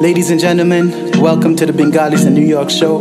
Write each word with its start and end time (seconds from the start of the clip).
Ladies 0.00 0.30
and 0.30 0.40
gentlemen, 0.40 1.20
welcome 1.20 1.54
to 1.56 1.66
the 1.66 1.74
Bengalis 1.74 2.24
in 2.24 2.32
New 2.32 2.40
York 2.40 2.70
show. 2.70 3.00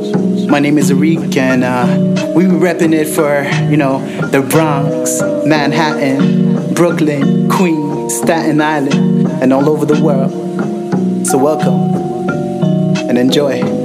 My 0.50 0.60
name 0.60 0.78
is 0.78 0.92
Arik, 0.92 1.38
and 1.38 1.64
uh, 1.64 2.34
we 2.36 2.44
be 2.44 2.52
repping 2.52 2.94
it 2.94 3.08
for, 3.08 3.44
you 3.72 3.78
know, 3.78 4.06
the 4.28 4.42
Bronx, 4.42 5.22
Manhattan, 5.46 6.74
Brooklyn, 6.74 7.48
Queens, 7.48 8.16
Staten 8.16 8.60
Island, 8.60 9.30
and 9.42 9.54
all 9.54 9.70
over 9.70 9.86
the 9.86 10.04
world. 10.04 11.26
So 11.26 11.38
welcome 11.38 12.28
and 13.08 13.18
enjoy. 13.18 13.79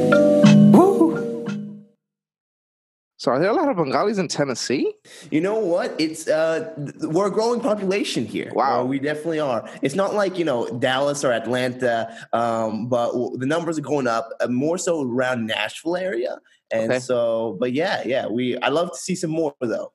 So 3.25 3.31
are 3.31 3.39
there 3.39 3.49
a 3.49 3.55
lot 3.55 3.71
of 3.71 3.79
Bengalis 3.79 4.19
in 4.19 4.29
Tennessee? 4.29 4.93
You 5.31 5.41
know 5.41 5.59
what? 5.59 5.95
It's 5.99 6.29
uh, 6.29 6.75
we're 7.01 7.29
a 7.29 7.31
growing 7.31 7.59
population 7.59 8.27
here. 8.27 8.53
Wow, 8.53 8.83
uh, 8.83 8.85
we 8.85 8.99
definitely 8.99 9.41
are. 9.41 9.67
It's 9.81 9.95
not 9.95 10.13
like 10.13 10.37
you 10.37 10.45
know 10.45 10.69
Dallas 10.79 11.25
or 11.25 11.33
Atlanta, 11.33 12.15
um, 12.35 12.87
but 12.87 13.13
the 13.39 13.47
numbers 13.47 13.79
are 13.79 13.81
going 13.81 14.07
up 14.07 14.29
uh, 14.43 14.49
more 14.49 14.77
so 14.77 15.09
around 15.11 15.47
Nashville 15.47 15.97
area. 15.97 16.39
And 16.71 16.93
okay. 16.93 16.99
so, 16.99 17.57
but 17.59 17.73
yeah, 17.73 18.03
yeah, 18.05 18.27
we. 18.27 18.59
I 18.59 18.69
love 18.69 18.93
to 18.93 18.99
see 18.99 19.15
some 19.15 19.31
more 19.31 19.55
though. 19.59 19.95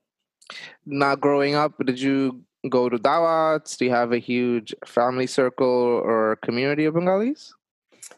Not 0.88 1.22
growing 1.22 1.54
up, 1.54 1.74
did 1.86 2.02
you 2.02 2.42
go 2.68 2.90
to 2.90 2.98
dawats? 2.98 3.78
Do 3.78 3.86
you 3.86 3.92
have 3.92 4.12
a 4.12 4.18
huge 4.18 4.74
family 4.88 5.28
circle 5.28 6.02
or 6.04 6.38
community 6.38 6.86
of 6.86 6.96
Bengalis? 6.96 7.54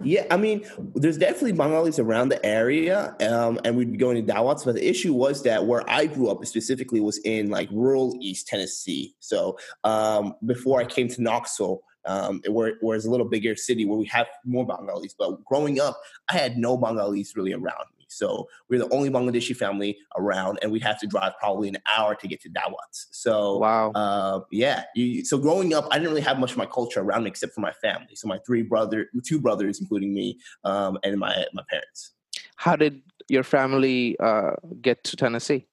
Yeah, 0.04 0.26
I 0.31 0.38
mean, 0.38 0.66
there's 0.95 1.18
definitely 1.18 1.52
Bengalis 1.52 1.99
around 1.99 2.30
the 2.30 2.44
area, 2.45 3.16
um, 3.22 3.59
and 3.63 3.76
we'd 3.76 3.91
be 3.91 3.98
going 3.98 4.26
to 4.26 4.34
Dawats. 4.34 4.66
But 4.66 4.76
the 4.76 4.88
issue 4.88 5.13
was 5.13 5.44
that 5.44 5.66
where 5.66 5.88
I 5.90 6.05
grew 6.05 6.30
up 6.30 6.44
specifically 6.45 6.99
was 7.02 7.20
in 7.20 7.49
like 7.49 7.70
rural 7.72 8.16
East 8.20 8.48
Tennessee. 8.48 9.16
So 9.20 9.58
um, 9.84 10.35
before 10.46 10.80
I 10.82 10.85
came 10.85 11.08
to 11.09 11.22
Knoxville, 11.22 11.84
um, 12.05 12.41
where, 12.49 12.73
where 12.82 12.96
it's 12.96 13.05
a 13.05 13.09
little 13.09 13.27
bigger 13.27 13.55
city 13.55 13.85
where 13.85 13.98
we 13.98 14.08
have 14.08 14.27
more 14.44 14.66
Bengalis. 14.66 15.13
But 15.18 15.44
growing 15.46 15.80
up, 15.80 15.99
I 16.30 16.38
had 16.38 16.57
no 16.57 16.77
Bengalis 16.77 17.35
really 17.35 17.54
around 17.54 17.85
me. 17.98 18.01
So 18.12 18.48
we're 18.70 18.79
the 18.79 18.93
only 18.93 19.09
Bangladeshi 19.09 19.55
family 19.55 19.98
around, 20.17 20.59
and 20.62 20.71
we'd 20.71 20.84
have 20.84 20.99
to 20.99 21.07
drive 21.07 21.34
probably 21.40 21.70
an 21.70 21.77
hour 21.98 22.15
to 22.15 22.27
get 22.27 22.41
to 22.41 22.49
Dawats. 22.49 23.07
So 23.12 23.57
wow, 23.57 23.91
uh, 23.91 24.41
yeah. 24.51 24.84
You, 24.95 25.23
so 25.26 25.37
growing 25.37 25.73
up, 25.73 25.87
I 25.91 25.98
didn't 25.98 26.09
really 26.09 26.21
have 26.21 26.39
much 26.39 26.51
of 26.51 26.57
my 26.57 26.65
culture 26.65 27.01
around 27.01 27.23
me 27.23 27.29
except 27.29 27.54
for 27.54 27.62
my 27.62 27.73
family. 27.73 28.15
So 28.15 28.27
my 28.27 28.39
three 28.45 28.63
brother, 28.63 29.07
two 29.26 29.39
brothers, 29.39 29.79
including 29.79 30.13
me, 30.13 30.39
um, 30.63 30.98
and 31.04 31.17
my 31.20 31.45
my 31.54 31.63
parents. 31.70 32.13
How 32.55 32.76
did 32.76 33.01
your 33.27 33.43
family 33.43 34.17
uh, 34.20 34.51
get 34.82 35.04
to 35.05 35.15
Tennessee? 35.15 35.67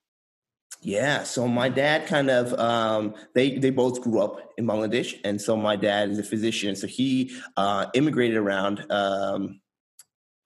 Yeah, 0.80 1.24
so 1.24 1.48
my 1.48 1.68
dad 1.68 2.06
kind 2.06 2.30
of 2.30 2.54
um, 2.58 3.14
they 3.34 3.58
they 3.58 3.70
both 3.70 4.00
grew 4.00 4.20
up 4.20 4.52
in 4.56 4.66
Bangladesh, 4.66 5.18
and 5.24 5.40
so 5.40 5.56
my 5.56 5.74
dad 5.74 6.10
is 6.10 6.18
a 6.18 6.22
physician, 6.22 6.76
so 6.76 6.86
he 6.86 7.36
uh, 7.56 7.86
immigrated 7.94 8.36
around. 8.36 8.86
Um, 8.90 9.60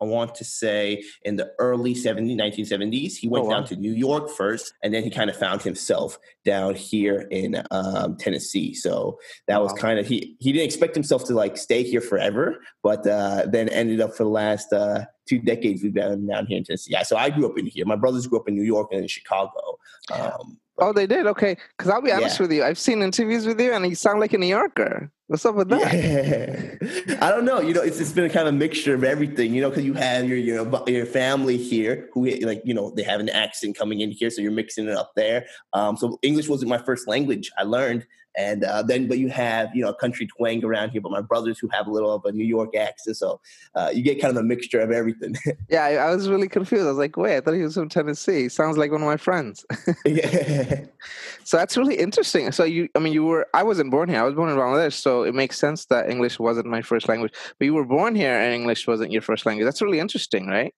I 0.03 0.05
want 0.05 0.35
to 0.37 0.45
say 0.45 1.05
in 1.23 1.37
the 1.37 1.53
early 1.61 1.95
70s, 1.95 2.37
1970s. 2.37 3.15
He 3.15 3.29
went 3.29 3.45
oh, 3.45 3.49
wow. 3.49 3.55
down 3.59 3.67
to 3.67 3.77
New 3.77 3.93
York 3.93 4.31
first, 4.31 4.75
and 4.83 4.93
then 4.93 5.05
he 5.05 5.11
kind 5.11 5.31
of 5.31 5.37
found 5.37 5.63
himself 5.63 6.19
down 6.45 6.75
here 6.75 7.29
in 7.31 7.63
um, 7.71 8.17
Tennessee. 8.17 8.75
So 8.75 9.21
that 9.47 9.59
wow. 9.59 9.65
was 9.65 9.73
kind 9.75 10.01
of 10.01 10.07
he 10.07 10.37
he 10.41 10.53
didn't 10.53 10.65
expect 10.65 10.97
himself 10.97 11.25
to 11.27 11.35
like 11.35 11.57
stay 11.57 11.85
here 11.85 12.01
forever, 12.01 12.59
but 12.83 13.07
uh, 13.07 13.47
then 13.47 13.69
ended 13.69 14.01
up 14.01 14.17
for 14.17 14.25
the 14.25 14.31
last 14.31 14.73
uh, 14.73 15.05
two 15.29 15.39
decades 15.39 15.83
we've 15.83 15.95
been 15.95 16.27
down 16.27 16.47
here 16.47 16.59
in 16.59 16.65
Tennessee. 16.65 16.93
Yeah, 16.93 17.03
so 17.03 17.17
I 17.17 17.31
grew 17.31 17.47
up 17.47 17.59
in 17.59 17.67
here. 17.67 17.85
My 17.87 17.97
brothers 17.97 18.27
grew 18.27 18.39
up 18.39 18.49
in 18.49 18.55
New 18.55 18.63
York 18.63 18.89
and 18.93 19.03
in 19.03 19.09
Chicago. 19.09 19.79
Um, 20.13 20.59
oh, 20.79 20.93
they 20.93 21.07
did. 21.07 21.27
Okay, 21.27 21.57
because 21.77 21.91
I'll 21.91 22.03
be 22.03 22.13
honest 22.13 22.39
yeah. 22.39 22.43
with 22.43 22.53
you, 22.53 22.65
I've 22.65 22.79
seen 22.79 23.03
interviews 23.03 23.47
with 23.47 23.61
you, 23.61 23.73
and 23.73 23.87
you 23.87 23.95
sound 23.95 24.21
like 24.21 24.33
a 24.33 24.39
New 24.39 24.47
Yorker. 24.47 25.11
What's 25.29 25.47
up 25.47 25.55
with 25.55 25.71
that? 25.71 25.95
Yeah. 25.95 27.17
I 27.27 27.31
don't 27.31 27.47
know. 27.47 27.61
You 27.61 27.73
know, 27.73 27.81
it's, 27.81 27.99
it's 28.01 28.13
been 28.13 28.27
a 28.27 28.31
kind 28.31 28.49
of 28.49 28.55
mixture 28.55 28.95
of 28.95 29.03
everything. 29.03 29.55
You 29.55 29.63
know, 29.63 29.71
because 29.71 29.85
you 29.85 29.95
have 29.95 30.29
your 30.29 30.37
you 30.37 30.55
know 30.55 30.85
your 30.87 31.07
family 31.07 31.57
here 31.57 32.11
who 32.13 32.29
like 32.41 32.61
you 32.65 32.75
know 32.75 32.91
they 32.91 33.03
have 33.03 33.21
an 33.21 33.31
accent 33.31 33.79
coming 33.79 34.01
in 34.01 34.11
here, 34.11 34.29
so 34.29 34.43
you're 34.43 34.53
mixing 34.53 34.89
it 34.89 34.97
up 34.97 35.13
there. 35.17 35.47
Um, 35.73 35.97
so 35.97 36.19
English 36.23 36.49
wasn't 36.49 36.69
my 36.69 36.79
first 36.79 37.09
language. 37.09 37.51
I 37.57 37.63
learned 37.63 38.07
and 38.37 38.65
uh, 38.65 38.83
then, 38.83 39.09
but 39.09 39.19
you 39.19 39.29
have, 39.29 39.75
you 39.75 39.83
know, 39.83 39.91
a 39.91 39.95
country 39.95 40.27
twang 40.27 40.65
around 40.65 40.91
here, 40.91 41.01
but 41.01 41.13
my 41.13 41.21
brothers 41.21 41.59
who 41.59 41.69
have 41.73 41.87
a 41.87 41.91
little 41.91 42.13
of 42.13 42.25
a 42.25 42.33
New 42.33 42.45
York 42.45 42.75
accent. 42.75 43.17
So 43.17 43.41
uh, 43.75 43.91
you 43.93 44.03
get 44.03 44.21
kind 44.21 44.37
of 44.37 44.43
a 44.43 44.47
mixture 44.47 44.81
of 44.81 44.91
everything. 44.91 45.37
yeah, 45.69 45.85
I, 45.85 45.95
I, 45.95 46.15
was 46.15 46.29
really 46.29 46.49
confused. 46.49 46.85
I 46.85 46.89
was 46.89 46.99
like, 46.99 47.17
wait, 47.17 47.37
I 47.37 47.41
thought 47.41 47.55
he 47.55 47.63
was 47.63 47.75
from 47.75 47.89
Tennessee. 47.89 48.49
Sounds 48.49 48.79
like 48.79 48.91
one 48.91 49.03
of 49.03 49.07
my 49.07 49.17
friends. 49.17 49.65
yeah. 50.05 50.85
So 51.45 51.57
that's 51.57 51.77
really 51.77 51.97
interesting. 51.97 52.53
So 52.53 52.63
you, 52.63 52.89
I 52.95 53.01
mean, 53.01 53.13
you 53.13 53.25
were, 53.25 53.49
I 53.53 53.65
wasn't 53.65 53.91
born 53.91 54.09
here. 54.09 54.21
I 54.21 54.23
was 54.23 54.35
born 54.35 54.49
in 54.49 54.57
Bangladesh. 54.57 54.93
So 54.93 55.25
it 55.25 55.35
makes 55.35 55.59
sense 55.59 55.87
that 55.87 56.09
English 56.09 56.39
wasn't 56.39 56.67
my 56.67 56.83
first 56.83 57.09
language, 57.09 57.33
but 57.59 57.65
you 57.65 57.75
were 57.75 57.85
born 57.85 58.15
here 58.15 58.33
and 58.33 58.55
English 58.55 58.87
wasn't 58.87 59.11
your 59.11 59.23
first 59.23 59.45
language. 59.45 59.65
That's 59.65 59.83
really 59.83 59.99
interesting, 59.99 60.47
right? 60.47 60.73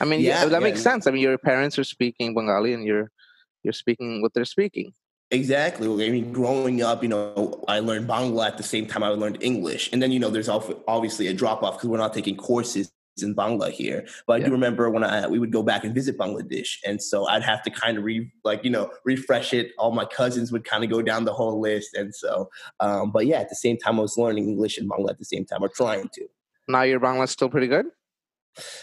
I 0.00 0.06
mean, 0.06 0.20
yeah, 0.20 0.46
that 0.46 0.52
yeah, 0.52 0.58
makes 0.58 0.82
sense. 0.82 1.06
I 1.06 1.10
mean, 1.10 1.22
your 1.22 1.36
parents 1.36 1.78
are 1.78 1.84
speaking 1.84 2.34
Bengali 2.34 2.72
and 2.72 2.84
you're, 2.84 3.10
you're 3.62 3.74
speaking 3.74 4.22
what 4.22 4.32
they're 4.32 4.46
speaking. 4.46 4.94
Exactly. 5.30 6.06
I 6.06 6.10
mean, 6.10 6.32
growing 6.32 6.82
up, 6.82 7.02
you 7.02 7.08
know, 7.08 7.62
I 7.68 7.80
learned 7.80 8.08
Bangla 8.08 8.46
at 8.46 8.56
the 8.56 8.62
same 8.62 8.86
time 8.86 9.02
I 9.02 9.08
learned 9.08 9.38
English, 9.42 9.90
and 9.92 10.02
then 10.02 10.10
you 10.10 10.18
know, 10.18 10.30
there's 10.30 10.48
obviously 10.48 11.26
a 11.26 11.34
drop 11.34 11.62
off 11.62 11.74
because 11.76 11.90
we're 11.90 11.98
not 11.98 12.14
taking 12.14 12.36
courses 12.36 12.90
in 13.22 13.34
Bangla 13.34 13.70
here. 13.70 14.06
But 14.26 14.34
I 14.34 14.36
yeah. 14.38 14.46
do 14.46 14.52
remember 14.52 14.88
when 14.88 15.04
I 15.04 15.26
we 15.26 15.38
would 15.38 15.52
go 15.52 15.62
back 15.62 15.84
and 15.84 15.94
visit 15.94 16.16
Bangladesh, 16.16 16.78
and 16.86 17.02
so 17.02 17.26
I'd 17.28 17.42
have 17.42 17.62
to 17.64 17.70
kind 17.70 17.98
of 17.98 18.04
re 18.04 18.30
like 18.44 18.64
you 18.64 18.70
know 18.70 18.90
refresh 19.04 19.52
it. 19.52 19.72
All 19.76 19.90
my 19.90 20.06
cousins 20.06 20.50
would 20.50 20.64
kind 20.64 20.82
of 20.82 20.88
go 20.88 21.02
down 21.02 21.26
the 21.26 21.34
whole 21.34 21.60
list, 21.60 21.94
and 21.94 22.14
so. 22.14 22.48
Um, 22.80 23.10
but 23.10 23.26
yeah, 23.26 23.40
at 23.40 23.50
the 23.50 23.56
same 23.56 23.76
time, 23.76 23.98
I 23.98 24.02
was 24.02 24.16
learning 24.16 24.48
English 24.48 24.78
and 24.78 24.88
Bangla 24.88 25.10
at 25.10 25.18
the 25.18 25.26
same 25.26 25.44
time, 25.44 25.62
or 25.62 25.68
trying 25.68 26.08
to. 26.14 26.26
Now 26.68 26.82
your 26.82 27.00
Bangla 27.00 27.24
is 27.24 27.30
still 27.30 27.50
pretty 27.50 27.66
good 27.66 27.86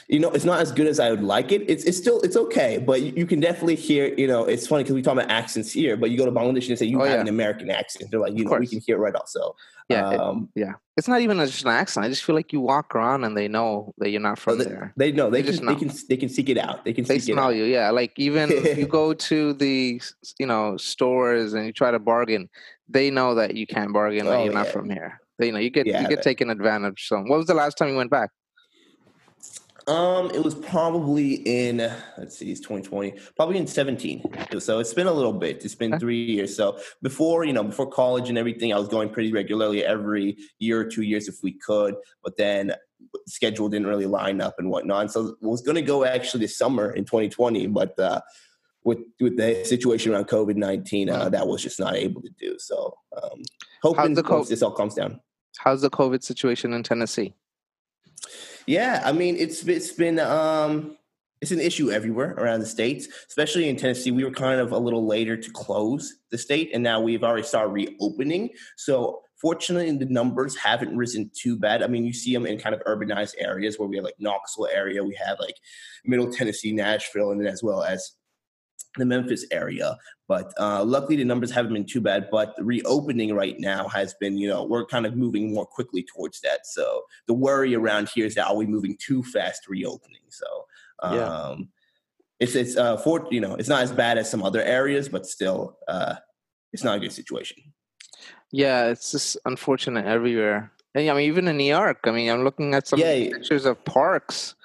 you 0.07 0.19
know, 0.19 0.29
it's 0.31 0.45
not 0.45 0.59
as 0.59 0.71
good 0.71 0.87
as 0.87 0.99
I 0.99 1.09
would 1.09 1.23
like 1.23 1.51
it. 1.51 1.63
It's 1.69 1.83
it's 1.83 1.97
still 1.97 2.21
it's 2.21 2.37
okay, 2.37 2.77
but 2.77 3.01
you, 3.01 3.25
can 3.25 3.39
definitely 3.39 3.75
hear. 3.75 4.13
You 4.15 4.27
know, 4.27 4.45
it's 4.45 4.67
funny 4.67 4.83
because 4.83 4.95
we 4.95 5.01
talk 5.01 5.13
about 5.13 5.29
accents 5.29 5.71
here, 5.71 5.97
but 5.97 6.11
you 6.11 6.17
go 6.17 6.25
to 6.25 6.31
Bangladesh 6.31 6.69
and 6.69 6.77
say 6.77 6.85
you 6.85 7.01
oh, 7.01 7.05
have 7.05 7.15
yeah. 7.15 7.21
an 7.21 7.27
American 7.27 7.69
accent. 7.69 8.11
They're 8.11 8.19
like, 8.19 8.37
you 8.37 8.45
know, 8.45 8.57
we 8.57 8.67
can 8.67 8.79
hear 8.79 8.97
it 8.97 8.99
right 8.99 9.15
also. 9.15 9.55
Yeah, 9.89 10.09
um, 10.09 10.49
it, 10.55 10.61
yeah. 10.61 10.73
It's 10.97 11.07
not 11.07 11.21
even 11.21 11.37
just 11.37 11.63
an 11.63 11.69
accent. 11.69 12.05
I 12.05 12.09
just 12.09 12.23
feel 12.23 12.35
like 12.35 12.51
you 12.51 12.59
walk 12.59 12.95
around 12.95 13.23
and 13.23 13.37
they 13.37 13.47
know 13.47 13.93
that 13.99 14.09
you're 14.09 14.21
not 14.21 14.39
from 14.39 14.57
they, 14.57 14.65
there. 14.65 14.93
They 14.95 15.11
know. 15.11 15.29
They, 15.29 15.41
they 15.41 15.53
can. 15.53 15.65
Know. 15.65 15.73
They 15.73 15.79
can. 15.79 15.91
They 16.09 16.17
can 16.17 16.29
seek 16.29 16.49
it 16.49 16.57
out. 16.57 16.85
They 16.85 16.93
can. 16.93 17.05
They 17.05 17.19
smell 17.19 17.53
you. 17.53 17.65
Yeah, 17.65 17.91
like 17.91 18.13
even 18.17 18.51
if 18.51 18.77
you 18.77 18.87
go 19.01 19.13
to 19.13 19.53
the 19.53 20.01
you 20.39 20.45
know 20.45 20.77
stores 20.77 21.53
and 21.53 21.65
you 21.65 21.73
try 21.73 21.91
to 21.91 21.99
bargain, 21.99 22.49
they 22.89 23.11
know 23.11 23.35
that 23.35 23.55
you 23.55 23.67
can't 23.67 23.93
bargain. 23.93 24.25
That 24.25 24.39
oh, 24.39 24.43
you're 24.43 24.53
not 24.53 24.67
from 24.67 24.89
here. 24.89 25.19
They 25.37 25.51
know 25.51 25.59
you 25.59 25.69
get 25.69 25.85
yeah, 25.85 26.01
you 26.01 26.07
get 26.07 26.21
taken 26.21 26.49
advantage. 26.49 27.07
So, 27.07 27.19
what 27.21 27.37
was 27.37 27.47
the 27.47 27.53
last 27.53 27.77
time 27.77 27.89
you 27.89 27.97
went 27.97 28.11
back? 28.11 28.31
Um, 29.87 30.31
it 30.31 30.43
was 30.43 30.55
probably 30.55 31.35
in 31.35 31.77
let's 32.17 32.37
see, 32.37 32.51
it's 32.51 32.59
2020, 32.61 33.13
probably 33.35 33.57
in 33.57 33.67
17. 33.67 34.23
So 34.59 34.79
it's 34.79 34.93
been 34.93 35.07
a 35.07 35.13
little 35.13 35.33
bit. 35.33 35.63
It's 35.63 35.75
been 35.75 35.99
three 35.99 36.23
years. 36.23 36.55
So 36.55 36.79
before, 37.03 37.45
you 37.45 37.53
know, 37.53 37.63
before 37.63 37.87
college 37.87 38.29
and 38.29 38.37
everything, 38.37 38.73
I 38.73 38.79
was 38.79 38.87
going 38.87 39.09
pretty 39.09 39.31
regularly 39.31 39.85
every 39.85 40.37
year 40.57 40.79
or 40.79 40.85
two 40.85 41.03
years 41.03 41.27
if 41.27 41.35
we 41.43 41.53
could. 41.53 41.95
But 42.23 42.37
then 42.37 42.73
schedule 43.27 43.69
didn't 43.69 43.87
really 43.87 44.07
line 44.07 44.41
up 44.41 44.55
and 44.57 44.69
whatnot. 44.69 45.11
So 45.11 45.35
I 45.41 45.45
was 45.45 45.61
going 45.61 45.75
to 45.75 45.81
go 45.81 46.03
actually 46.03 46.41
this 46.41 46.57
summer 46.57 46.91
in 46.91 47.05
2020, 47.05 47.67
but 47.67 47.97
uh, 47.99 48.21
with 48.83 48.99
with 49.19 49.37
the 49.37 49.63
situation 49.65 50.13
around 50.13 50.27
COVID 50.27 50.55
19, 50.55 51.09
uh, 51.09 51.29
that 51.29 51.47
was 51.47 51.61
just 51.61 51.79
not 51.79 51.95
able 51.95 52.21
to 52.21 52.29
do. 52.39 52.55
So 52.59 52.95
um, 53.21 53.41
hoping 53.81 54.15
co- 54.15 54.43
this 54.43 54.61
all 54.61 54.71
comes 54.71 54.95
down. 54.95 55.19
How's 55.57 55.81
the 55.81 55.89
COVID 55.89 56.23
situation 56.23 56.73
in 56.73 56.83
Tennessee? 56.83 57.33
Yeah, 58.67 59.01
I 59.05 59.11
mean 59.11 59.35
it's 59.37 59.65
it's 59.67 59.91
been 59.91 60.19
um 60.19 60.97
it's 61.41 61.51
an 61.51 61.59
issue 61.59 61.91
everywhere 61.91 62.33
around 62.37 62.61
the 62.61 62.65
states, 62.65 63.07
especially 63.27 63.69
in 63.69 63.75
Tennessee. 63.75 64.11
We 64.11 64.23
were 64.23 64.31
kind 64.31 64.59
of 64.59 64.71
a 64.71 64.79
little 64.79 65.05
later 65.05 65.37
to 65.37 65.51
close 65.51 66.15
the 66.31 66.37
state, 66.37 66.71
and 66.73 66.81
now 66.81 67.01
we've 67.01 67.23
already 67.23 67.43
started 67.43 67.71
reopening. 67.71 68.49
So 68.77 69.21
fortunately, 69.35 69.95
the 69.95 70.11
numbers 70.11 70.55
haven't 70.55 70.95
risen 70.97 71.29
too 71.35 71.57
bad. 71.57 71.83
I 71.83 71.87
mean, 71.87 72.05
you 72.05 72.13
see 72.13 72.33
them 72.33 72.45
in 72.45 72.57
kind 72.57 72.73
of 72.73 72.81
urbanized 72.85 73.35
areas 73.37 73.77
where 73.77 73.87
we 73.87 73.97
have 73.97 74.05
like 74.05 74.15
Knoxville 74.19 74.69
area, 74.73 75.03
we 75.03 75.15
have 75.23 75.37
like 75.39 75.55
Middle 76.05 76.31
Tennessee, 76.31 76.71
Nashville, 76.71 77.31
and 77.31 77.39
then 77.39 77.47
as 77.47 77.61
well 77.61 77.83
as 77.83 78.13
the 78.97 79.05
Memphis 79.05 79.45
area. 79.51 79.97
But 80.27 80.53
uh, 80.59 80.83
luckily, 80.83 81.17
the 81.17 81.25
numbers 81.25 81.51
haven't 81.51 81.73
been 81.73 81.85
too 81.85 82.01
bad. 82.01 82.29
But 82.31 82.55
the 82.55 82.63
reopening 82.63 83.33
right 83.33 83.59
now 83.59 83.87
has 83.89 84.13
been, 84.15 84.37
you 84.37 84.47
know, 84.47 84.63
we're 84.63 84.85
kind 84.85 85.05
of 85.05 85.15
moving 85.15 85.53
more 85.53 85.65
quickly 85.65 86.03
towards 86.03 86.41
that. 86.41 86.65
So 86.65 87.03
the 87.27 87.33
worry 87.33 87.75
around 87.75 88.09
here 88.09 88.25
is 88.25 88.35
that 88.35 88.47
are 88.47 88.55
we 88.55 88.65
moving 88.65 88.97
too 88.99 89.23
fast 89.23 89.67
reopening? 89.67 90.21
So 90.29 90.45
um, 90.99 91.15
yeah. 91.15 91.55
it's 92.39 92.55
it's 92.55 92.77
uh, 92.77 92.97
for 92.97 93.27
you 93.31 93.41
know 93.41 93.55
it's 93.55 93.69
not 93.69 93.83
as 93.83 93.91
bad 93.91 94.17
as 94.17 94.29
some 94.29 94.43
other 94.43 94.61
areas, 94.61 95.09
but 95.09 95.25
still, 95.25 95.77
uh, 95.87 96.15
it's 96.73 96.83
not 96.83 96.97
a 96.97 96.99
good 96.99 97.13
situation. 97.13 97.57
Yeah, 98.51 98.87
it's 98.87 99.11
just 99.11 99.37
unfortunate 99.45 100.05
everywhere. 100.05 100.71
And, 100.93 101.09
I 101.09 101.13
mean, 101.13 101.27
even 101.27 101.47
in 101.47 101.57
New 101.57 101.65
York. 101.65 101.99
I 102.05 102.11
mean, 102.11 102.29
I'm 102.29 102.43
looking 102.43 102.73
at 102.73 102.87
some 102.87 102.99
yeah. 102.99 103.29
pictures 103.29 103.65
of 103.65 103.83
parks 103.83 104.55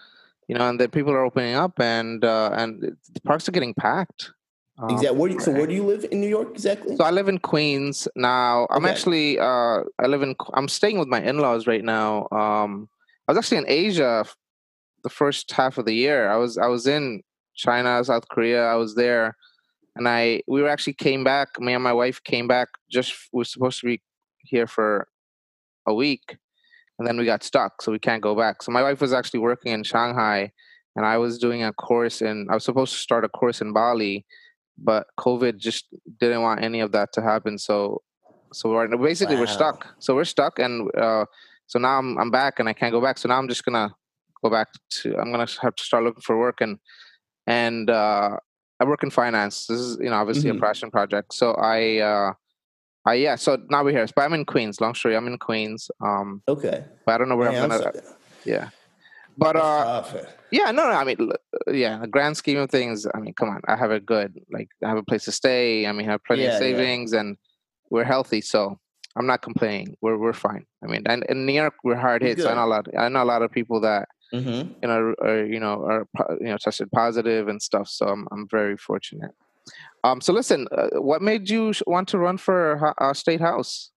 you 0.51 0.59
know, 0.59 0.69
and 0.69 0.81
the 0.81 0.89
people 0.89 1.13
are 1.13 1.25
opening 1.25 1.55
up, 1.55 1.79
and 1.79 2.25
uh, 2.25 2.51
and 2.55 2.83
the 3.15 3.21
parks 3.21 3.49
are 3.49 3.53
getting 3.53 3.73
packed. 3.73 4.33
Um, 4.79 4.91
exactly. 4.91 5.17
Where 5.17 5.31
you, 5.31 5.39
so 5.39 5.53
where 5.53 5.69
do 5.69 5.75
you 5.75 5.85
live 5.85 6.05
in 6.11 6.21
New 6.21 6.27
York 6.29 6.49
exactly? 6.51 6.97
So 6.97 7.05
I 7.05 7.13
live 7.13 7.29
in 7.29 7.39
Queens 7.39 8.09
now. 8.17 8.67
I'm 8.69 8.85
okay. 8.85 8.93
actually 8.93 9.39
uh, 9.39 9.85
I 10.03 10.07
live 10.09 10.23
in 10.23 10.35
I'm 10.55 10.67
staying 10.67 10.99
with 10.99 11.07
my 11.07 11.23
in-laws 11.23 11.69
right 11.69 11.85
now. 11.85 12.27
Um, 12.33 12.89
I 13.29 13.33
was 13.33 13.39
actually 13.39 13.59
in 13.59 13.69
Asia 13.69 14.25
the 15.05 15.09
first 15.09 15.53
half 15.53 15.79
of 15.79 15.85
the 15.85 15.95
year. 15.95 16.29
I 16.29 16.37
was 16.37 16.59
I 16.59 16.67
was 16.67 16.89
in 16.89 17.23
China, 17.55 18.03
South 18.03 18.29
Korea. 18.29 18.65
I 18.65 18.75
was 18.75 18.97
there, 18.97 19.37
and 19.95 20.09
I 20.09 20.43
we 20.49 20.63
were 20.63 20.69
actually 20.69 20.95
came 20.95 21.23
back. 21.23 21.61
Me 21.61 21.75
and 21.75 21.85
my 21.85 21.93
wife 21.93 22.21
came 22.25 22.49
back. 22.49 22.71
Just 22.91 23.15
we 23.33 23.43
are 23.43 23.45
supposed 23.45 23.79
to 23.83 23.87
be 23.87 24.03
here 24.43 24.67
for 24.67 25.07
a 25.87 25.95
week, 25.95 26.39
and 27.01 27.09
then 27.09 27.17
we 27.17 27.25
got 27.25 27.43
stuck, 27.43 27.81
so 27.81 27.91
we 27.91 27.99
can't 27.99 28.21
go 28.21 28.37
back. 28.37 28.63
So 28.63 28.71
my 28.71 28.83
wife 28.83 29.01
was 29.01 29.15
actually 29.15 29.41
working 29.41 29.73
in 29.73 29.83
Shanghai, 29.83 30.53
and 30.95 31.07
I 31.07 31.17
was 31.17 31.39
doing 31.39 31.65
a 31.65 31.73
course 31.73 32.21
in. 32.21 32.47
I 32.51 32.55
was 32.55 32.63
supposed 32.63 32.93
to 32.93 32.99
start 32.99 33.25
a 33.25 33.29
course 33.31 33.63
in 33.63 33.73
Bali, 33.73 34.27
but 34.77 35.07
COVID 35.19 35.57
just 35.57 35.87
didn't 36.21 36.43
want 36.43 36.63
any 36.63 36.81
of 36.81 36.93
that 36.93 37.15
to 37.15 37.23
happen. 37.23 37.57
So, 37.57 38.03
so 38.53 38.69
we're 38.69 38.95
basically 38.99 39.37
wow. 39.37 39.41
we're 39.41 39.47
stuck. 39.47 39.87
So 39.99 40.15
we're 40.15 40.25
stuck, 40.25 40.59
and 40.59 40.95
uh, 40.95 41.25
so 41.69 41.79
now 41.79 41.99
I'm 41.99 42.19
I'm 42.19 42.31
back, 42.31 42.61
and 42.61 42.69
I 42.69 42.75
can't 42.75 42.93
go 42.93 43.01
back. 43.01 43.17
So 43.17 43.31
now 43.31 43.39
I'm 43.39 43.49
just 43.49 43.65
gonna 43.65 43.95
go 44.45 44.51
back 44.51 44.69
to. 45.01 45.17
I'm 45.17 45.31
gonna 45.31 45.49
have 45.63 45.75
to 45.77 45.83
start 45.83 46.05
looking 46.05 46.21
for 46.21 46.39
work, 46.39 46.61
and 46.61 46.77
and 47.47 47.89
uh, 47.89 48.37
I 48.79 48.85
work 48.85 49.03
in 49.03 49.09
finance. 49.09 49.65
This 49.67 49.81
is 49.81 49.97
you 50.01 50.11
know 50.11 50.17
obviously 50.17 50.51
mm-hmm. 50.51 50.63
a 50.63 50.67
passion 50.67 50.91
project. 50.91 51.33
So 51.33 51.53
I. 51.53 52.01
Uh, 52.01 52.33
uh, 53.07 53.13
yeah, 53.13 53.37
so 53.37 53.59
now 53.71 53.83
we're 53.83 53.93
here. 53.93 54.07
But 54.15 54.23
I'm 54.23 54.35
in 54.35 54.45
Queens. 54.45 54.81
Long 54.81 54.95
story. 54.95 55.17
I'm 55.17 55.27
in 55.27 55.39
Queens. 55.39 55.91
Um, 56.01 56.43
okay. 56.49 56.85
But 57.07 57.15
I 57.15 57.19
don't 57.19 57.29
know 57.29 57.37
where 57.37 57.51
I'm 57.51 57.69
gonna. 57.69 57.93
Yeah. 58.45 58.71
But 59.37 59.57
uh, 59.57 60.05
yeah, 60.51 60.71
no, 60.71 60.85
no. 60.85 60.91
I 60.91 61.05
mean, 61.05 61.33
yeah, 61.69 61.99
the 61.99 62.07
grand 62.07 62.37
scheme 62.37 62.59
of 62.59 62.71
things. 62.71 63.07
I 63.15 63.21
mean, 63.21 63.33
come 63.35 63.49
on. 63.49 63.63
I 63.67 63.77
have 63.77 63.91
a 63.91 64.01
good, 64.01 64.39
like, 64.53 64.69
I 64.85 64.89
have 64.89 64.99
a 64.99 65.03
place 65.03 65.25
to 65.25 65.33
stay. 65.33 65.87
I 65.87 65.93
mean, 65.93 66.09
I 66.09 66.13
have 66.13 66.25
plenty 66.25 66.43
yeah, 66.43 66.53
of 66.53 66.59
savings, 66.59 67.13
yeah. 67.13 67.21
and 67.21 67.37
we're 67.89 68.05
healthy, 68.05 68.43
so 68.43 68.79
I'm 69.17 69.27
not 69.27 69.43
complaining. 69.43 69.97
We're 70.01 70.19
we're 70.19 70.33
fine. 70.33 70.67
I 70.85 70.87
mean, 70.87 71.03
and 71.07 71.25
in 71.29 71.47
New 71.47 71.55
York, 71.55 71.75
we're 71.85 71.97
hard 71.97 72.23
hit. 72.23 72.39
So 72.39 72.51
I 72.51 72.55
know 72.55 72.65
a 72.65 72.67
lot. 72.67 72.87
I 72.97 73.09
know 73.09 73.23
a 73.23 73.25
lot 73.25 73.43
of 73.43 73.51
people 73.51 73.81
that 73.81 74.09
mm-hmm. 74.33 74.73
you 74.83 74.89
know 74.89 75.15
are 75.23 75.45
you 75.45 75.59
know 75.59 75.85
are 75.85 76.07
you 76.41 76.49
know 76.49 76.59
tested 76.59 76.91
positive 76.93 77.49
and 77.49 77.61
stuff. 77.61 77.89
So 77.89 78.09
I'm 78.09 78.29
I'm 78.31 78.47
very 78.49 78.77
fortunate. 78.77 79.33
Um. 80.05 80.21
So 80.21 80.33
listen, 80.33 80.67
uh, 80.73 81.01
what 81.01 81.23
made 81.23 81.51
you 81.51 81.73
want 81.87 82.09
to 82.09 82.19
run 82.19 82.39
for 82.39 82.95
uh, 83.03 83.13
state 83.13 83.41
house? 83.41 83.91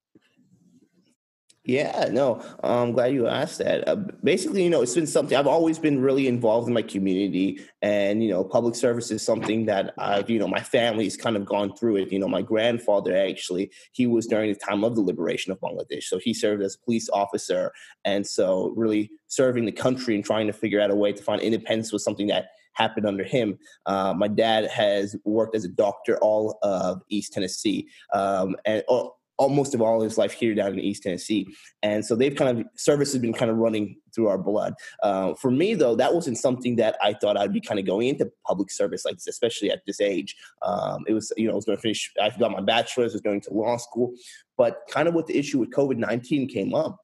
Yeah, 1.66 2.10
no, 2.12 2.44
I'm 2.62 2.92
glad 2.92 3.14
you 3.14 3.26
asked 3.26 3.60
that. 3.60 3.88
Uh, 3.88 3.96
basically, 4.22 4.66
you 4.66 4.70
know, 4.70 4.82
it's 4.82 4.96
been 4.96 5.08
something 5.08 5.38
I've 5.38 5.48
always 5.48 5.80
been 5.80 6.02
really 6.02 6.28
involved 6.28 6.68
in 6.68 6.74
my 6.74 6.82
community, 6.82 7.62
and 7.82 8.22
you 8.22 8.30
know, 8.32 8.44
public 8.44 8.76
service 8.76 9.12
is 9.12 9.24
something 9.24 9.66
that 9.68 9.94
I've, 9.98 10.30
you 10.30 10.40
know, 10.40 10.48
my 10.48 10.60
family's 10.60 11.16
kind 11.16 11.38
of 11.38 11.46
gone 11.46 11.74
through 11.78 11.98
it. 11.98 12.12
You 12.12 12.20
know, 12.20 12.28
my 12.28 12.42
grandfather 12.42 13.16
actually, 13.16 13.72
he 13.94 14.08
was 14.08 14.28
during 14.28 14.52
the 14.52 14.60
time 14.60 14.84
of 14.84 14.96
the 14.96 15.02
liberation 15.02 15.54
of 15.54 15.62
Bangladesh, 15.62 16.04
so 16.04 16.18
he 16.18 16.34
served 16.34 16.62
as 16.64 16.76
a 16.76 16.84
police 16.84 17.10
officer, 17.14 17.72
and 18.04 18.28
so 18.28 18.74
really 18.76 19.10
serving 19.28 19.64
the 19.64 19.72
country 19.72 20.16
and 20.16 20.26
trying 20.26 20.48
to 20.48 20.54
figure 20.54 20.82
out 20.82 20.92
a 20.92 20.96
way 20.96 21.14
to 21.14 21.24
find 21.24 21.42
independence 21.42 21.94
was 21.94 22.04
something 22.04 22.28
that 22.28 22.48
happened 22.74 23.06
under 23.06 23.24
him. 23.24 23.58
Uh, 23.86 24.14
my 24.16 24.28
dad 24.28 24.68
has 24.68 25.16
worked 25.24 25.56
as 25.56 25.66
a 25.66 25.70
doctor 25.70 26.18
all 26.20 26.58
of 26.64 27.02
East 27.10 27.34
Tennessee, 27.34 27.88
um, 28.14 28.56
and. 28.66 28.84
Oh, 28.88 29.16
almost 29.38 29.74
of 29.74 29.82
all 29.82 30.02
his 30.02 30.18
life 30.18 30.32
here 30.32 30.54
down 30.54 30.74
in 30.74 30.80
East 30.80 31.04
Tennessee. 31.04 31.48
And 31.82 32.06
so 32.06 32.16
they've 32.16 32.36
kind 32.36 32.60
of, 32.60 32.66
service 32.76 33.12
has 33.14 33.22
been 33.22 33.34
kind 33.34 33.50
of 33.50 33.58
running 33.58 33.98
through 34.14 34.28
our 34.28 34.38
blood. 34.38 34.76
Uh, 35.02 35.34
for 35.34 35.50
me, 35.50 35.74
though, 35.74 35.96
that 35.96 36.14
wasn't 36.14 36.38
something 36.38 36.76
that 36.78 36.98
I 37.02 37.14
thought 37.14 37.38
I'd 37.38 37.54
be 37.54 37.62
kind 37.62 37.80
of 37.80 37.86
going 37.86 38.08
into 38.08 38.32
public 38.46 38.72
service 38.72 39.06
like 39.06 39.16
this, 39.16 39.28
especially 39.28 39.72
at 39.72 39.82
this 39.88 40.00
age. 40.00 40.36
Um, 40.62 41.04
it 41.08 41.14
was, 41.14 41.32
you 41.36 41.48
know, 41.48 41.54
I 41.54 41.56
was 41.56 41.66
going 41.66 41.78
to 41.78 41.82
finish, 41.82 42.12
I 42.22 42.30
got 42.38 42.52
my 42.52 42.62
bachelor's, 42.62 43.14
I 43.14 43.16
was 43.16 43.22
going 43.22 43.42
to 43.42 43.54
law 43.54 43.78
school. 43.78 44.14
But 44.56 44.82
kind 44.90 45.08
of 45.08 45.16
what 45.16 45.26
the 45.26 45.38
issue 45.38 45.60
with 45.60 45.72
COVID 45.72 45.98
19 45.98 46.48
came 46.48 46.76
up, 46.76 47.03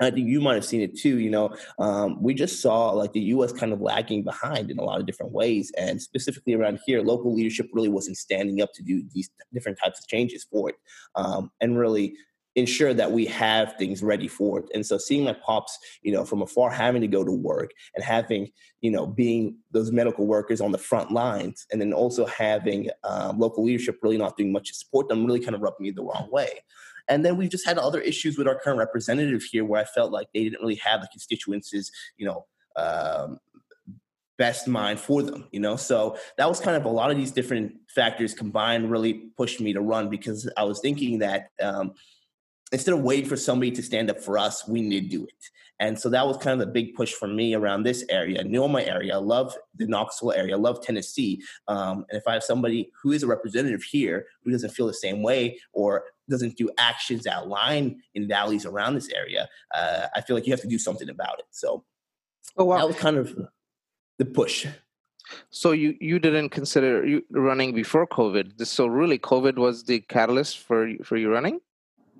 I 0.00 0.10
think 0.10 0.28
you 0.28 0.40
might 0.40 0.54
have 0.54 0.64
seen 0.64 0.80
it 0.80 0.98
too. 0.98 1.18
You 1.18 1.30
know, 1.30 1.56
um, 1.78 2.20
we 2.22 2.34
just 2.34 2.60
saw 2.60 2.90
like 2.90 3.12
the 3.12 3.20
U.S. 3.20 3.52
kind 3.52 3.72
of 3.72 3.80
lagging 3.80 4.24
behind 4.24 4.70
in 4.70 4.78
a 4.78 4.82
lot 4.82 5.00
of 5.00 5.06
different 5.06 5.32
ways, 5.32 5.72
and 5.78 6.00
specifically 6.02 6.54
around 6.54 6.80
here, 6.84 7.00
local 7.00 7.32
leadership 7.32 7.68
really 7.72 7.88
wasn't 7.88 8.16
standing 8.16 8.60
up 8.60 8.72
to 8.74 8.82
do 8.82 9.04
these 9.12 9.30
different 9.52 9.78
types 9.78 10.00
of 10.00 10.08
changes 10.08 10.44
for 10.50 10.70
it, 10.70 10.76
um, 11.14 11.50
and 11.60 11.78
really 11.78 12.16
ensure 12.56 12.94
that 12.94 13.10
we 13.10 13.26
have 13.26 13.74
things 13.78 14.02
ready 14.02 14.28
for 14.28 14.60
it. 14.60 14.66
And 14.74 14.84
so, 14.84 14.98
seeing 14.98 15.24
my 15.24 15.32
pops, 15.32 15.78
you 16.02 16.12
know, 16.12 16.24
from 16.24 16.42
afar, 16.42 16.70
having 16.70 17.00
to 17.02 17.08
go 17.08 17.24
to 17.24 17.32
work 17.32 17.70
and 17.94 18.04
having, 18.04 18.50
you 18.80 18.90
know, 18.90 19.06
being 19.06 19.58
those 19.70 19.92
medical 19.92 20.26
workers 20.26 20.60
on 20.60 20.72
the 20.72 20.78
front 20.78 21.12
lines, 21.12 21.66
and 21.70 21.80
then 21.80 21.92
also 21.92 22.26
having 22.26 22.90
um, 23.04 23.38
local 23.38 23.64
leadership 23.64 23.98
really 24.02 24.18
not 24.18 24.36
doing 24.36 24.52
much 24.52 24.68
to 24.68 24.74
support 24.74 25.08
them, 25.08 25.24
really 25.24 25.40
kind 25.40 25.54
of 25.54 25.62
rubbed 25.62 25.80
me 25.80 25.92
the 25.92 26.02
wrong 26.02 26.28
way. 26.32 26.48
And 27.08 27.24
then 27.24 27.36
we've 27.36 27.50
just 27.50 27.66
had 27.66 27.78
other 27.78 28.00
issues 28.00 28.38
with 28.38 28.48
our 28.48 28.58
current 28.58 28.78
representative 28.78 29.42
here 29.42 29.64
where 29.64 29.80
I 29.80 29.84
felt 29.84 30.12
like 30.12 30.28
they 30.32 30.44
didn't 30.44 30.60
really 30.60 30.76
have 30.76 31.00
the 31.00 31.08
constituencies, 31.08 31.90
you 32.16 32.26
know, 32.26 32.46
um, 32.76 33.38
best 34.36 34.66
mind 34.66 34.98
for 34.98 35.22
them, 35.22 35.46
you 35.52 35.60
know? 35.60 35.76
So 35.76 36.18
that 36.38 36.48
was 36.48 36.60
kind 36.60 36.76
of 36.76 36.84
a 36.84 36.88
lot 36.88 37.10
of 37.10 37.16
these 37.16 37.30
different 37.30 37.74
factors 37.94 38.34
combined 38.34 38.90
really 38.90 39.14
pushed 39.36 39.60
me 39.60 39.72
to 39.72 39.80
run 39.80 40.08
because 40.08 40.50
I 40.56 40.64
was 40.64 40.80
thinking 40.80 41.18
that 41.20 41.50
um, 41.62 41.94
instead 42.72 42.94
of 42.94 43.00
waiting 43.00 43.28
for 43.28 43.36
somebody 43.36 43.70
to 43.72 43.82
stand 43.82 44.10
up 44.10 44.20
for 44.20 44.38
us, 44.38 44.66
we 44.66 44.80
need 44.80 45.02
to 45.02 45.08
do 45.08 45.24
it. 45.24 45.50
And 45.80 45.98
so 45.98 46.08
that 46.10 46.26
was 46.26 46.36
kind 46.36 46.60
of 46.60 46.66
the 46.66 46.72
big 46.72 46.94
push 46.94 47.12
for 47.12 47.26
me 47.26 47.54
around 47.54 47.82
this 47.82 48.04
area. 48.08 48.40
I 48.40 48.44
know 48.44 48.68
my 48.68 48.84
area. 48.84 49.14
I 49.14 49.18
love 49.18 49.54
the 49.76 49.86
Knoxville 49.86 50.32
area. 50.32 50.54
I 50.54 50.58
love 50.58 50.82
Tennessee. 50.82 51.42
Um, 51.66 52.06
and 52.10 52.18
if 52.18 52.26
I 52.28 52.34
have 52.34 52.44
somebody 52.44 52.90
who 53.02 53.12
is 53.12 53.22
a 53.22 53.26
representative 53.26 53.82
here 53.82 54.26
who 54.44 54.52
doesn't 54.52 54.70
feel 54.70 54.86
the 54.86 54.94
same 54.94 55.22
way 55.22 55.58
or 55.72 56.04
doesn't 56.28 56.56
do 56.56 56.70
actions 56.78 57.24
that 57.24 57.44
align 57.44 58.02
in 58.14 58.28
valleys 58.28 58.66
around 58.66 58.94
this 58.94 59.08
area, 59.10 59.48
uh, 59.74 60.06
I 60.14 60.20
feel 60.20 60.36
like 60.36 60.46
you 60.46 60.52
have 60.52 60.62
to 60.62 60.68
do 60.68 60.78
something 60.78 61.08
about 61.08 61.38
it. 61.38 61.46
So 61.50 61.84
oh, 62.56 62.64
wow. 62.64 62.78
that 62.78 62.86
was 62.88 62.96
kind 62.96 63.16
of 63.16 63.36
the 64.18 64.24
push. 64.24 64.66
So 65.50 65.72
you 65.72 65.96
you 66.00 66.18
didn't 66.18 66.50
consider 66.50 67.06
you 67.06 67.24
running 67.30 67.74
before 67.74 68.06
COVID. 68.06 68.66
So 68.66 68.86
really, 68.86 69.18
COVID 69.18 69.56
was 69.56 69.84
the 69.84 70.00
catalyst 70.00 70.58
for 70.58 70.92
for 71.02 71.16
you 71.16 71.30
running. 71.30 71.60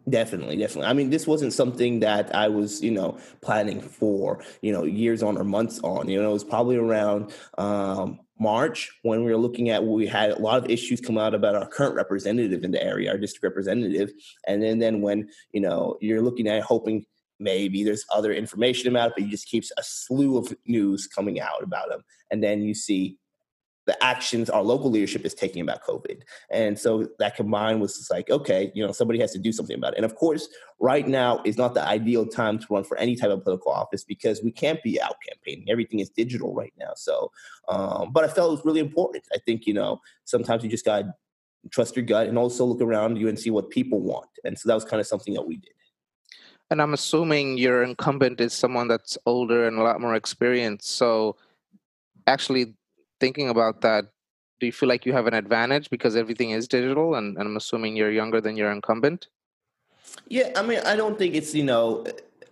Definitely, 0.08 0.56
definitely. 0.56 0.90
I 0.90 0.92
mean, 0.92 1.08
this 1.08 1.26
wasn't 1.26 1.54
something 1.54 2.00
that 2.00 2.34
I 2.34 2.48
was, 2.48 2.82
you 2.82 2.90
know, 2.90 3.16
planning 3.40 3.80
for, 3.80 4.44
you 4.60 4.70
know, 4.70 4.84
years 4.84 5.22
on 5.22 5.38
or 5.38 5.44
months 5.44 5.80
on. 5.82 6.08
You 6.08 6.20
know, 6.20 6.28
it 6.28 6.32
was 6.32 6.44
probably 6.44 6.76
around 6.76 7.32
um, 7.56 8.20
March 8.38 8.90
when 9.02 9.24
we 9.24 9.30
were 9.30 9.38
looking 9.38 9.70
at 9.70 9.84
we 9.84 10.06
had 10.06 10.30
a 10.30 10.38
lot 10.38 10.62
of 10.62 10.70
issues 10.70 11.00
come 11.00 11.18
out 11.18 11.34
about 11.34 11.54
our 11.54 11.68
current 11.68 11.94
representative 11.94 12.64
in 12.64 12.70
the 12.72 12.82
area, 12.82 13.10
our 13.10 13.18
district 13.18 13.44
representative, 13.44 14.12
and 14.46 14.62
then 14.62 14.78
then 14.78 15.00
when 15.00 15.28
you 15.52 15.60
know 15.60 15.96
you're 16.00 16.22
looking 16.22 16.48
at 16.48 16.62
hoping 16.62 17.04
maybe 17.38 17.84
there's 17.84 18.04
other 18.14 18.32
information 18.32 18.88
about 18.88 19.08
it, 19.08 19.14
but 19.16 19.24
you 19.24 19.30
just 19.30 19.48
keeps 19.48 19.70
a 19.76 19.82
slew 19.82 20.36
of 20.38 20.52
news 20.66 21.06
coming 21.06 21.40
out 21.40 21.62
about 21.62 21.90
him, 21.90 22.02
and 22.30 22.42
then 22.42 22.62
you 22.62 22.74
see 22.74 23.16
the 23.86 24.02
actions 24.02 24.48
our 24.48 24.62
local 24.62 24.90
leadership 24.90 25.24
is 25.24 25.34
taking 25.34 25.60
about 25.60 25.82
COVID. 25.82 26.22
And 26.50 26.78
so 26.78 27.08
that 27.18 27.36
combined 27.36 27.80
was 27.80 27.98
just 27.98 28.10
like, 28.10 28.30
okay, 28.30 28.72
you 28.74 28.84
know, 28.84 28.92
somebody 28.92 29.20
has 29.20 29.32
to 29.32 29.38
do 29.38 29.52
something 29.52 29.76
about 29.76 29.92
it. 29.92 29.96
And 29.96 30.04
of 30.04 30.14
course, 30.14 30.48
right 30.80 31.06
now 31.06 31.42
is 31.44 31.58
not 31.58 31.74
the 31.74 31.86
ideal 31.86 32.26
time 32.26 32.58
to 32.58 32.66
run 32.70 32.84
for 32.84 32.96
any 32.96 33.14
type 33.14 33.30
of 33.30 33.42
political 33.44 33.72
office 33.72 34.04
because 34.04 34.42
we 34.42 34.50
can't 34.50 34.82
be 34.82 35.00
out 35.00 35.16
campaigning. 35.28 35.70
Everything 35.70 36.00
is 36.00 36.08
digital 36.08 36.54
right 36.54 36.72
now. 36.78 36.92
So, 36.96 37.30
um, 37.68 38.10
but 38.12 38.24
I 38.24 38.28
felt 38.28 38.48
it 38.48 38.56
was 38.56 38.64
really 38.64 38.80
important. 38.80 39.24
I 39.34 39.38
think, 39.38 39.66
you 39.66 39.74
know, 39.74 40.00
sometimes 40.24 40.64
you 40.64 40.70
just 40.70 40.84
got 40.84 41.00
to 41.00 41.14
trust 41.70 41.96
your 41.96 42.04
gut 42.04 42.26
and 42.26 42.38
also 42.38 42.64
look 42.64 42.80
around 42.80 43.16
you 43.16 43.28
and 43.28 43.38
see 43.38 43.50
what 43.50 43.70
people 43.70 44.00
want. 44.00 44.30
And 44.44 44.58
so 44.58 44.68
that 44.68 44.74
was 44.74 44.84
kind 44.84 45.00
of 45.00 45.06
something 45.06 45.34
that 45.34 45.46
we 45.46 45.56
did. 45.56 45.72
And 46.70 46.80
I'm 46.80 46.94
assuming 46.94 47.58
your 47.58 47.82
incumbent 47.82 48.40
is 48.40 48.54
someone 48.54 48.88
that's 48.88 49.18
older 49.26 49.66
and 49.66 49.78
a 49.78 49.82
lot 49.82 50.00
more 50.00 50.14
experienced. 50.14 50.96
So 50.96 51.36
actually 52.26 52.74
thinking 53.20 53.48
about 53.48 53.80
that, 53.82 54.06
do 54.60 54.66
you 54.66 54.72
feel 54.72 54.88
like 54.88 55.04
you 55.06 55.12
have 55.12 55.26
an 55.26 55.34
advantage 55.34 55.90
because 55.90 56.16
everything 56.16 56.50
is 56.50 56.68
digital 56.68 57.16
and, 57.16 57.36
and 57.36 57.46
I'm 57.48 57.56
assuming 57.56 57.96
you're 57.96 58.12
younger 58.12 58.40
than 58.40 58.56
your 58.56 58.70
incumbent? 58.70 59.28
Yeah, 60.28 60.52
I 60.56 60.62
mean, 60.62 60.80
I 60.84 60.96
don't 60.96 61.18
think 61.18 61.34
it's, 61.34 61.54
you 61.54 61.64
know, 61.64 62.04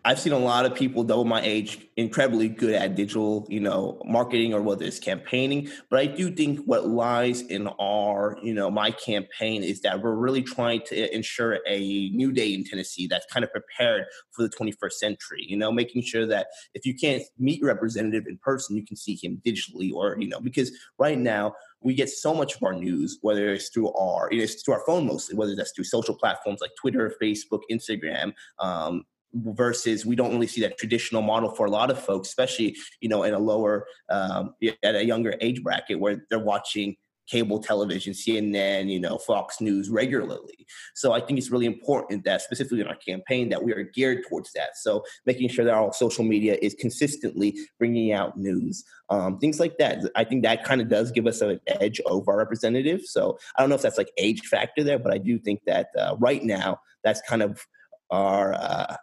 I've 0.04 0.18
seen 0.18 0.32
a 0.32 0.38
lot 0.38 0.66
of 0.66 0.75
people 0.75 1.04
double 1.04 1.25
my 1.25 1.40
age 1.42 1.87
incredibly 1.97 2.49
good 2.49 2.75
at 2.75 2.97
digital, 2.97 3.47
you 3.49 3.61
know, 3.61 4.02
marketing 4.04 4.52
or 4.52 4.61
whether 4.61 4.85
it's 4.85 4.99
campaigning. 4.99 5.68
But 5.90 6.00
I 6.00 6.06
do 6.06 6.32
think 6.32 6.64
what 6.64 6.88
lies 6.88 7.42
in 7.42 7.68
our, 7.68 8.37
you 8.42 8.52
know, 8.52 8.68
my 8.68 8.90
campaign 8.90 9.62
is 9.62 9.80
that 9.82 10.02
we're 10.02 10.16
really 10.16 10.42
trying 10.42 10.82
to 10.87 11.14
ensure 11.14 11.61
a 11.68 12.11
new 12.11 12.32
day 12.32 12.52
in 12.52 12.64
Tennessee 12.64 13.06
that's 13.06 13.26
kind 13.32 13.44
of 13.44 13.52
prepared 13.52 14.06
for 14.32 14.42
the 14.42 14.49
21st 14.49 14.92
century. 14.92 15.47
You 15.47 15.56
know, 15.56 15.71
making 15.71 16.02
sure 16.02 16.26
that 16.26 16.49
if 16.75 16.85
you 16.85 16.94
can't 16.97 17.23
meet 17.38 17.61
your 17.61 17.68
representative 17.68 18.26
in 18.26 18.38
person, 18.38 18.76
you 18.76 18.85
can 18.85 18.97
see 18.97 19.18
him 19.23 19.40
digitally, 19.47 19.92
or 19.92 20.16
you 20.18 20.28
know, 20.28 20.40
because 20.40 20.73
right 20.99 21.18
now 21.18 21.54
we 21.80 21.94
get 21.94 22.09
so 22.09 22.35
much 22.35 22.56
of 22.56 22.62
our 22.62 22.75
news, 22.75 23.18
whether 23.23 23.52
it's 23.52 23.68
through 23.68 23.92
our, 23.92 24.28
it's 24.32 24.62
through 24.62 24.75
our 24.75 24.87
phone 24.87 25.06
mostly, 25.06 25.37
whether 25.37 25.54
that's 25.54 25.73
through 25.73 25.85
social 25.85 26.14
platforms 26.14 26.61
like 26.61 26.71
Twitter, 26.80 27.14
Facebook, 27.21 27.61
Instagram, 27.71 28.32
um, 28.59 29.04
versus 29.34 30.04
we 30.04 30.16
don't 30.16 30.32
really 30.32 30.46
see 30.46 30.60
that 30.60 30.78
traditional 30.78 31.22
model 31.22 31.50
for 31.50 31.66
a 31.66 31.70
lot 31.70 31.90
of 31.90 32.02
folks, 32.02 32.28
especially 32.28 32.76
you 33.00 33.08
know 33.08 33.22
in 33.22 33.34
a 33.34 33.38
lower 33.38 33.86
um, 34.10 34.54
at 34.82 34.94
a 34.94 35.04
younger 35.04 35.34
age 35.40 35.62
bracket 35.62 35.98
where 35.98 36.24
they're 36.30 36.38
watching 36.38 36.96
cable 37.28 37.60
television, 37.60 38.12
CNN, 38.12 38.90
you 38.90 39.00
know, 39.00 39.16
Fox 39.16 39.60
News 39.60 39.88
regularly. 39.88 40.66
So 40.94 41.12
I 41.12 41.20
think 41.20 41.38
it's 41.38 41.50
really 41.50 41.66
important 41.66 42.24
that 42.24 42.42
specifically 42.42 42.80
in 42.80 42.86
our 42.86 42.96
campaign 42.96 43.48
that 43.50 43.62
we 43.62 43.72
are 43.72 43.84
geared 43.84 44.24
towards 44.28 44.52
that. 44.52 44.76
So 44.76 45.04
making 45.24 45.48
sure 45.48 45.64
that 45.64 45.72
our 45.72 45.92
social 45.92 46.24
media 46.24 46.58
is 46.60 46.74
consistently 46.74 47.56
bringing 47.78 48.12
out 48.12 48.36
news, 48.36 48.84
um, 49.08 49.38
things 49.38 49.60
like 49.60 49.78
that. 49.78 50.04
I 50.16 50.24
think 50.24 50.42
that 50.42 50.64
kind 50.64 50.80
of 50.80 50.88
does 50.88 51.10
give 51.10 51.26
us 51.26 51.40
an 51.40 51.60
edge 51.66 52.00
over 52.06 52.32
our 52.32 52.38
representative. 52.38 53.02
So 53.04 53.38
I 53.56 53.62
don't 53.62 53.70
know 53.70 53.76
if 53.76 53.82
that's 53.82 53.98
like 53.98 54.12
age 54.18 54.42
factor 54.42 54.82
there, 54.82 54.98
but 54.98 55.12
I 55.12 55.18
do 55.18 55.38
think 55.38 55.60
that 55.66 55.88
uh, 55.98 56.16
right 56.18 56.42
now 56.42 56.80
that's 57.04 57.22
kind 57.22 57.42
of 57.42 57.64
our 58.10 58.52
uh, 58.54 58.96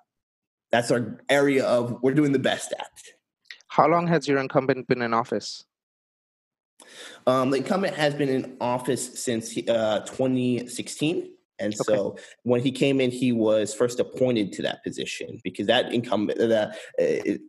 that's 0.72 0.92
our 0.92 1.20
area 1.30 1.66
of 1.66 1.98
we're 2.02 2.14
doing 2.14 2.32
the 2.32 2.40
best 2.40 2.74
at. 2.78 2.92
How 3.68 3.88
long 3.88 4.08
has 4.08 4.28
your 4.28 4.40
incumbent 4.40 4.88
been 4.88 5.02
in 5.02 5.14
office? 5.14 5.66
Um, 7.28 7.52
the 7.52 7.58
incumbent 7.58 7.96
has 7.96 8.14
been 8.14 8.30
in 8.30 8.58
office 8.60 9.24
since 9.24 9.56
uh, 9.68 10.02
2016. 10.06 11.32
And 11.62 11.74
okay. 11.74 11.84
so 11.84 12.18
when 12.44 12.62
he 12.62 12.72
came 12.72 13.02
in, 13.02 13.12
he 13.12 13.34
was 13.34 13.74
first 13.74 14.00
appointed 14.00 14.54
to 14.54 14.62
that 14.62 14.82
position 14.84 15.40
because 15.44 15.68
that 15.68 15.92
incumbent, 15.94 16.40
the, 16.40 16.70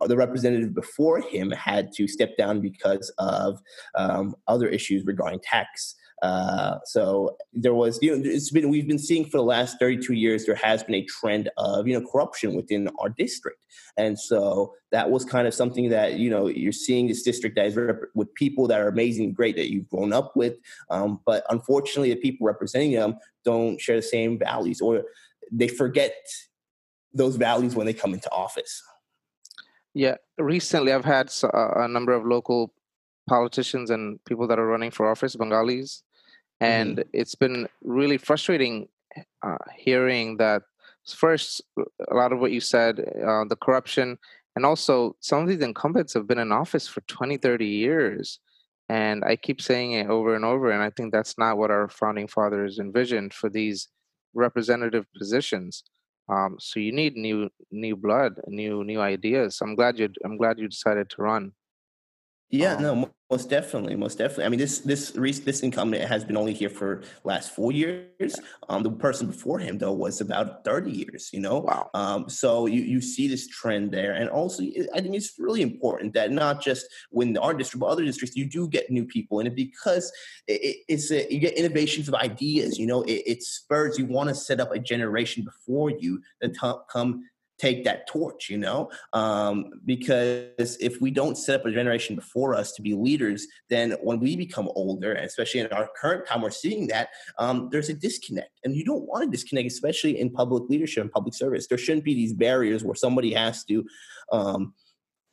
uh, 0.01 0.07
the 0.07 0.17
representative 0.17 0.75
before 0.75 1.21
him 1.21 1.53
had 1.53 1.93
to 1.93 2.09
step 2.09 2.37
down 2.37 2.61
because 2.61 3.13
of 3.19 3.61
um, 3.95 4.35
other 4.49 4.67
issues 4.69 5.07
regarding 5.07 5.41
tax 5.41 5.95
uh, 6.23 6.79
so 6.85 7.37
there 7.53 7.75
was, 7.75 7.99
you 8.03 8.15
know, 8.15 8.23
it's 8.25 8.51
been 8.51 8.69
we've 8.69 8.87
been 8.87 8.99
seeing 8.99 9.25
for 9.25 9.39
the 9.39 9.43
last 9.43 9.79
32 9.79 10.13
years 10.13 10.45
there 10.45 10.55
has 10.55 10.83
been 10.83 10.97
a 10.97 11.05
trend 11.05 11.49
of 11.57 11.89
you 11.89 11.99
know 11.99 12.07
corruption 12.07 12.55
within 12.55 12.89
our 12.99 13.09
district, 13.09 13.59
and 13.97 14.19
so 14.19 14.75
that 14.93 15.11
was 15.11 15.25
kind 15.25 15.47
of 15.47 15.55
something 15.55 15.89
that 15.89 16.15
you 16.15 16.29
know 16.29 16.49
you're 16.49 16.73
seeing 16.73 17.07
this 17.07 17.23
district 17.23 17.57
that 17.57 17.67
is 17.67 17.77
rep- 17.77 18.01
with 18.15 18.33
people 18.35 18.67
that 18.67 18.81
are 18.81 18.89
amazing, 18.89 19.33
great 19.33 19.57
that 19.57 19.71
you've 19.71 19.89
grown 19.89 20.13
up 20.13 20.37
with, 20.37 20.57
um, 20.91 21.21
but 21.25 21.45
unfortunately 21.49 22.13
the 22.13 22.21
people 22.21 22.47
representing 22.47 22.93
them 22.93 23.17
don't 23.45 23.81
share 23.81 23.97
the 23.97 24.03
same 24.03 24.39
values 24.39 24.81
or 24.81 25.05
they 25.51 25.69
forget 25.69 26.15
those 27.15 27.37
values 27.37 27.75
when 27.75 27.87
they 27.87 27.95
come 27.95 28.13
into 28.13 28.31
office. 28.31 28.83
Yeah, 29.95 30.17
recently 30.39 30.93
I've 30.93 31.05
had 31.05 31.33
a 31.53 31.89
number 31.89 32.13
of 32.13 32.25
local 32.25 32.73
politicians 33.29 33.91
and 33.91 34.23
people 34.25 34.47
that 34.49 34.59
are 34.59 34.67
running 34.67 34.91
for 34.91 35.09
office, 35.09 35.37
Bengalis, 35.37 36.03
and 36.61 36.99
mm-hmm. 36.99 37.09
it's 37.13 37.35
been 37.35 37.69
really 37.83 38.19
frustrating 38.19 38.89
uh, 39.43 39.57
hearing 39.77 40.37
that 40.37 40.63
first 41.07 41.63
a 42.11 42.15
lot 42.15 42.33
of 42.33 42.39
what 42.39 42.53
you 42.53 42.61
said 42.61 43.01
uh, 43.01 43.45
the 43.49 43.57
corruption 43.61 44.19
and 44.57 44.67
also 44.67 45.17
some 45.21 45.43
of 45.43 45.49
these 45.49 45.61
incumbents 45.61 46.15
have 46.15 46.27
been 46.27 46.39
in 46.39 46.53
office 46.53 46.87
for 46.87 47.01
20 47.03 47.37
30 47.37 47.67
years. 47.67 48.41
And 48.89 49.25
i 49.25 49.37
keep 49.37 49.61
saying 49.61 49.93
it 49.93 50.09
over 50.09 50.35
and 50.35 50.45
over 50.45 50.71
and 50.71 50.83
i 50.83 50.91
think 50.91 51.13
that's 51.13 51.39
not 51.39 51.59
what 51.59 51.71
our 51.71 51.89
founding 51.89 52.29
fathers 52.29 52.79
envisioned 52.79 53.33
for 53.33 53.49
these 53.49 53.89
representative 54.35 55.07
positions. 55.17 55.83
Um, 56.29 56.57
so 56.61 56.79
you 56.79 56.93
need 56.93 57.17
new 57.17 57.51
new 57.71 57.97
blood 57.97 58.41
new 58.47 58.85
new 58.85 59.01
ideas. 59.01 59.61
I'm 59.63 59.75
glad 59.77 59.99
you 59.99 60.09
i'm 60.25 60.37
glad 60.37 60.59
you 60.59 60.69
decided 60.69 61.09
to 61.11 61.23
run 61.23 61.53
yeah, 62.51 62.75
um, 62.75 62.83
no, 62.83 63.11
most 63.31 63.49
definitely, 63.49 63.95
most 63.95 64.19
definitely. 64.19 64.45
I 64.45 64.49
mean, 64.49 64.59
this 64.59 64.81
this 64.81 65.11
this 65.13 65.61
incumbent 65.61 66.03
has 66.03 66.25
been 66.25 66.37
only 66.37 66.53
here 66.53 66.69
for 66.69 67.03
last 67.23 67.55
four 67.55 67.71
years. 67.71 68.35
Um, 68.69 68.83
the 68.83 68.91
person 68.91 69.29
before 69.29 69.61
him 69.61 69.79
though 69.79 69.93
was 69.93 70.21
about 70.21 70.65
thirty 70.65 70.91
years. 70.91 71.31
You 71.33 71.41
know, 71.41 71.61
wow. 71.61 71.91
Um, 71.95 72.29
so 72.29 72.67
you 72.67 72.83
you 72.83 73.01
see 73.01 73.29
this 73.29 73.47
trend 73.47 73.93
there, 73.93 74.15
and 74.15 74.29
also 74.29 74.65
I 74.95 75.01
think 75.01 75.15
it's 75.15 75.39
really 75.39 75.63
important 75.63 76.13
that 76.15 76.33
not 76.33 76.61
just 76.61 76.87
when 77.11 77.39
our 77.39 77.55
district, 77.55 77.81
but 77.81 77.87
other 77.87 78.05
districts, 78.05 78.37
you 78.37 78.47
do 78.47 78.69
get 78.69 78.91
new 78.91 79.05
people 79.05 79.39
in 79.39 79.47
it 79.47 79.55
because 79.55 80.11
it, 80.49 80.79
it's 80.89 81.13
a, 81.13 81.33
you 81.33 81.39
get 81.39 81.55
innovations 81.55 82.09
of 82.09 82.15
ideas. 82.15 82.81
You 82.81 82.89
know, 82.89 83.03
it, 83.03 83.23
it 83.27 83.43
spurs. 83.45 83.97
You 83.97 84.07
want 84.07 84.29
to 84.29 84.35
set 84.35 84.59
up 84.59 84.73
a 84.73 84.79
generation 84.81 85.45
before 85.45 85.91
you 85.91 86.21
that 86.41 86.59
come 86.91 87.23
take 87.61 87.85
that 87.85 88.07
torch, 88.07 88.49
you 88.49 88.59
know? 88.59 88.91
Um, 89.13 89.71
because 89.85 90.77
if 90.81 91.01
we 91.01 91.11
don't 91.11 91.37
set 91.37 91.61
up 91.61 91.67
a 91.67 91.71
generation 91.71 92.17
before 92.17 92.55
us 92.55 92.73
to 92.73 92.83
be 92.83 92.95
leaders, 92.95 93.47
then 93.69 93.93
when 94.03 94.19
we 94.21 94.37
become 94.37 94.71
older, 94.75 95.13
especially 95.15 95.61
in 95.61 95.67
our 95.69 95.89
current 96.01 96.27
time, 96.27 96.43
we're 96.43 96.51
seeing 96.51 96.87
that 96.89 97.11
um, 97.39 97.69
there's 97.71 97.89
a 97.89 97.95
disconnect. 97.95 98.59
And 98.65 98.75
you 98.75 98.85
don't 98.85 99.07
want 99.07 99.25
to 99.25 99.31
disconnect, 99.31 99.71
especially 99.71 100.19
in 100.19 100.31
public 100.31 100.69
leadership 100.71 101.03
and 101.03 101.13
public 101.13 101.35
service. 101.35 101.67
There 101.67 101.79
shouldn't 101.79 102.05
be 102.05 102.15
these 102.15 102.33
barriers 102.33 102.83
where 102.83 102.95
somebody 102.95 103.35
has 103.35 103.65
to. 103.65 103.85
Um, 104.33 104.75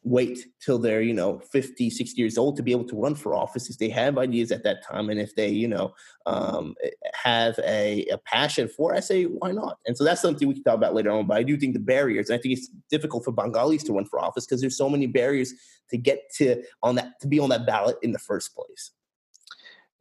wait 0.04 0.46
till 0.64 0.80
they're 0.80 1.02
you 1.02 1.14
know 1.14 1.40
50 1.52 1.90
60 1.90 2.22
years 2.22 2.38
old 2.38 2.56
to 2.56 2.64
be 2.64 2.72
able 2.72 2.86
to 2.86 3.00
run 3.00 3.16
for 3.16 3.34
office 3.34 3.70
if 3.70 3.78
they 3.78 3.90
have 3.90 4.18
ideas 4.18 4.52
at 4.52 4.64
that 4.64 4.84
time 4.84 5.10
and 5.10 5.20
if 5.20 5.36
they 5.36 5.50
you 5.50 5.68
know 5.68 5.94
um, 6.26 6.76
have 7.14 7.60
a, 7.60 8.06
a, 8.12 8.18
passion 8.20 8.68
for 8.68 8.96
i 8.96 9.00
say 9.00 9.24
why 9.24 9.52
not 9.52 9.80
and 9.86 9.98
so 9.98 10.04
that's 10.04 10.22
something 10.22 10.48
we 10.48 10.54
can 10.54 10.64
talk 10.64 10.76
about 10.76 10.94
later 10.94 11.12
on 11.12 11.28
but 11.28 11.38
i 11.38 11.44
do 11.44 11.58
think 11.58 11.74
the 11.74 11.80
barriers 11.80 12.30
i 12.30 12.38
think 12.38 12.58
it's 12.58 12.70
difficult 12.90 13.26
for 13.26 13.32
bengalis 13.32 13.84
to 13.84 13.94
run 13.94 14.06
for 14.06 14.20
office 14.20 14.46
because 14.46 14.62
there's 14.62 14.78
so 14.78 14.90
many 14.90 15.08
barriers 15.08 15.54
to 15.90 15.98
get 15.98 16.22
to 16.34 16.62
on 16.84 16.96
that 16.96 17.20
to 17.20 17.28
be 17.28 17.40
on 17.40 17.50
that 17.50 17.66
ballot 17.66 17.98
in 18.02 18.12
the 18.12 18.20
first 18.20 18.56
place 18.56 18.92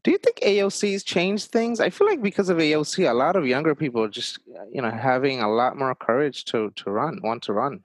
do 0.05 0.13
you 0.13 0.19
think 0.19 0.37
AOC's 0.37 1.03
changed 1.03 1.51
things? 1.51 1.81
I 1.81 1.91
feel 1.91 2.07
like 2.07 2.23
because 2.23 2.49
of 2.49 2.59
AOC, 2.59 3.11
a 3.11 3.13
lot 3.13 3.35
of 3.35 3.45
younger 3.45 3.75
people 3.75 4.05
are 4.05 4.09
just, 4.09 4.39
you 4.71 4.81
know, 4.81 4.89
having 4.89 5.43
a 5.43 5.53
lot 5.53 5.77
more 5.77 5.97
courage 5.97 6.45
to 6.45 6.71
to 6.77 6.93
run, 6.93 7.19
want 7.25 7.43
to 7.43 7.53
run. 7.53 7.83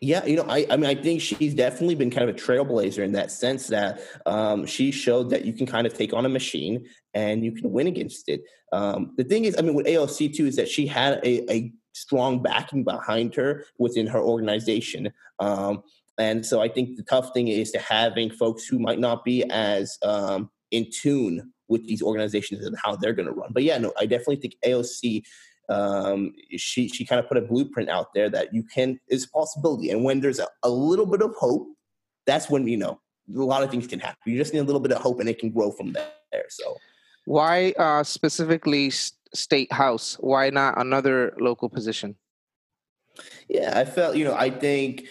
Yeah, 0.00 0.26
you 0.26 0.36
know, 0.36 0.44
I, 0.46 0.66
I 0.68 0.76
mean, 0.76 0.90
I 0.90 0.94
think 0.94 1.22
she's 1.22 1.54
definitely 1.54 1.94
been 1.94 2.10
kind 2.10 2.28
of 2.28 2.36
a 2.36 2.38
trailblazer 2.38 2.98
in 2.98 3.12
that 3.12 3.30
sense 3.30 3.68
that 3.68 4.00
um, 4.26 4.66
she 4.66 4.90
showed 4.90 5.30
that 5.30 5.46
you 5.46 5.54
can 5.54 5.66
kind 5.66 5.86
of 5.86 5.94
take 5.94 6.12
on 6.12 6.26
a 6.26 6.28
machine 6.28 6.84
and 7.14 7.42
you 7.42 7.52
can 7.52 7.72
win 7.72 7.86
against 7.86 8.28
it. 8.28 8.42
Um, 8.72 9.14
the 9.16 9.24
thing 9.24 9.46
is, 9.46 9.56
I 9.58 9.62
mean, 9.62 9.74
with 9.74 9.86
AOC 9.86 10.34
too, 10.34 10.46
is 10.46 10.56
that 10.56 10.68
she 10.68 10.86
had 10.86 11.14
a, 11.24 11.50
a 11.50 11.72
strong 11.94 12.42
backing 12.42 12.84
behind 12.84 13.34
her 13.36 13.64
within 13.78 14.06
her 14.06 14.20
organization. 14.20 15.10
Um, 15.38 15.82
and 16.18 16.44
so 16.44 16.60
I 16.60 16.68
think 16.68 16.96
the 16.96 17.02
tough 17.02 17.32
thing 17.32 17.48
is 17.48 17.70
to 17.72 17.78
having 17.78 18.30
folks 18.30 18.66
who 18.66 18.78
might 18.78 18.98
not 18.98 19.24
be 19.24 19.44
as 19.50 19.98
um, 20.02 20.50
in 20.70 20.88
tune 20.90 21.52
with 21.68 21.86
these 21.86 22.02
organizations 22.02 22.64
and 22.64 22.76
how 22.82 22.96
they're 22.96 23.14
going 23.14 23.26
to 23.26 23.32
run. 23.32 23.50
But 23.52 23.62
yeah, 23.62 23.78
no, 23.78 23.92
I 23.98 24.06
definitely 24.06 24.36
think 24.36 24.56
AOC 24.64 25.22
um, 25.68 26.34
she 26.56 26.88
she 26.88 27.04
kind 27.04 27.18
of 27.18 27.28
put 27.28 27.36
a 27.36 27.40
blueprint 27.40 27.88
out 27.88 28.14
there 28.14 28.28
that 28.30 28.54
you 28.54 28.62
can 28.62 29.00
is 29.08 29.24
a 29.24 29.28
possibility. 29.28 29.90
And 29.90 30.04
when 30.04 30.20
there's 30.20 30.38
a, 30.38 30.46
a 30.62 30.70
little 30.70 31.06
bit 31.06 31.22
of 31.22 31.34
hope, 31.34 31.68
that's 32.26 32.48
when 32.48 32.66
you 32.68 32.76
know 32.76 33.00
a 33.34 33.38
lot 33.38 33.62
of 33.62 33.70
things 33.70 33.86
can 33.86 34.00
happen. 34.00 34.18
You 34.26 34.38
just 34.38 34.52
need 34.52 34.60
a 34.60 34.64
little 34.64 34.80
bit 34.80 34.92
of 34.92 34.98
hope, 34.98 35.20
and 35.20 35.28
it 35.28 35.38
can 35.38 35.50
grow 35.50 35.70
from 35.70 35.92
there. 35.92 36.44
So, 36.48 36.76
why 37.24 37.72
uh, 37.78 38.04
specifically 38.04 38.90
state 38.90 39.72
house? 39.72 40.16
Why 40.20 40.50
not 40.50 40.80
another 40.80 41.34
local 41.38 41.68
position? 41.68 42.16
Yeah, 43.48 43.78
I 43.78 43.84
felt 43.84 44.16
you 44.16 44.24
know 44.24 44.34
I 44.34 44.50
think 44.50 45.06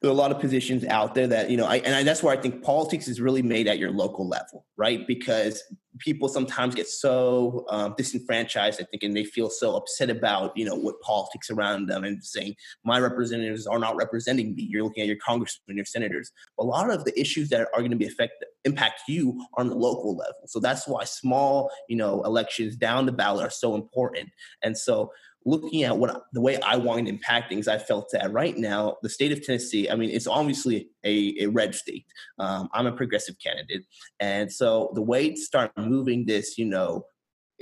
there 0.00 0.10
are 0.10 0.14
a 0.14 0.16
lot 0.16 0.30
of 0.30 0.40
positions 0.40 0.84
out 0.84 1.14
there 1.14 1.26
that 1.26 1.50
you 1.50 1.56
know 1.56 1.66
I, 1.66 1.76
and 1.76 1.94
I, 1.94 2.02
that's 2.02 2.22
where 2.22 2.36
i 2.36 2.40
think 2.40 2.62
politics 2.62 3.08
is 3.08 3.20
really 3.20 3.42
made 3.42 3.66
at 3.66 3.78
your 3.78 3.90
local 3.90 4.28
level 4.28 4.64
right? 4.80 5.06
Because 5.06 5.62
people 5.98 6.26
sometimes 6.26 6.74
get 6.74 6.88
so 6.88 7.66
um, 7.68 7.94
disenfranchised 7.98 8.80
i 8.80 8.84
think 8.84 9.02
and 9.02 9.14
they 9.14 9.24
feel 9.24 9.50
so 9.50 9.76
upset 9.76 10.08
about 10.08 10.56
you 10.56 10.64
know 10.64 10.74
what 10.74 10.98
politics 11.02 11.50
around 11.50 11.86
them 11.86 12.04
and 12.04 12.24
saying 12.24 12.54
my 12.84 12.98
representatives 12.98 13.66
are 13.66 13.78
not 13.78 13.96
representing 13.96 14.54
me. 14.54 14.62
You're 14.62 14.84
looking 14.84 15.02
at 15.02 15.06
your 15.06 15.18
congressmen 15.18 15.76
your 15.76 15.84
senators. 15.84 16.32
A 16.58 16.64
lot 16.64 16.90
of 16.90 17.04
the 17.04 17.18
issues 17.20 17.50
that 17.50 17.68
are 17.74 17.80
going 17.80 17.90
to 17.90 17.96
be 17.96 18.06
affect 18.06 18.44
impact 18.64 19.02
you 19.08 19.44
on 19.54 19.68
the 19.68 19.74
local 19.74 20.16
level. 20.16 20.46
So 20.46 20.60
that's 20.60 20.88
why 20.88 21.04
small 21.04 21.70
you 21.88 21.96
know 21.96 22.22
elections 22.22 22.76
down 22.76 23.04
the 23.04 23.12
ballot 23.12 23.46
are 23.46 23.50
so 23.50 23.74
important. 23.74 24.30
And 24.62 24.76
so 24.76 25.12
looking 25.44 25.84
at 25.84 25.96
what 25.96 26.24
the 26.32 26.40
way 26.40 26.58
I 26.60 26.76
want 26.76 27.06
to 27.06 27.12
impact 27.12 27.48
things, 27.48 27.68
I 27.68 27.78
felt 27.78 28.10
that 28.12 28.32
right 28.32 28.56
now 28.56 28.96
the 29.02 29.08
state 29.08 29.32
of 29.32 29.44
Tennessee. 29.44 29.88
I 29.88 29.94
mean, 29.94 30.10
it's 30.10 30.26
obviously 30.26 30.90
a, 31.04 31.34
a 31.40 31.46
red 31.46 31.74
state. 31.74 32.06
Um, 32.38 32.68
I'm 32.72 32.86
a 32.86 32.92
progressive 32.92 33.36
candidate, 33.42 33.84
and 34.18 34.52
so 34.52 34.92
the 34.94 35.02
way 35.02 35.30
to 35.30 35.36
start 35.36 35.72
moving 35.76 36.26
this, 36.26 36.58
you 36.58 36.66
know, 36.66 37.06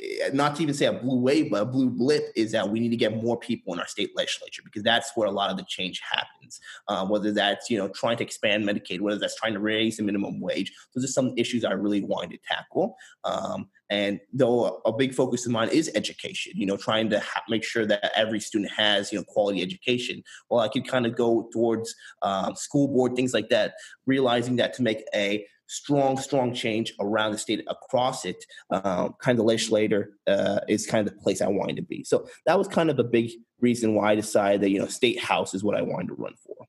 eh, 0.01 0.31
not 0.33 0.57
to 0.57 0.63
even 0.63 0.75
say 0.75 0.87
a 0.87 0.93
blue 0.93 1.21
wave, 1.21 1.51
but 1.51 1.63
a 1.63 1.67
blue 1.67 1.91
blip 1.91 2.33
is 2.35 2.53
that 2.53 2.69
we 2.69 2.81
need 2.81 2.91
to 2.91 2.97
get 2.97 3.23
more 3.23 3.39
people 3.39 3.75
in 3.75 3.81
our 3.81 3.87
state 3.87 4.11
legislature 4.17 4.63
because 4.65 4.83
that's 4.83 5.13
where 5.15 5.29
a 5.29 5.33
lot 5.33 5.51
of 5.51 5.57
the 5.57 5.65
change 5.69 6.01
happens. 6.11 6.61
Uh, 6.89 7.07
whether 7.07 7.33
that's 7.33 7.71
you 7.71 7.79
know 7.79 7.89
trying 7.89 8.17
to 8.17 8.25
expand 8.25 8.65
Medicaid, 8.65 9.01
whether 9.01 9.19
that's 9.19 9.37
trying 9.37 9.55
to 9.55 9.61
raise 9.61 9.99
the 9.99 10.03
minimum 10.03 10.41
wage, 10.41 10.73
those 10.95 11.05
are 11.05 11.09
some 11.09 11.33
issues 11.37 11.65
I 11.65 11.73
really 11.73 12.03
wanted 12.03 12.31
to 12.31 12.39
tackle. 12.49 12.97
Um, 13.25 13.69
and 13.91 14.21
though 14.33 14.81
a 14.85 14.93
big 14.93 15.15
focus 15.15 15.47
of 15.47 15.53
mine 15.53 15.69
is 15.71 15.91
education, 15.95 16.53
you 16.55 16.67
know, 16.67 16.77
trying 16.77 17.09
to 17.11 17.21
ha- 17.21 17.43
make 17.49 17.65
sure 17.65 17.87
that 17.87 18.13
every 18.15 18.41
student 18.41 18.71
has, 18.73 19.13
you 19.13 19.19
know, 19.19 19.25
quality 19.25 19.63
education. 19.63 20.23
Well, 20.51 20.61
I 20.61 20.69
could 20.69 20.87
kind 20.87 21.07
of 21.07 21.17
go 21.17 21.49
towards 21.53 21.95
um, 22.23 22.55
school 22.55 22.89
board, 22.89 23.17
things 23.17 23.33
like 23.33 23.49
that, 23.49 23.75
realizing 24.07 24.57
that 24.57 24.75
to 24.75 24.83
make 24.83 25.05
a 25.15 25.47
strong, 25.69 26.17
strong 26.19 26.55
change 26.55 26.95
around 27.01 27.33
the 27.33 27.39
state 27.39 27.65
across 27.69 28.25
it, 28.25 28.43
um, 28.71 29.15
kind 29.21 29.39
of 29.39 29.45
legislator 29.45 30.13
uh, 30.27 30.61
is 30.69 30.87
kind 30.87 31.07
of 31.07 31.15
the 31.15 31.21
place 31.21 31.41
I 31.41 31.49
wanted 31.49 31.77
to 31.77 31.83
be. 31.83 32.05
So 32.05 32.27
that 32.47 32.59
was 32.59 32.69
kind 32.69 32.91
of 32.91 32.99
a 32.99 33.05
big 33.05 33.31
reason 33.61 33.95
why 33.95 34.13
I 34.13 34.15
decided 34.15 34.63
that, 34.63 34.71
you 34.71 34.79
know, 34.79 34.87
state 34.87 35.21
house 35.21 35.55
is 35.55 35.63
what 35.63 35.77
I 35.77 35.83
wanted 35.83 36.09
to 36.09 36.15
run 36.15 36.35
for. 36.45 36.67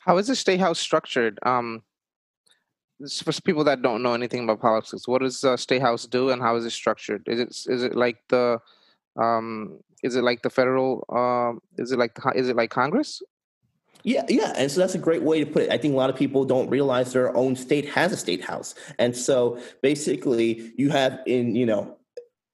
How 0.00 0.18
is 0.18 0.26
the 0.26 0.36
state 0.36 0.60
house 0.60 0.78
structured? 0.78 1.38
Um, 1.42 1.82
for 3.08 3.32
people 3.42 3.64
that 3.64 3.82
don't 3.82 4.02
know 4.02 4.14
anything 4.14 4.44
about 4.44 4.60
politics, 4.60 5.08
what 5.08 5.22
does 5.22 5.42
uh, 5.44 5.56
State 5.56 5.82
House 5.82 6.06
do, 6.06 6.30
and 6.30 6.40
how 6.40 6.56
is 6.56 6.64
it 6.64 6.70
structured? 6.70 7.22
Is 7.26 7.40
it 7.40 7.48
is 7.72 7.82
it 7.82 7.94
like 7.94 8.18
the 8.28 8.58
um, 9.16 9.78
is 10.02 10.16
it 10.16 10.24
like 10.24 10.42
the 10.42 10.50
federal? 10.50 11.04
Um, 11.08 11.60
is 11.78 11.92
it 11.92 11.98
like 11.98 12.16
is 12.34 12.48
it 12.48 12.56
like 12.56 12.70
Congress? 12.70 13.22
Yeah, 14.04 14.24
yeah, 14.28 14.52
and 14.56 14.70
so 14.70 14.80
that's 14.80 14.96
a 14.96 14.98
great 14.98 15.22
way 15.22 15.44
to 15.44 15.46
put 15.46 15.62
it. 15.62 15.70
I 15.70 15.78
think 15.78 15.94
a 15.94 15.96
lot 15.96 16.10
of 16.10 16.16
people 16.16 16.44
don't 16.44 16.68
realize 16.68 17.12
their 17.12 17.36
own 17.36 17.54
state 17.54 17.88
has 17.90 18.12
a 18.12 18.16
state 18.16 18.42
house, 18.42 18.74
and 18.98 19.16
so 19.16 19.60
basically, 19.80 20.72
you 20.76 20.90
have 20.90 21.20
in 21.26 21.54
you 21.54 21.66
know 21.66 21.96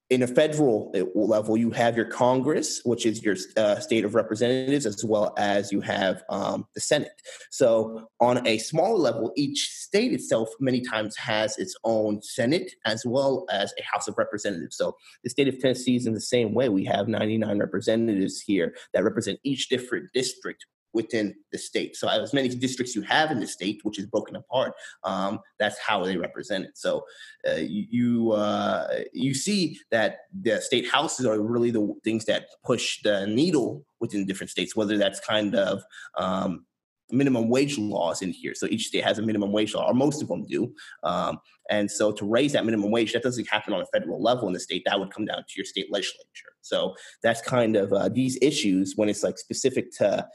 in 0.09 0.23
a 0.23 0.27
federal 0.27 0.91
uh, 0.95 1.03
level, 1.13 1.55
you 1.55 1.69
have 1.71 1.95
your 1.95 2.05
Congress, 2.05 2.81
which 2.83 3.05
is 3.05 3.23
your 3.23 3.35
uh, 3.57 3.79
state 3.79 4.03
of 4.03 4.15
representatives, 4.15 4.85
as 4.85 5.05
well 5.05 5.33
as 5.37 5.71
you 5.71 5.81
have 5.81 6.23
um, 6.29 6.65
the 6.73 6.81
Senate. 6.81 7.21
So, 7.51 8.09
on 8.19 8.45
a 8.47 8.57
smaller 8.57 8.97
level, 8.97 9.31
each 9.35 9.69
state 9.69 10.11
itself 10.11 10.49
many 10.59 10.81
times 10.81 11.15
has 11.17 11.57
its 11.59 11.75
own 11.83 12.21
Senate 12.23 12.73
as 12.85 13.05
well 13.05 13.45
as 13.51 13.71
a 13.77 13.83
House 13.83 14.07
of 14.07 14.17
Representatives. 14.17 14.77
So, 14.77 14.95
the 15.23 15.29
state 15.29 15.47
of 15.47 15.59
Tennessee 15.59 15.95
is 15.95 16.07
in 16.07 16.13
the 16.13 16.21
same 16.21 16.53
way. 16.53 16.69
We 16.69 16.85
have 16.85 17.07
99 17.07 17.59
representatives 17.59 18.41
here 18.41 18.75
that 18.93 19.03
represent 19.03 19.39
each 19.43 19.69
different 19.69 20.11
district 20.13 20.65
within 20.93 21.35
the 21.51 21.57
state. 21.57 21.95
So 21.95 22.07
as 22.07 22.33
many 22.33 22.49
districts 22.49 22.95
you 22.95 23.01
have 23.03 23.31
in 23.31 23.39
the 23.39 23.47
state, 23.47 23.81
which 23.83 23.99
is 23.99 24.05
broken 24.05 24.35
apart, 24.35 24.73
um, 25.03 25.39
that's 25.59 25.77
how 25.79 26.03
they 26.03 26.17
represent 26.17 26.65
it. 26.65 26.77
So 26.77 27.05
uh, 27.47 27.55
you 27.57 28.31
uh, 28.31 28.87
you 29.13 29.33
see 29.33 29.79
that 29.91 30.19
the 30.41 30.61
state 30.61 30.89
houses 30.89 31.25
are 31.25 31.39
really 31.39 31.71
the 31.71 31.93
things 32.03 32.25
that 32.25 32.47
push 32.63 33.01
the 33.03 33.27
needle 33.27 33.85
within 33.99 34.25
different 34.25 34.49
states, 34.49 34.75
whether 34.75 34.97
that's 34.97 35.19
kind 35.19 35.55
of 35.55 35.81
um, 36.17 36.65
minimum 37.11 37.49
wage 37.49 37.77
laws 37.77 38.21
in 38.21 38.31
here. 38.31 38.53
So 38.55 38.67
each 38.67 38.87
state 38.87 39.03
has 39.03 39.19
a 39.19 39.21
minimum 39.21 39.51
wage 39.51 39.73
law, 39.73 39.87
or 39.87 39.93
most 39.93 40.21
of 40.21 40.27
them 40.27 40.45
do. 40.45 40.73
Um, 41.03 41.39
and 41.69 41.89
so 41.89 42.11
to 42.11 42.25
raise 42.25 42.53
that 42.53 42.65
minimum 42.65 42.91
wage, 42.91 43.13
that 43.13 43.23
doesn't 43.23 43.47
happen 43.47 43.73
on 43.73 43.81
a 43.81 43.85
federal 43.87 44.21
level 44.21 44.47
in 44.47 44.53
the 44.53 44.59
state. 44.59 44.83
That 44.85 44.99
would 44.99 45.13
come 45.13 45.25
down 45.25 45.37
to 45.37 45.53
your 45.55 45.65
state 45.65 45.91
legislature. 45.91 46.53
So 46.61 46.95
that's 47.23 47.41
kind 47.41 47.75
of 47.75 47.93
uh, 47.93 48.09
these 48.09 48.37
issues 48.41 48.93
when 48.95 49.09
it's 49.09 49.23
like 49.23 49.37
specific 49.37 49.91
to 49.97 50.27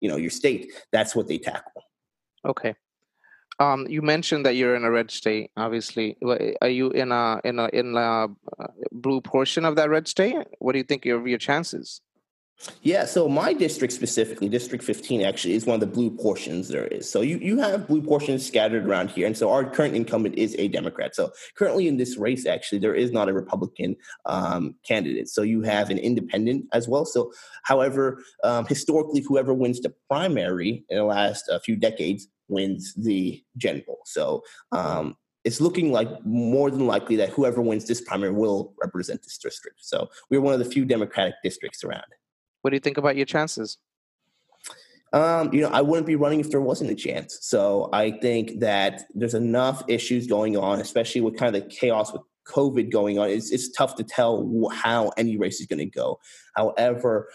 you 0.00 0.08
know 0.08 0.16
your 0.16 0.30
state 0.30 0.72
that's 0.92 1.14
what 1.14 1.28
they 1.28 1.38
tackle. 1.38 1.84
Okay. 2.44 2.74
Um, 3.60 3.86
you 3.88 4.02
mentioned 4.02 4.44
that 4.46 4.56
you're 4.56 4.74
in 4.74 4.84
a 4.84 4.90
red 4.90 5.10
state 5.10 5.50
obviously. 5.56 6.16
Are 6.60 6.68
you 6.68 6.90
in 6.90 7.12
a 7.12 7.40
in 7.44 7.58
a 7.58 7.68
in 7.72 7.96
a 7.96 8.00
uh, 8.00 8.28
blue 8.90 9.20
portion 9.20 9.64
of 9.64 9.76
that 9.76 9.90
red 9.90 10.08
state? 10.08 10.36
What 10.58 10.72
do 10.72 10.78
you 10.78 10.84
think 10.84 11.06
of 11.06 11.26
your 11.26 11.38
chances 11.38 12.00
yeah, 12.82 13.04
so 13.04 13.28
my 13.28 13.52
district 13.52 13.92
specifically, 13.92 14.48
District 14.48 14.82
15, 14.82 15.22
actually 15.22 15.54
is 15.54 15.66
one 15.66 15.74
of 15.74 15.80
the 15.80 15.86
blue 15.86 16.10
portions 16.10 16.68
there 16.68 16.86
is. 16.86 17.10
So 17.10 17.20
you, 17.20 17.38
you 17.38 17.58
have 17.58 17.86
blue 17.86 18.02
portions 18.02 18.46
scattered 18.46 18.86
around 18.86 19.10
here. 19.10 19.26
And 19.26 19.36
so 19.36 19.50
our 19.50 19.64
current 19.64 19.94
incumbent 19.94 20.36
is 20.36 20.54
a 20.58 20.68
Democrat. 20.68 21.14
So 21.14 21.32
currently 21.56 21.88
in 21.88 21.96
this 21.96 22.16
race, 22.16 22.46
actually, 22.46 22.78
there 22.78 22.94
is 22.94 23.10
not 23.10 23.28
a 23.28 23.32
Republican 23.32 23.96
um, 24.26 24.76
candidate. 24.86 25.28
So 25.28 25.42
you 25.42 25.62
have 25.62 25.90
an 25.90 25.98
independent 25.98 26.66
as 26.72 26.88
well. 26.88 27.04
So, 27.04 27.32
however, 27.64 28.22
um, 28.44 28.66
historically, 28.66 29.20
whoever 29.20 29.52
wins 29.52 29.80
the 29.80 29.92
primary 30.08 30.84
in 30.88 30.96
the 30.96 31.04
last 31.04 31.48
uh, 31.48 31.58
few 31.58 31.76
decades 31.76 32.28
wins 32.48 32.94
the 32.94 33.42
general. 33.56 33.98
So 34.04 34.42
um, 34.72 35.16
it's 35.44 35.60
looking 35.60 35.92
like 35.92 36.08
more 36.24 36.70
than 36.70 36.86
likely 36.86 37.16
that 37.16 37.30
whoever 37.30 37.60
wins 37.60 37.86
this 37.86 38.00
primary 38.00 38.32
will 38.32 38.74
represent 38.82 39.22
this 39.22 39.38
district. 39.38 39.84
So 39.84 40.08
we're 40.30 40.40
one 40.40 40.54
of 40.54 40.60
the 40.60 40.70
few 40.70 40.84
Democratic 40.84 41.34
districts 41.42 41.84
around. 41.84 42.04
What 42.64 42.70
do 42.70 42.76
you 42.76 42.80
think 42.80 42.96
about 42.96 43.14
your 43.14 43.26
chances? 43.26 43.76
Um, 45.12 45.52
you 45.52 45.60
know, 45.60 45.68
I 45.68 45.82
wouldn't 45.82 46.06
be 46.06 46.16
running 46.16 46.40
if 46.40 46.50
there 46.50 46.62
wasn't 46.62 46.90
a 46.90 46.94
chance. 46.94 47.36
So 47.42 47.90
I 47.92 48.12
think 48.12 48.60
that 48.60 49.02
there's 49.14 49.34
enough 49.34 49.82
issues 49.86 50.26
going 50.26 50.56
on, 50.56 50.80
especially 50.80 51.20
with 51.20 51.36
kind 51.36 51.54
of 51.54 51.62
the 51.62 51.68
chaos 51.68 52.10
with 52.10 52.22
COVID 52.48 52.90
going 52.90 53.18
on. 53.18 53.28
It's, 53.28 53.50
it's 53.50 53.70
tough 53.70 53.96
to 53.96 54.02
tell 54.02 54.70
how 54.72 55.10
any 55.18 55.36
race 55.36 55.60
is 55.60 55.66
going 55.66 55.80
to 55.80 55.84
go. 55.84 56.18
However, 56.56 57.28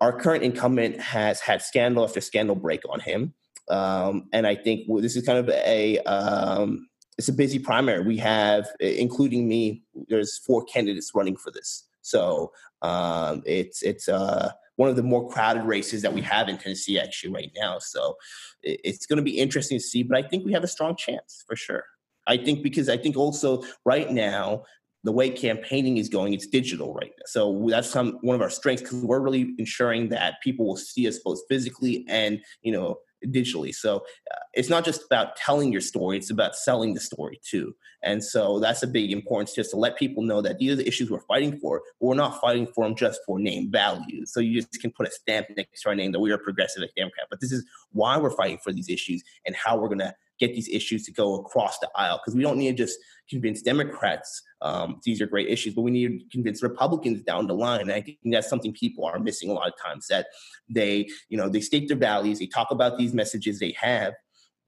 our 0.00 0.18
current 0.18 0.42
incumbent 0.42 0.98
has 0.98 1.40
had 1.40 1.60
scandal 1.60 2.02
after 2.02 2.22
scandal 2.22 2.56
break 2.56 2.80
on 2.88 3.00
him. 3.00 3.34
Um, 3.68 4.28
and 4.32 4.46
I 4.46 4.54
think 4.54 4.86
this 5.02 5.14
is 5.14 5.26
kind 5.26 5.38
of 5.38 5.50
a 5.50 5.98
um, 6.06 6.88
it's 7.18 7.28
a 7.28 7.34
busy 7.34 7.58
primary. 7.58 8.02
We 8.02 8.16
have, 8.16 8.66
including 8.80 9.46
me, 9.46 9.82
there's 10.08 10.38
four 10.38 10.64
candidates 10.64 11.10
running 11.14 11.36
for 11.36 11.50
this. 11.50 11.84
So 12.04 12.52
um, 12.82 13.42
it's 13.46 13.82
it's 13.82 14.08
uh, 14.08 14.52
one 14.76 14.88
of 14.88 14.96
the 14.96 15.02
more 15.02 15.28
crowded 15.28 15.64
races 15.64 16.02
that 16.02 16.12
we 16.12 16.20
have 16.20 16.48
in 16.48 16.58
Tennessee 16.58 16.98
actually 17.00 17.32
right 17.32 17.50
now. 17.56 17.78
So 17.78 18.16
it's 18.62 19.06
going 19.06 19.16
to 19.16 19.22
be 19.22 19.38
interesting 19.38 19.78
to 19.78 19.82
see, 19.82 20.02
but 20.02 20.16
I 20.16 20.26
think 20.26 20.44
we 20.44 20.52
have 20.52 20.64
a 20.64 20.68
strong 20.68 20.96
chance 20.96 21.44
for 21.46 21.56
sure. 21.56 21.84
I 22.26 22.36
think 22.36 22.62
because 22.62 22.88
I 22.88 22.96
think 22.96 23.16
also 23.16 23.64
right 23.84 24.10
now 24.10 24.64
the 25.02 25.12
way 25.12 25.28
campaigning 25.28 25.98
is 25.98 26.08
going, 26.08 26.32
it's 26.32 26.46
digital 26.46 26.94
right 26.94 27.12
now. 27.18 27.24
So 27.26 27.66
that's 27.68 27.90
some, 27.90 28.18
one 28.22 28.34
of 28.34 28.40
our 28.40 28.48
strengths 28.48 28.82
because 28.82 29.04
we're 29.04 29.20
really 29.20 29.54
ensuring 29.58 30.08
that 30.08 30.40
people 30.42 30.66
will 30.66 30.78
see 30.78 31.06
us 31.06 31.18
both 31.18 31.40
physically 31.48 32.06
and 32.08 32.40
you 32.62 32.72
know 32.72 32.98
digitally. 33.24 33.74
So 33.74 33.96
uh, 34.30 34.38
it's 34.54 34.68
not 34.68 34.84
just 34.84 35.04
about 35.04 35.36
telling 35.36 35.72
your 35.72 35.80
story, 35.80 36.16
it's 36.16 36.30
about 36.30 36.56
selling 36.56 36.94
the 36.94 37.00
story 37.00 37.40
too. 37.44 37.74
And 38.02 38.22
so 38.22 38.60
that's 38.60 38.82
a 38.82 38.86
big 38.86 39.12
importance 39.12 39.54
just 39.54 39.70
to 39.70 39.76
let 39.76 39.96
people 39.96 40.22
know 40.22 40.42
that 40.42 40.58
these 40.58 40.72
are 40.72 40.76
the 40.76 40.86
issues 40.86 41.10
we're 41.10 41.20
fighting 41.20 41.58
for, 41.58 41.82
we're 42.00 42.14
not 42.14 42.40
fighting 42.40 42.66
for 42.66 42.84
them 42.84 42.94
just 42.94 43.20
for 43.26 43.38
name 43.38 43.70
value. 43.70 44.26
So 44.26 44.40
you 44.40 44.60
just 44.60 44.80
can 44.80 44.90
put 44.90 45.08
a 45.08 45.10
stamp 45.10 45.46
next 45.56 45.82
to 45.82 45.88
our 45.88 45.94
name 45.94 46.12
that 46.12 46.20
we 46.20 46.30
are 46.30 46.38
progressive 46.38 46.82
Democrat. 46.96 47.26
But 47.30 47.40
this 47.40 47.52
is 47.52 47.64
why 47.92 48.16
we're 48.18 48.30
fighting 48.30 48.58
for 48.62 48.72
these 48.72 48.88
issues 48.88 49.22
and 49.46 49.54
how 49.56 49.76
we're 49.76 49.88
going 49.88 50.00
to 50.00 50.14
get 50.38 50.54
these 50.54 50.68
issues 50.68 51.04
to 51.04 51.12
go 51.12 51.36
across 51.36 51.78
the 51.78 51.88
aisle 51.94 52.18
because 52.18 52.34
we 52.34 52.42
don't 52.42 52.58
need 52.58 52.76
to 52.76 52.84
just 52.84 52.98
convince 53.30 53.62
Democrats 53.62 54.42
um, 54.64 54.98
these 55.04 55.20
are 55.20 55.26
great 55.26 55.48
issues, 55.48 55.74
but 55.74 55.82
we 55.82 55.90
need 55.90 56.20
to 56.20 56.24
convince 56.30 56.62
Republicans 56.62 57.22
down 57.22 57.46
the 57.46 57.54
line. 57.54 57.82
And 57.82 57.92
I 57.92 58.00
think 58.00 58.18
that's 58.24 58.48
something 58.48 58.72
people 58.72 59.04
are 59.04 59.18
missing 59.18 59.50
a 59.50 59.52
lot 59.52 59.68
of 59.68 59.74
times 59.76 60.06
that 60.08 60.28
they, 60.70 61.06
you 61.28 61.36
know, 61.36 61.50
they 61.50 61.60
state 61.60 61.86
their 61.86 61.98
values, 61.98 62.38
they 62.38 62.46
talk 62.46 62.70
about 62.70 62.96
these 62.96 63.12
messages 63.12 63.60
they 63.60 63.76
have, 63.78 64.14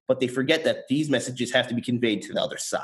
but 0.07 0.21
they 0.21 0.27
forget 0.27 0.65
that 0.65 0.87
these 0.89 1.09
messages 1.09 1.51
have 1.53 1.67
to 1.69 1.75
be 1.75 1.81
conveyed 1.81 2.21
to 2.23 2.35
the 2.35 2.43
other 2.43 2.59
side. 2.59 2.83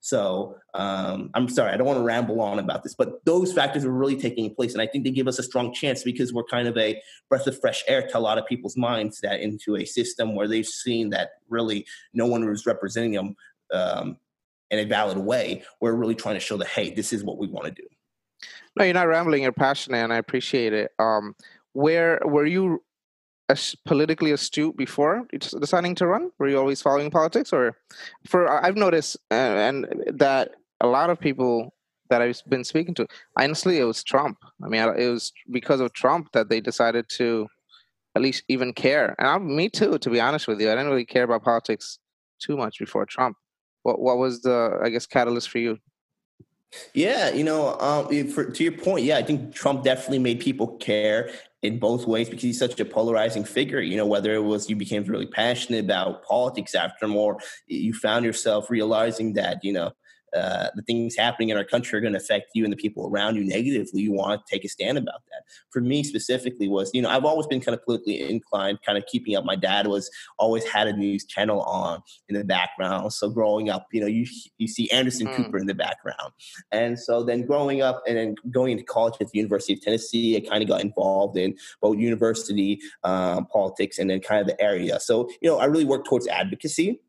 So 0.00 0.56
um, 0.74 1.30
I'm 1.34 1.48
sorry, 1.48 1.72
I 1.72 1.76
don't 1.76 1.86
want 1.86 1.98
to 1.98 2.04
ramble 2.04 2.40
on 2.40 2.58
about 2.58 2.82
this, 2.82 2.94
but 2.94 3.24
those 3.24 3.52
factors 3.52 3.84
are 3.84 3.90
really 3.90 4.16
taking 4.16 4.54
place, 4.54 4.72
and 4.72 4.80
I 4.80 4.86
think 4.86 5.04
they 5.04 5.10
give 5.10 5.28
us 5.28 5.38
a 5.38 5.42
strong 5.42 5.74
chance 5.74 6.04
because 6.04 6.32
we're 6.32 6.44
kind 6.44 6.68
of 6.68 6.76
a 6.78 7.00
breath 7.28 7.46
of 7.46 7.60
fresh 7.60 7.82
air 7.88 8.06
to 8.06 8.18
a 8.18 8.20
lot 8.20 8.38
of 8.38 8.46
people's 8.46 8.76
minds 8.76 9.20
that 9.20 9.40
into 9.40 9.76
a 9.76 9.84
system 9.84 10.34
where 10.34 10.46
they've 10.46 10.66
seen 10.66 11.10
that 11.10 11.30
really 11.48 11.84
no 12.14 12.26
one 12.26 12.48
was 12.48 12.64
representing 12.64 13.12
them 13.12 13.36
um, 13.72 14.16
in 14.70 14.78
a 14.78 14.84
valid 14.84 15.18
way. 15.18 15.64
We're 15.80 15.94
really 15.94 16.14
trying 16.14 16.36
to 16.36 16.40
show 16.40 16.56
that 16.58 16.68
hey, 16.68 16.94
this 16.94 17.12
is 17.12 17.24
what 17.24 17.38
we 17.38 17.48
want 17.48 17.66
to 17.66 17.72
do. 17.72 17.88
No, 18.76 18.84
you're 18.84 18.94
not 18.94 19.08
rambling. 19.08 19.42
You're 19.42 19.52
passionate, 19.52 20.04
and 20.04 20.12
I 20.12 20.18
appreciate 20.18 20.72
it. 20.72 20.92
Um, 21.00 21.34
where 21.72 22.20
were 22.24 22.46
you 22.46 22.82
as 23.48 23.74
politically 23.86 24.32
astute 24.32 24.76
before 24.76 25.26
deciding 25.60 25.94
to 25.96 26.06
run? 26.06 26.30
Were 26.38 26.48
you 26.48 26.58
always 26.58 26.82
following 26.82 27.10
politics, 27.10 27.52
or 27.52 27.76
for 28.26 28.48
I've 28.64 28.76
noticed 28.76 29.16
uh, 29.30 29.34
and 29.34 29.86
that 30.12 30.52
a 30.80 30.86
lot 30.86 31.10
of 31.10 31.18
people 31.18 31.74
that 32.10 32.22
I've 32.22 32.42
been 32.48 32.64
speaking 32.64 32.94
to, 32.94 33.06
honestly, 33.38 33.78
it 33.78 33.84
was 33.84 34.02
Trump. 34.02 34.38
I 34.64 34.68
mean, 34.68 34.80
it 34.96 35.08
was 35.08 35.32
because 35.50 35.80
of 35.80 35.92
Trump 35.92 36.32
that 36.32 36.48
they 36.48 36.60
decided 36.60 37.08
to 37.10 37.48
at 38.14 38.22
least 38.22 38.44
even 38.48 38.72
care. 38.72 39.14
And 39.18 39.28
I, 39.28 39.38
me 39.38 39.68
too, 39.68 39.98
to 39.98 40.10
be 40.10 40.20
honest 40.20 40.48
with 40.48 40.60
you, 40.60 40.68
I 40.70 40.74
didn't 40.74 40.88
really 40.88 41.04
care 41.04 41.24
about 41.24 41.44
politics 41.44 41.98
too 42.40 42.56
much 42.56 42.78
before 42.78 43.06
Trump. 43.06 43.36
What 43.82 44.00
what 44.00 44.18
was 44.18 44.42
the 44.42 44.78
I 44.82 44.88
guess 44.90 45.06
catalyst 45.06 45.50
for 45.50 45.58
you? 45.58 45.78
Yeah, 46.92 47.30
you 47.30 47.44
know, 47.44 47.78
um, 47.80 48.28
for, 48.28 48.44
to 48.44 48.62
your 48.62 48.72
point, 48.72 49.02
yeah, 49.02 49.16
I 49.16 49.22
think 49.22 49.54
Trump 49.54 49.84
definitely 49.84 50.18
made 50.18 50.40
people 50.40 50.76
care 50.76 51.30
in 51.62 51.78
both 51.78 52.06
ways 52.06 52.28
because 52.28 52.42
he's 52.42 52.58
such 52.58 52.78
a 52.78 52.84
polarizing 52.84 53.44
figure. 53.44 53.80
You 53.80 53.96
know, 53.96 54.06
whether 54.06 54.34
it 54.34 54.42
was 54.42 54.68
you 54.68 54.76
became 54.76 55.04
really 55.04 55.26
passionate 55.26 55.84
about 55.84 56.24
politics 56.24 56.74
after 56.74 57.06
him, 57.06 57.16
or 57.16 57.38
you 57.66 57.92
found 57.92 58.24
yourself 58.24 58.70
realizing 58.70 59.32
that 59.34 59.64
you 59.64 59.72
know 59.72 59.92
uh, 60.36 60.68
the 60.74 60.82
things 60.82 61.16
happening 61.16 61.48
in 61.48 61.56
our 61.56 61.64
country 61.64 61.98
are 61.98 62.00
going 62.00 62.12
to 62.12 62.18
affect 62.18 62.50
you 62.54 62.64
and 62.64 62.72
the 62.72 62.76
people 62.76 63.08
around 63.08 63.36
you 63.36 63.44
negatively, 63.44 64.02
you 64.02 64.12
want 64.12 64.44
to 64.44 64.52
take 64.52 64.64
a 64.64 64.68
stand 64.68 64.98
about 64.98 65.22
that. 65.30 65.42
For 65.70 65.80
me 65.80 66.02
specifically, 66.02 66.68
was 66.68 66.90
you 66.92 67.02
know 67.02 67.08
I've 67.08 67.24
always 67.24 67.46
been 67.46 67.60
kind 67.60 67.74
of 67.74 67.84
politically 67.84 68.28
inclined, 68.28 68.78
kind 68.84 68.98
of 68.98 69.06
keeping 69.06 69.36
up. 69.36 69.44
My 69.44 69.56
dad 69.56 69.86
was 69.86 70.10
always 70.38 70.64
had 70.64 70.86
a 70.86 70.92
news 70.92 71.24
channel 71.24 71.62
on 71.62 72.02
in 72.28 72.34
the 72.34 72.44
background. 72.44 73.12
So 73.12 73.30
growing 73.30 73.70
up, 73.70 73.86
you 73.92 74.00
know, 74.00 74.06
you 74.06 74.26
you 74.58 74.68
see 74.68 74.90
Anderson 74.90 75.28
mm. 75.28 75.36
Cooper 75.36 75.58
in 75.58 75.66
the 75.66 75.74
background, 75.74 76.32
and 76.72 76.98
so 76.98 77.22
then 77.22 77.46
growing 77.46 77.82
up 77.82 78.02
and 78.06 78.16
then 78.16 78.34
going 78.50 78.72
into 78.72 78.84
college 78.84 79.14
at 79.20 79.28
the 79.30 79.38
University 79.38 79.72
of 79.74 79.80
Tennessee, 79.80 80.36
I 80.36 80.40
kind 80.40 80.62
of 80.62 80.68
got 80.68 80.80
involved 80.80 81.36
in 81.36 81.56
both 81.80 81.98
university 81.98 82.80
um, 83.04 83.46
politics 83.46 83.98
and 83.98 84.10
then 84.10 84.20
kind 84.20 84.40
of 84.40 84.46
the 84.46 84.60
area. 84.60 85.00
So 85.00 85.28
you 85.40 85.48
know, 85.48 85.58
I 85.58 85.64
really 85.66 85.84
worked 85.84 86.06
towards 86.06 86.26
advocacy 86.28 87.00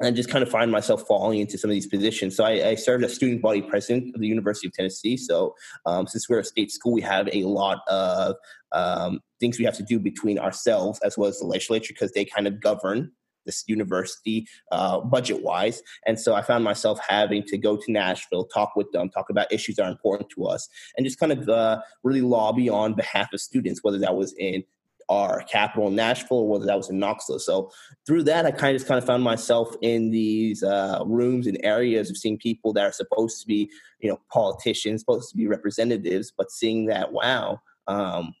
and 0.00 0.14
just 0.14 0.28
kind 0.28 0.42
of 0.42 0.50
find 0.50 0.70
myself 0.70 1.06
falling 1.06 1.40
into 1.40 1.56
some 1.56 1.70
of 1.70 1.74
these 1.74 1.86
positions. 1.86 2.36
So 2.36 2.44
I, 2.44 2.68
I 2.68 2.74
served 2.74 3.04
as 3.04 3.14
student 3.14 3.42
body 3.42 3.62
president 3.62 4.14
of 4.14 4.20
the 4.20 4.26
University 4.26 4.66
of 4.66 4.74
Tennessee. 4.74 5.16
So 5.16 5.54
um, 5.86 6.06
since 6.06 6.28
we're 6.28 6.40
a 6.40 6.44
state 6.44 6.70
school, 6.70 6.92
we 6.92 7.00
have 7.02 7.28
a 7.32 7.44
lot 7.44 7.80
of 7.88 8.36
um, 8.72 9.20
things 9.40 9.58
we 9.58 9.64
have 9.64 9.76
to 9.76 9.82
do 9.82 9.98
between 9.98 10.38
ourselves 10.38 10.98
as 11.00 11.16
well 11.16 11.28
as 11.28 11.38
the 11.38 11.46
legislature 11.46 11.94
because 11.94 12.12
they 12.12 12.24
kind 12.24 12.46
of 12.46 12.60
govern 12.60 13.12
this 13.46 13.64
university 13.66 14.46
uh, 14.72 15.00
budget 15.00 15.42
wise. 15.42 15.80
And 16.04 16.18
so 16.18 16.34
I 16.34 16.42
found 16.42 16.64
myself 16.64 16.98
having 17.08 17.44
to 17.44 17.56
go 17.56 17.76
to 17.76 17.92
Nashville, 17.92 18.44
talk 18.44 18.74
with 18.76 18.90
them, 18.92 19.08
talk 19.08 19.30
about 19.30 19.50
issues 19.52 19.76
that 19.76 19.84
are 19.84 19.90
important 19.90 20.28
to 20.30 20.46
us, 20.46 20.68
and 20.96 21.06
just 21.06 21.18
kind 21.18 21.32
of 21.32 21.48
uh, 21.48 21.80
really 22.02 22.20
lobby 22.20 22.68
on 22.68 22.94
behalf 22.94 23.32
of 23.32 23.40
students, 23.40 23.82
whether 23.82 23.98
that 23.98 24.16
was 24.16 24.34
in 24.34 24.64
our 25.08 25.42
capital 25.42 25.88
in 25.88 25.94
Nashville 25.94 26.38
or 26.38 26.48
whether 26.48 26.66
that 26.66 26.76
was 26.76 26.90
in 26.90 26.98
Knoxville. 26.98 27.38
So 27.38 27.70
through 28.06 28.24
that, 28.24 28.46
I 28.46 28.50
kind 28.50 28.74
of 28.74 28.80
just 28.80 28.88
kind 28.88 28.98
of 28.98 29.06
found 29.06 29.22
myself 29.22 29.74
in 29.82 30.10
these 30.10 30.62
uh, 30.62 31.02
rooms 31.06 31.46
and 31.46 31.58
areas 31.62 32.10
of 32.10 32.16
seeing 32.16 32.38
people 32.38 32.72
that 32.72 32.84
are 32.84 32.92
supposed 32.92 33.40
to 33.40 33.46
be, 33.46 33.70
you 34.00 34.10
know, 34.10 34.20
politicians, 34.32 35.00
supposed 35.00 35.30
to 35.30 35.36
be 35.36 35.46
representatives, 35.46 36.32
but 36.36 36.50
seeing 36.50 36.86
that, 36.86 37.12
wow, 37.12 37.60
um, 37.86 38.34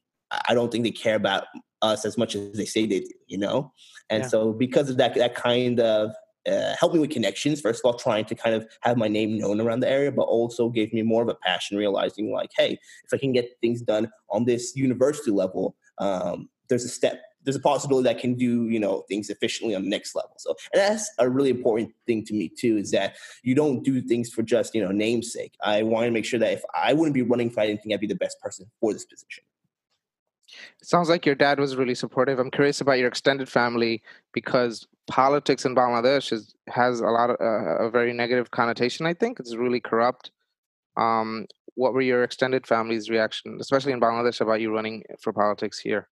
I 0.48 0.54
don't 0.54 0.72
think 0.72 0.84
they 0.84 0.90
care 0.90 1.14
about 1.14 1.44
us 1.82 2.04
as 2.04 2.18
much 2.18 2.34
as 2.34 2.56
they 2.56 2.64
say 2.64 2.86
they 2.86 3.00
do, 3.00 3.12
you 3.26 3.38
know? 3.38 3.72
And 4.10 4.24
yeah. 4.24 4.28
so 4.28 4.52
because 4.52 4.90
of 4.90 4.96
that, 4.96 5.14
that 5.14 5.34
kind 5.34 5.78
of 5.78 6.12
uh, 6.46 6.74
helped 6.78 6.94
me 6.94 7.00
with 7.00 7.10
connections, 7.10 7.60
first 7.60 7.80
of 7.84 7.88
all, 7.88 7.98
trying 7.98 8.24
to 8.24 8.34
kind 8.34 8.54
of 8.54 8.66
have 8.82 8.96
my 8.96 9.08
name 9.08 9.38
known 9.38 9.60
around 9.60 9.80
the 9.80 9.90
area, 9.90 10.12
but 10.12 10.22
also 10.22 10.68
gave 10.68 10.92
me 10.92 11.02
more 11.02 11.22
of 11.22 11.28
a 11.28 11.34
passion, 11.34 11.76
realizing 11.76 12.32
like, 12.32 12.50
hey, 12.56 12.78
if 13.04 13.12
I 13.12 13.18
can 13.18 13.32
get 13.32 13.50
things 13.60 13.82
done 13.82 14.10
on 14.30 14.44
this 14.44 14.74
university 14.76 15.30
level, 15.30 15.76
um, 15.98 16.48
there's 16.68 16.84
a 16.84 16.88
step 16.88 17.22
there's 17.46 17.56
a 17.56 17.60
possibility 17.60 18.04
that 18.04 18.16
I 18.16 18.20
can 18.20 18.34
do 18.34 18.68
you 18.68 18.78
know 18.78 19.04
things 19.08 19.30
efficiently 19.30 19.74
on 19.74 19.84
the 19.84 19.88
next 19.88 20.14
level. 20.14 20.32
So 20.36 20.54
and 20.74 20.82
that's 20.82 21.10
a 21.18 21.30
really 21.30 21.50
important 21.50 21.94
thing 22.06 22.24
to 22.26 22.34
me 22.34 22.48
too 22.48 22.76
is 22.76 22.90
that 22.90 23.14
you 23.42 23.54
don't 23.54 23.82
do 23.82 24.02
things 24.02 24.30
for 24.30 24.42
just 24.42 24.74
you 24.74 24.82
know 24.82 24.90
namesake. 24.90 25.54
I 25.62 25.82
want 25.82 26.04
to 26.06 26.10
make 26.10 26.26
sure 26.26 26.40
that 26.40 26.52
if 26.52 26.62
i 26.74 26.92
wouldn't 26.92 27.14
be 27.14 27.22
running 27.22 27.50
for 27.50 27.60
anything 27.60 27.94
i'd 27.94 28.00
be 28.00 28.06
the 28.06 28.14
best 28.14 28.38
person 28.40 28.66
for 28.80 28.92
this 28.92 29.06
position. 29.06 29.44
It 30.80 30.86
sounds 30.86 31.08
like 31.08 31.26
your 31.26 31.34
dad 31.34 31.58
was 31.58 31.74
really 31.74 31.96
supportive. 31.96 32.38
I'm 32.38 32.52
curious 32.52 32.80
about 32.80 32.98
your 32.98 33.08
extended 33.08 33.48
family 33.48 34.02
because 34.32 34.86
politics 35.08 35.64
in 35.64 35.74
bangladesh 35.74 36.32
is, 36.32 36.54
has 36.68 37.00
a 37.00 37.06
lot 37.06 37.30
of 37.30 37.36
uh, 37.40 37.84
a 37.84 37.90
very 37.90 38.12
negative 38.12 38.50
connotation 38.50 39.06
i 39.06 39.14
think. 39.14 39.38
It's 39.38 39.54
really 39.54 39.80
corrupt. 39.80 40.32
Um, 40.96 41.46
what 41.74 41.92
were 41.92 42.00
your 42.00 42.24
extended 42.24 42.66
family's 42.66 43.08
reaction 43.10 43.58
especially 43.60 43.92
in 43.92 44.00
bangladesh 44.00 44.40
about 44.40 44.60
you 44.60 44.74
running 44.74 45.04
for 45.20 45.32
politics 45.32 45.78
here 45.78 46.08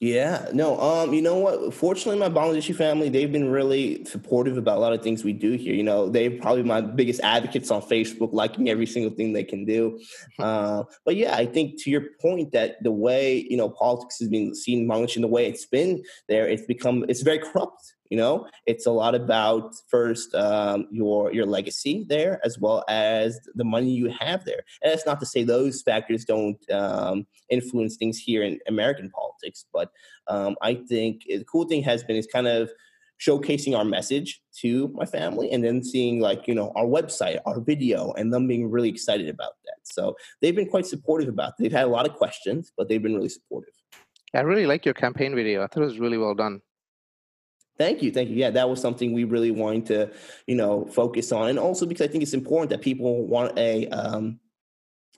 yeah, 0.00 0.48
no, 0.52 0.78
um, 0.80 1.14
you 1.14 1.22
know 1.22 1.38
what? 1.38 1.72
Fortunately, 1.72 2.18
my 2.18 2.28
Bangladeshi 2.28 2.74
family, 2.74 3.08
they've 3.08 3.30
been 3.30 3.50
really 3.50 4.04
supportive 4.04 4.58
about 4.58 4.78
a 4.78 4.80
lot 4.80 4.92
of 4.92 5.02
things 5.02 5.24
we 5.24 5.32
do 5.32 5.52
here. 5.52 5.72
You 5.72 5.84
know, 5.84 6.08
they're 6.08 6.32
probably 6.32 6.64
my 6.64 6.80
biggest 6.80 7.20
advocates 7.22 7.70
on 7.70 7.80
Facebook, 7.80 8.32
liking 8.32 8.68
every 8.68 8.86
single 8.86 9.14
thing 9.14 9.32
they 9.32 9.44
can 9.44 9.64
do. 9.64 10.00
Uh, 10.36 10.82
but 11.04 11.14
yeah, 11.14 11.34
I 11.36 11.46
think 11.46 11.80
to 11.82 11.90
your 11.90 12.02
point 12.20 12.52
that 12.52 12.82
the 12.82 12.90
way, 12.90 13.46
you 13.48 13.56
know, 13.56 13.68
politics 13.68 14.18
has 14.18 14.28
been 14.28 14.54
seen 14.54 14.80
in 14.80 14.88
Bangladesh 14.88 15.14
and 15.14 15.24
the 15.24 15.28
way 15.28 15.46
it's 15.46 15.64
been 15.64 16.02
there, 16.28 16.46
it's 16.48 16.66
become, 16.66 17.04
it's 17.08 17.22
very 17.22 17.38
corrupt. 17.38 17.94
You 18.14 18.20
know, 18.20 18.46
it's 18.64 18.86
a 18.86 18.92
lot 18.92 19.16
about 19.16 19.74
first 19.88 20.36
um, 20.36 20.86
your 20.92 21.32
your 21.32 21.46
legacy 21.46 22.06
there, 22.08 22.40
as 22.44 22.60
well 22.60 22.84
as 22.88 23.40
the 23.56 23.64
money 23.64 23.90
you 23.90 24.08
have 24.08 24.44
there. 24.44 24.62
And 24.82 24.92
that's 24.92 25.04
not 25.04 25.18
to 25.18 25.26
say 25.26 25.42
those 25.42 25.82
factors 25.82 26.24
don't 26.24 26.56
um, 26.70 27.26
influence 27.50 27.96
things 27.96 28.16
here 28.16 28.44
in 28.44 28.60
American 28.68 29.10
politics, 29.10 29.64
but 29.72 29.90
um, 30.28 30.54
I 30.62 30.74
think 30.74 31.24
the 31.26 31.42
cool 31.50 31.64
thing 31.64 31.82
has 31.82 32.04
been 32.04 32.14
is 32.14 32.28
kind 32.28 32.46
of 32.46 32.70
showcasing 33.20 33.76
our 33.76 33.84
message 33.84 34.40
to 34.60 34.86
my 34.94 35.06
family 35.06 35.50
and 35.50 35.64
then 35.64 35.82
seeing 35.82 36.20
like 36.20 36.46
you 36.46 36.54
know 36.54 36.70
our 36.76 36.86
website 36.86 37.40
our 37.46 37.60
video 37.60 38.12
and 38.12 38.32
them 38.32 38.46
being 38.46 38.70
really 38.70 38.90
excited 38.90 39.28
about 39.28 39.54
that. 39.64 39.78
So 39.82 40.14
they've 40.40 40.54
been 40.54 40.70
quite 40.70 40.86
supportive 40.86 41.28
about 41.28 41.48
it. 41.48 41.54
they've 41.58 41.72
had 41.72 41.86
a 41.86 41.94
lot 41.98 42.06
of 42.06 42.14
questions 42.14 42.70
but 42.76 42.88
they've 42.88 43.02
been 43.02 43.16
really 43.16 43.28
supportive. 43.28 43.74
I 44.32 44.42
really 44.42 44.66
like 44.66 44.84
your 44.84 44.94
campaign 44.94 45.34
video. 45.34 45.64
I 45.64 45.66
thought 45.66 45.82
it 45.82 45.86
was 45.86 45.98
really 45.98 46.18
well 46.18 46.36
done 46.36 46.60
Thank 47.76 48.02
you, 48.02 48.12
thank 48.12 48.30
you. 48.30 48.36
Yeah, 48.36 48.50
that 48.50 48.68
was 48.68 48.80
something 48.80 49.12
we 49.12 49.24
really 49.24 49.50
wanted 49.50 49.86
to, 49.86 50.10
you 50.46 50.54
know, 50.54 50.86
focus 50.86 51.32
on, 51.32 51.48
and 51.48 51.58
also 51.58 51.86
because 51.86 52.06
I 52.06 52.10
think 52.10 52.22
it's 52.22 52.34
important 52.34 52.70
that 52.70 52.82
people 52.82 53.26
want 53.26 53.58
a, 53.58 53.88
um, 53.88 54.38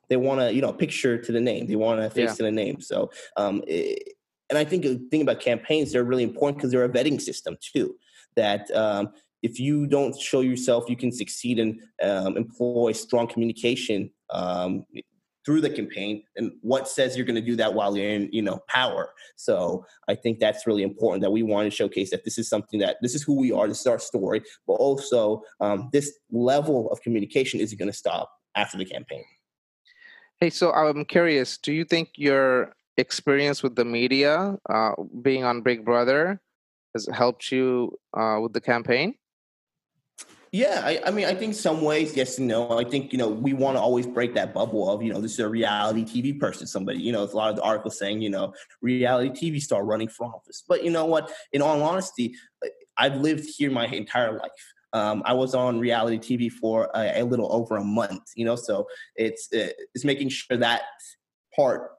they 0.08 0.16
want 0.16 0.40
a, 0.40 0.52
you 0.52 0.62
know, 0.62 0.72
picture 0.72 1.18
to 1.18 1.32
the 1.32 1.40
name. 1.40 1.66
They 1.66 1.76
want 1.76 2.00
a 2.00 2.08
face 2.08 2.30
yeah. 2.30 2.34
to 2.34 2.42
the 2.44 2.52
name. 2.52 2.80
So, 2.80 3.10
um, 3.36 3.62
it, 3.66 4.14
and 4.48 4.58
I 4.58 4.64
think 4.64 4.84
the 4.84 4.96
thing 5.10 5.22
about 5.22 5.40
campaigns, 5.40 5.92
they're 5.92 6.04
really 6.04 6.22
important 6.22 6.58
because 6.58 6.70
they're 6.70 6.84
a 6.84 6.88
vetting 6.88 7.20
system 7.20 7.56
too. 7.60 7.96
That 8.36 8.70
um, 8.70 9.10
if 9.42 9.58
you 9.60 9.86
don't 9.86 10.18
show 10.18 10.40
yourself, 10.40 10.88
you 10.88 10.96
can 10.96 11.12
succeed 11.12 11.58
and 11.58 11.80
um, 12.02 12.36
employ 12.36 12.92
strong 12.92 13.26
communication 13.26 14.10
um, 14.30 14.84
through 15.46 15.60
the 15.60 15.70
campaign 15.70 16.24
and 16.34 16.50
what 16.60 16.88
says 16.88 17.16
you're 17.16 17.24
going 17.24 17.36
to 17.36 17.40
do 17.40 17.54
that 17.54 17.72
while 17.72 17.96
you're 17.96 18.10
in 18.10 18.28
you 18.32 18.42
know 18.42 18.58
power. 18.68 19.10
So 19.36 19.86
i 20.08 20.14
think 20.14 20.40
that's 20.40 20.66
really 20.66 20.82
important 20.82 21.22
that 21.22 21.30
we 21.30 21.42
want 21.42 21.70
to 21.70 21.70
showcase 21.70 22.10
that 22.10 22.24
this 22.24 22.36
is 22.36 22.48
something 22.48 22.80
that 22.80 22.96
this 23.00 23.14
is 23.14 23.22
who 23.22 23.36
we 23.36 23.52
are 23.52 23.68
this 23.68 23.80
is 23.80 23.86
our 23.86 24.00
story 24.00 24.42
but 24.66 24.74
also 24.74 25.42
um, 25.60 25.88
this 25.92 26.12
level 26.32 26.90
of 26.90 27.00
communication 27.00 27.60
isn't 27.60 27.78
going 27.78 27.90
to 27.90 27.96
stop 27.96 28.30
after 28.56 28.76
the 28.76 28.84
campaign. 28.84 29.24
Hey 30.40 30.50
so 30.50 30.72
i'm 30.72 31.04
curious 31.04 31.56
do 31.56 31.72
you 31.72 31.84
think 31.84 32.10
your 32.16 32.74
experience 32.96 33.62
with 33.62 33.76
the 33.76 33.84
media 33.84 34.56
uh, 34.68 34.92
being 35.22 35.44
on 35.44 35.62
big 35.62 35.84
brother 35.84 36.40
has 36.94 37.08
helped 37.12 37.52
you 37.52 37.92
uh, 38.14 38.38
with 38.42 38.52
the 38.52 38.60
campaign 38.60 39.14
yeah, 40.56 40.80
I, 40.82 41.00
I, 41.04 41.10
mean, 41.10 41.26
I 41.26 41.34
think 41.34 41.54
some 41.54 41.82
ways, 41.82 42.16
yes 42.16 42.38
and 42.38 42.48
no. 42.48 42.78
I 42.78 42.84
think 42.84 43.12
you 43.12 43.18
know 43.18 43.28
we 43.28 43.52
want 43.52 43.76
to 43.76 43.80
always 43.80 44.06
break 44.06 44.34
that 44.36 44.54
bubble 44.54 44.90
of 44.90 45.02
you 45.02 45.12
know 45.12 45.20
this 45.20 45.32
is 45.32 45.40
a 45.40 45.48
reality 45.48 46.02
TV 46.02 46.40
person, 46.40 46.66
somebody. 46.66 46.98
You 46.98 47.12
know, 47.12 47.24
a 47.24 47.26
lot 47.26 47.50
of 47.50 47.56
the 47.56 47.62
articles 47.62 47.98
saying 47.98 48.22
you 48.22 48.30
know 48.30 48.54
reality 48.80 49.30
TV 49.30 49.60
star 49.60 49.84
running 49.84 50.08
for 50.08 50.24
office. 50.24 50.64
But 50.66 50.82
you 50.82 50.90
know 50.90 51.04
what? 51.04 51.30
In 51.52 51.60
all 51.60 51.82
honesty, 51.82 52.34
I've 52.96 53.16
lived 53.16 53.44
here 53.44 53.70
my 53.70 53.86
entire 53.86 54.32
life. 54.32 54.72
Um, 54.94 55.22
I 55.26 55.34
was 55.34 55.54
on 55.54 55.78
reality 55.78 56.18
TV 56.18 56.50
for 56.50 56.88
a, 56.94 57.20
a, 57.20 57.22
little 57.22 57.52
over 57.52 57.76
a 57.76 57.84
month. 57.84 58.22
You 58.34 58.46
know, 58.46 58.56
so 58.56 58.86
it's 59.14 59.48
it's 59.52 60.06
making 60.06 60.30
sure 60.30 60.56
that 60.56 60.84
part 61.54 61.90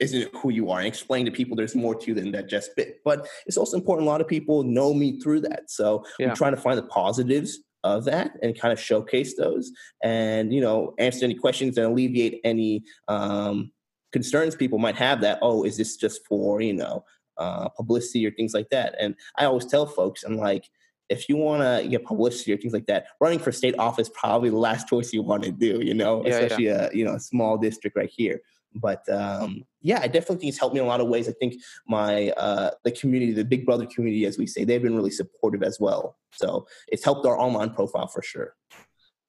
isn't 0.00 0.34
who 0.36 0.48
you 0.50 0.70
are 0.70 0.78
and 0.78 0.88
explain 0.88 1.26
to 1.26 1.30
people 1.30 1.56
there's 1.56 1.74
more 1.74 1.94
to 1.94 2.14
than 2.14 2.32
that 2.32 2.48
just 2.48 2.74
bit. 2.74 3.00
But 3.04 3.28
it's 3.44 3.58
also 3.58 3.76
important. 3.76 4.06
A 4.06 4.10
lot 4.10 4.22
of 4.22 4.28
people 4.28 4.62
know 4.62 4.94
me 4.94 5.20
through 5.20 5.40
that, 5.42 5.70
so 5.70 6.06
yeah. 6.18 6.30
I'm 6.30 6.36
trying 6.36 6.54
to 6.54 6.60
find 6.60 6.78
the 6.78 6.84
positives 6.84 7.58
of 7.84 8.04
that 8.04 8.32
and 8.42 8.58
kind 8.58 8.72
of 8.72 8.80
showcase 8.80 9.36
those 9.36 9.70
and 10.02 10.52
you 10.52 10.60
know 10.60 10.94
answer 10.98 11.24
any 11.24 11.34
questions 11.34 11.76
and 11.76 11.86
alleviate 11.86 12.40
any 12.44 12.82
um, 13.08 13.70
concerns 14.12 14.56
people 14.56 14.78
might 14.78 14.96
have 14.96 15.20
that 15.20 15.38
oh 15.42 15.64
is 15.64 15.76
this 15.76 15.96
just 15.96 16.26
for 16.26 16.60
you 16.60 16.72
know 16.72 17.04
uh, 17.36 17.68
publicity 17.68 18.26
or 18.26 18.32
things 18.32 18.52
like 18.52 18.68
that 18.70 18.94
and 18.98 19.14
i 19.36 19.44
always 19.44 19.66
tell 19.66 19.86
folks 19.86 20.24
i'm 20.24 20.36
like 20.36 20.68
if 21.08 21.28
you 21.28 21.36
want 21.36 21.62
to 21.62 21.88
get 21.88 22.04
publicity 22.04 22.52
or 22.52 22.56
things 22.56 22.72
like 22.72 22.86
that 22.86 23.06
running 23.20 23.38
for 23.38 23.52
state 23.52 23.78
office 23.78 24.10
probably 24.12 24.50
the 24.50 24.56
last 24.56 24.88
choice 24.88 25.12
you 25.12 25.22
want 25.22 25.42
to 25.42 25.52
do 25.52 25.80
you 25.82 25.94
know 25.94 26.24
yeah, 26.24 26.32
especially 26.32 26.66
yeah. 26.66 26.88
a 26.92 26.96
you 26.96 27.04
know 27.04 27.14
a 27.14 27.20
small 27.20 27.56
district 27.56 27.96
right 27.96 28.10
here 28.14 28.40
but 28.74 29.08
um, 29.08 29.64
yeah, 29.80 30.00
I 30.02 30.06
definitely 30.06 30.36
think 30.36 30.50
it's 30.50 30.58
helped 30.58 30.74
me 30.74 30.80
in 30.80 30.86
a 30.86 30.88
lot 30.88 31.00
of 31.00 31.08
ways. 31.08 31.28
I 31.28 31.32
think 31.32 31.54
my 31.86 32.30
uh, 32.30 32.70
the 32.84 32.92
community, 32.92 33.32
the 33.32 33.44
Big 33.44 33.64
Brother 33.64 33.86
community, 33.86 34.26
as 34.26 34.38
we 34.38 34.46
say, 34.46 34.64
they've 34.64 34.82
been 34.82 34.96
really 34.96 35.10
supportive 35.10 35.62
as 35.62 35.78
well. 35.80 36.16
So 36.32 36.66
it's 36.88 37.04
helped 37.04 37.26
our 37.26 37.38
online 37.38 37.70
profile 37.70 38.06
for 38.06 38.22
sure. 38.22 38.54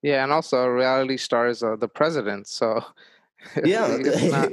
Yeah, 0.02 0.24
and 0.24 0.32
also 0.32 0.66
reality 0.66 1.18
stars 1.18 1.62
are 1.64 1.78
the 1.78 1.88
president. 1.88 2.48
So 2.48 2.84
yeah, 3.64 3.98
not, 4.30 4.52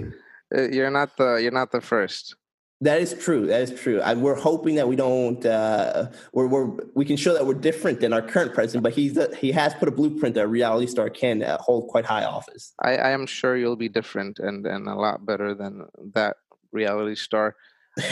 uh, 0.54 0.62
you're 0.70 0.90
not 0.90 1.16
the 1.16 1.36
you're 1.36 1.52
not 1.52 1.72
the 1.72 1.80
first. 1.80 2.36
That 2.82 3.00
is 3.00 3.14
true. 3.14 3.46
That 3.46 3.62
is 3.62 3.80
true. 3.80 4.02
I, 4.02 4.12
we're 4.12 4.34
hoping 4.34 4.74
that 4.74 4.86
we 4.86 4.96
don't. 4.96 5.44
Uh, 5.44 6.10
we're, 6.32 6.46
we're 6.46 6.66
we 6.94 7.06
can 7.06 7.16
show 7.16 7.32
that 7.32 7.46
we're 7.46 7.54
different 7.54 8.00
than 8.00 8.12
our 8.12 8.20
current 8.20 8.52
president, 8.52 8.82
but 8.82 8.92
he's 8.92 9.18
he 9.38 9.50
has 9.52 9.72
put 9.74 9.88
a 9.88 9.90
blueprint 9.90 10.34
that 10.34 10.44
a 10.44 10.46
reality 10.46 10.86
star 10.86 11.08
can 11.08 11.42
uh, 11.42 11.56
hold 11.58 11.88
quite 11.88 12.04
high 12.04 12.24
office. 12.24 12.74
I, 12.82 12.96
I 12.96 13.10
am 13.10 13.26
sure 13.26 13.56
you'll 13.56 13.76
be 13.76 13.88
different 13.88 14.40
and 14.40 14.66
and 14.66 14.88
a 14.88 14.94
lot 14.94 15.24
better 15.24 15.54
than 15.54 15.86
that 16.12 16.36
reality 16.70 17.14
star. 17.14 17.56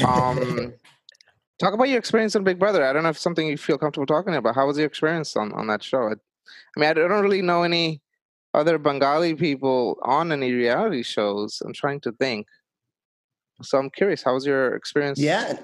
Um, 0.07 0.73
talk 1.59 1.75
about 1.75 1.91
your 1.91 1.99
experience 1.99 2.35
on 2.35 2.43
Big 2.43 2.59
Brother. 2.59 2.87
I 2.87 2.95
don't 2.95 3.03
know 3.03 3.11
if 3.11 3.19
something 3.19 3.47
you 3.47 3.59
feel 3.59 3.77
comfortable 3.77 4.07
talking 4.07 4.35
about. 4.35 4.55
How 4.55 4.67
was 4.67 4.79
your 4.79 4.87
experience 4.87 5.37
on 5.37 5.53
on 5.53 5.67
that 5.67 5.83
show? 5.83 6.05
I, 6.09 6.13
I 6.13 6.81
mean, 6.81 6.89
I 6.89 6.95
don't 6.95 7.23
really 7.23 7.43
know 7.43 7.65
any 7.65 8.01
other 8.55 8.79
Bengali 8.79 9.35
people 9.35 9.99
on 10.03 10.33
any 10.33 10.53
reality 10.53 11.03
shows. 11.03 11.61
I'm 11.63 11.75
trying 11.75 12.01
to 12.01 12.13
think. 12.13 12.47
So 13.63 13.79
I'm 13.79 13.91
curious, 13.91 14.23
how 14.23 14.35
was 14.35 14.47
your 14.47 14.75
experience? 14.75 15.19
Yeah. 15.19 15.59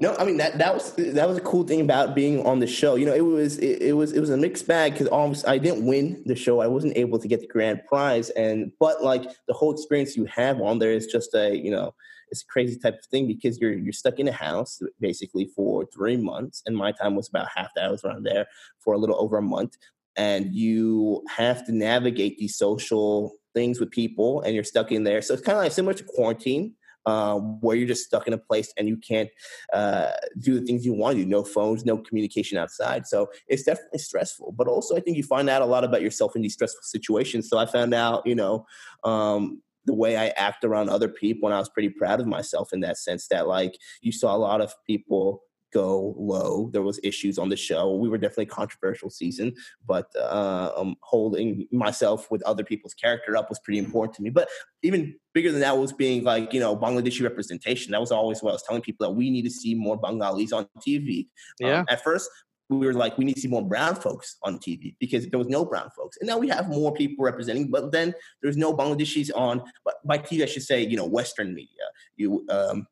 No, 0.00 0.16
I 0.16 0.24
mean 0.24 0.38
that 0.38 0.58
that 0.58 0.74
was 0.74 0.94
that 0.96 1.28
was 1.28 1.38
a 1.38 1.40
cool 1.42 1.62
thing 1.62 1.80
about 1.80 2.16
being 2.16 2.44
on 2.44 2.58
the 2.58 2.66
show. 2.66 2.96
You 2.96 3.06
know, 3.06 3.14
it 3.14 3.20
was 3.20 3.58
it, 3.58 3.80
it 3.80 3.92
was 3.92 4.12
it 4.12 4.18
was 4.18 4.30
a 4.30 4.36
mixed 4.36 4.66
bag 4.66 4.94
because 4.98 5.44
I 5.44 5.58
didn't 5.58 5.86
win 5.86 6.22
the 6.26 6.34
show. 6.34 6.60
I 6.60 6.66
wasn't 6.66 6.96
able 6.96 7.20
to 7.20 7.28
get 7.28 7.40
the 7.40 7.46
grand 7.46 7.82
prize, 7.86 8.30
and 8.30 8.72
but 8.80 9.04
like 9.04 9.22
the 9.46 9.54
whole 9.54 9.72
experience 9.72 10.16
you 10.16 10.24
have 10.24 10.60
on 10.60 10.80
there 10.80 10.90
is 10.90 11.06
just 11.06 11.34
a 11.34 11.56
you 11.56 11.70
know 11.70 11.94
it's 12.32 12.42
a 12.42 12.46
crazy 12.46 12.76
type 12.76 12.94
of 12.94 13.04
thing 13.04 13.28
because 13.28 13.58
you're 13.60 13.74
you're 13.74 13.92
stuck 13.92 14.18
in 14.18 14.26
a 14.26 14.32
house 14.32 14.80
basically 14.98 15.48
for 15.54 15.86
three 15.94 16.16
months, 16.16 16.64
and 16.66 16.76
my 16.76 16.90
time 16.90 17.14
was 17.14 17.28
about 17.28 17.46
half 17.54 17.68
that. 17.76 17.84
I 17.84 17.90
was 17.90 18.04
around 18.04 18.24
there 18.24 18.46
for 18.80 18.94
a 18.94 18.98
little 18.98 19.20
over 19.20 19.38
a 19.38 19.42
month, 19.42 19.76
and 20.16 20.52
you 20.52 21.22
have 21.28 21.64
to 21.66 21.72
navigate 21.72 22.38
these 22.38 22.56
social 22.56 23.34
things 23.54 23.78
with 23.78 23.92
people, 23.92 24.40
and 24.40 24.52
you're 24.54 24.64
stuck 24.64 24.90
in 24.90 25.04
there. 25.04 25.22
So 25.22 25.34
it's 25.34 25.44
kind 25.44 25.58
of 25.58 25.62
like 25.62 25.72
similar 25.72 25.94
to 25.94 26.04
quarantine 26.04 26.74
um, 27.06 27.60
where 27.60 27.76
you're 27.76 27.88
just 27.88 28.04
stuck 28.04 28.26
in 28.26 28.32
a 28.32 28.38
place 28.38 28.72
and 28.76 28.88
you 28.88 28.96
can't 28.96 29.28
uh, 29.72 30.12
do 30.38 30.58
the 30.58 30.66
things 30.66 30.84
you 30.84 30.92
want 30.92 31.16
to 31.16 31.22
do. 31.22 31.28
No 31.28 31.44
phones, 31.44 31.84
no 31.84 31.98
communication 31.98 32.58
outside. 32.58 33.06
So 33.06 33.30
it's 33.48 33.64
definitely 33.64 33.98
stressful. 33.98 34.52
But 34.52 34.68
also, 34.68 34.96
I 34.96 35.00
think 35.00 35.16
you 35.16 35.22
find 35.22 35.48
out 35.48 35.62
a 35.62 35.66
lot 35.66 35.84
about 35.84 36.02
yourself 36.02 36.36
in 36.36 36.42
these 36.42 36.54
stressful 36.54 36.82
situations. 36.82 37.48
So 37.48 37.58
I 37.58 37.66
found 37.66 37.94
out, 37.94 38.26
you 38.26 38.34
know, 38.34 38.66
um, 39.04 39.62
the 39.84 39.94
way 39.94 40.16
I 40.16 40.28
act 40.28 40.64
around 40.64 40.90
other 40.90 41.08
people, 41.08 41.48
and 41.48 41.54
I 41.54 41.58
was 41.58 41.68
pretty 41.68 41.88
proud 41.88 42.20
of 42.20 42.26
myself 42.26 42.72
in 42.72 42.80
that 42.80 42.98
sense. 42.98 43.26
That 43.28 43.48
like 43.48 43.76
you 44.00 44.12
saw 44.12 44.34
a 44.34 44.38
lot 44.38 44.60
of 44.60 44.74
people 44.86 45.42
go 45.72 46.14
low. 46.16 46.70
There 46.72 46.82
was 46.82 47.00
issues 47.02 47.38
on 47.38 47.48
the 47.48 47.56
show. 47.56 47.94
We 47.94 48.08
were 48.08 48.18
definitely 48.18 48.44
a 48.44 48.48
controversial 48.48 49.10
season, 49.10 49.54
but 49.86 50.06
uh, 50.16 50.72
um, 50.76 50.96
holding 51.00 51.66
myself 51.72 52.30
with 52.30 52.42
other 52.42 52.64
people's 52.64 52.94
character 52.94 53.36
up 53.36 53.48
was 53.48 53.58
pretty 53.60 53.78
important 53.78 54.14
to 54.16 54.22
me. 54.22 54.30
But 54.30 54.48
even 54.82 55.14
bigger 55.34 55.50
than 55.50 55.60
that 55.60 55.78
was 55.78 55.92
being 55.92 56.24
like 56.24 56.52
you 56.52 56.60
know 56.60 56.76
Bangladeshi 56.76 57.22
representation. 57.22 57.92
That 57.92 58.00
was 58.00 58.12
always 58.12 58.42
what 58.42 58.50
I 58.50 58.54
was 58.54 58.62
telling 58.62 58.82
people 58.82 59.06
that 59.06 59.14
we 59.14 59.30
need 59.30 59.42
to 59.42 59.50
see 59.50 59.74
more 59.74 59.96
Bengalis 59.96 60.52
on 60.52 60.68
TV. 60.86 61.28
Um, 61.62 61.68
yeah. 61.68 61.78
Um, 61.80 61.86
at 61.88 62.02
first, 62.04 62.28
we 62.68 62.86
were 62.86 62.94
like, 62.94 63.18
we 63.18 63.24
need 63.24 63.34
to 63.34 63.40
see 63.40 63.48
more 63.48 63.66
brown 63.66 63.94
folks 63.94 64.36
on 64.42 64.58
TV 64.58 64.96
because 64.98 65.26
there 65.28 65.38
was 65.38 65.48
no 65.48 65.64
brown 65.64 65.90
folks. 65.96 66.16
And 66.18 66.26
now 66.26 66.38
we 66.38 66.48
have 66.48 66.68
more 66.68 66.92
people 66.92 67.24
representing, 67.24 67.70
but 67.70 67.92
then 67.92 68.14
there's 68.42 68.56
no 68.56 68.74
Bangladeshis 68.74 69.30
on, 69.34 69.62
but 69.84 69.94
by 70.04 70.18
TV, 70.18 70.42
I 70.42 70.46
should 70.46 70.62
say, 70.62 70.82
you 70.82 70.96
know, 70.96 71.04
Western 71.04 71.54
media. 71.54 71.68
You, 72.16 72.44
um, 72.48 72.86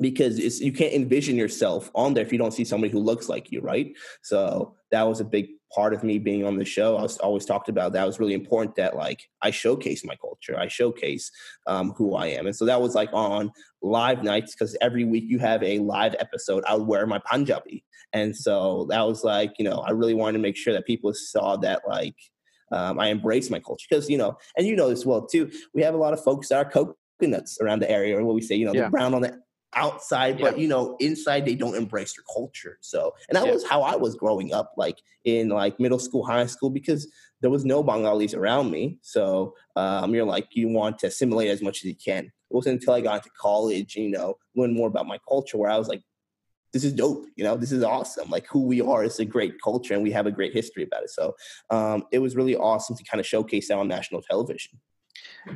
because 0.00 0.38
it's 0.38 0.60
you 0.60 0.72
can't 0.72 0.94
envision 0.94 1.36
yourself 1.36 1.90
on 1.94 2.14
there 2.14 2.24
if 2.24 2.32
you 2.32 2.38
don't 2.38 2.52
see 2.52 2.64
somebody 2.64 2.92
who 2.92 2.98
looks 2.98 3.28
like 3.28 3.52
you, 3.52 3.60
right? 3.60 3.94
So 4.22 4.74
that 4.90 5.02
was 5.02 5.20
a 5.20 5.24
big 5.24 5.48
part 5.74 5.94
of 5.94 6.02
me 6.02 6.18
being 6.18 6.44
on 6.44 6.56
the 6.56 6.64
show. 6.64 6.96
I 6.96 7.02
was 7.02 7.18
always 7.18 7.44
talked 7.44 7.68
about 7.68 7.92
that. 7.92 8.04
It 8.04 8.06
was 8.06 8.20
really 8.20 8.34
important 8.34 8.76
that 8.76 8.96
like 8.96 9.28
I 9.42 9.50
showcase 9.50 10.04
my 10.04 10.16
culture, 10.16 10.58
I 10.58 10.68
showcase 10.68 11.30
um, 11.66 11.92
who 11.92 12.14
I 12.14 12.26
am, 12.28 12.46
and 12.46 12.56
so 12.56 12.64
that 12.64 12.80
was 12.80 12.94
like 12.94 13.10
on 13.12 13.52
live 13.82 14.22
nights 14.22 14.54
because 14.54 14.76
every 14.80 15.04
week 15.04 15.24
you 15.26 15.38
have 15.38 15.62
a 15.62 15.78
live 15.78 16.14
episode. 16.18 16.64
I 16.66 16.74
would 16.74 16.86
wear 16.86 17.06
my 17.06 17.20
Punjabi, 17.30 17.84
and 18.12 18.34
so 18.36 18.86
that 18.90 19.06
was 19.06 19.24
like 19.24 19.54
you 19.58 19.64
know 19.64 19.78
I 19.78 19.90
really 19.90 20.14
wanted 20.14 20.34
to 20.34 20.42
make 20.42 20.56
sure 20.56 20.72
that 20.72 20.86
people 20.86 21.12
saw 21.14 21.56
that 21.56 21.82
like 21.86 22.16
um, 22.72 22.98
I 22.98 23.08
embrace 23.08 23.50
my 23.50 23.60
culture 23.60 23.86
because 23.88 24.08
you 24.08 24.18
know, 24.18 24.36
and 24.56 24.66
you 24.66 24.74
know 24.74 24.88
this 24.88 25.04
well 25.04 25.26
too. 25.26 25.50
We 25.74 25.82
have 25.82 25.94
a 25.94 25.98
lot 25.98 26.14
of 26.14 26.24
folks 26.24 26.48
that 26.48 26.56
are 26.56 26.70
coconuts 26.70 27.60
around 27.60 27.80
the 27.80 27.90
area, 27.90 28.18
or 28.18 28.24
what 28.24 28.34
we 28.34 28.42
say, 28.42 28.56
you 28.56 28.64
know, 28.64 28.72
yeah. 28.72 28.82
they're 28.82 28.90
brown 28.90 29.14
on 29.14 29.22
the 29.22 29.38
outside, 29.74 30.38
but 30.38 30.58
you 30.58 30.68
know, 30.68 30.96
inside 31.00 31.44
they 31.44 31.54
don't 31.54 31.74
embrace 31.74 32.14
their 32.14 32.24
culture. 32.32 32.78
So, 32.80 33.14
and 33.28 33.36
that 33.36 33.46
was 33.46 33.64
how 33.64 33.82
I 33.82 33.96
was 33.96 34.14
growing 34.14 34.52
up, 34.52 34.72
like 34.76 34.98
in 35.24 35.48
like 35.48 35.78
middle 35.80 35.98
school, 35.98 36.24
high 36.24 36.46
school, 36.46 36.70
because 36.70 37.08
there 37.40 37.50
was 37.50 37.64
no 37.64 37.82
Bengalis 37.82 38.34
around 38.34 38.70
me. 38.70 38.98
So 39.02 39.54
um, 39.76 40.14
you're 40.14 40.26
like, 40.26 40.48
you 40.52 40.68
want 40.68 40.98
to 41.00 41.08
assimilate 41.08 41.50
as 41.50 41.62
much 41.62 41.78
as 41.78 41.84
you 41.84 41.94
can. 41.94 42.24
It 42.26 42.54
wasn't 42.54 42.80
until 42.80 42.94
I 42.94 43.00
got 43.00 43.16
into 43.16 43.30
college, 43.30 43.96
you 43.96 44.10
know, 44.10 44.36
learn 44.54 44.74
more 44.74 44.88
about 44.88 45.06
my 45.06 45.18
culture, 45.28 45.58
where 45.58 45.70
I 45.70 45.78
was 45.78 45.88
like, 45.88 46.02
this 46.72 46.84
is 46.84 46.92
dope. 46.92 47.26
You 47.36 47.44
know, 47.44 47.56
this 47.56 47.72
is 47.72 47.82
awesome. 47.82 48.30
Like 48.30 48.46
who 48.46 48.62
we 48.62 48.80
are 48.80 49.04
is 49.04 49.18
a 49.20 49.24
great 49.24 49.60
culture, 49.62 49.94
and 49.94 50.02
we 50.02 50.10
have 50.12 50.26
a 50.26 50.30
great 50.30 50.52
history 50.52 50.84
about 50.84 51.04
it. 51.04 51.10
So 51.10 51.34
um, 51.70 52.04
it 52.12 52.18
was 52.18 52.36
really 52.36 52.56
awesome 52.56 52.96
to 52.96 53.04
kind 53.04 53.20
of 53.20 53.26
showcase 53.26 53.68
that 53.68 53.78
on 53.78 53.88
national 53.88 54.22
television. 54.22 54.80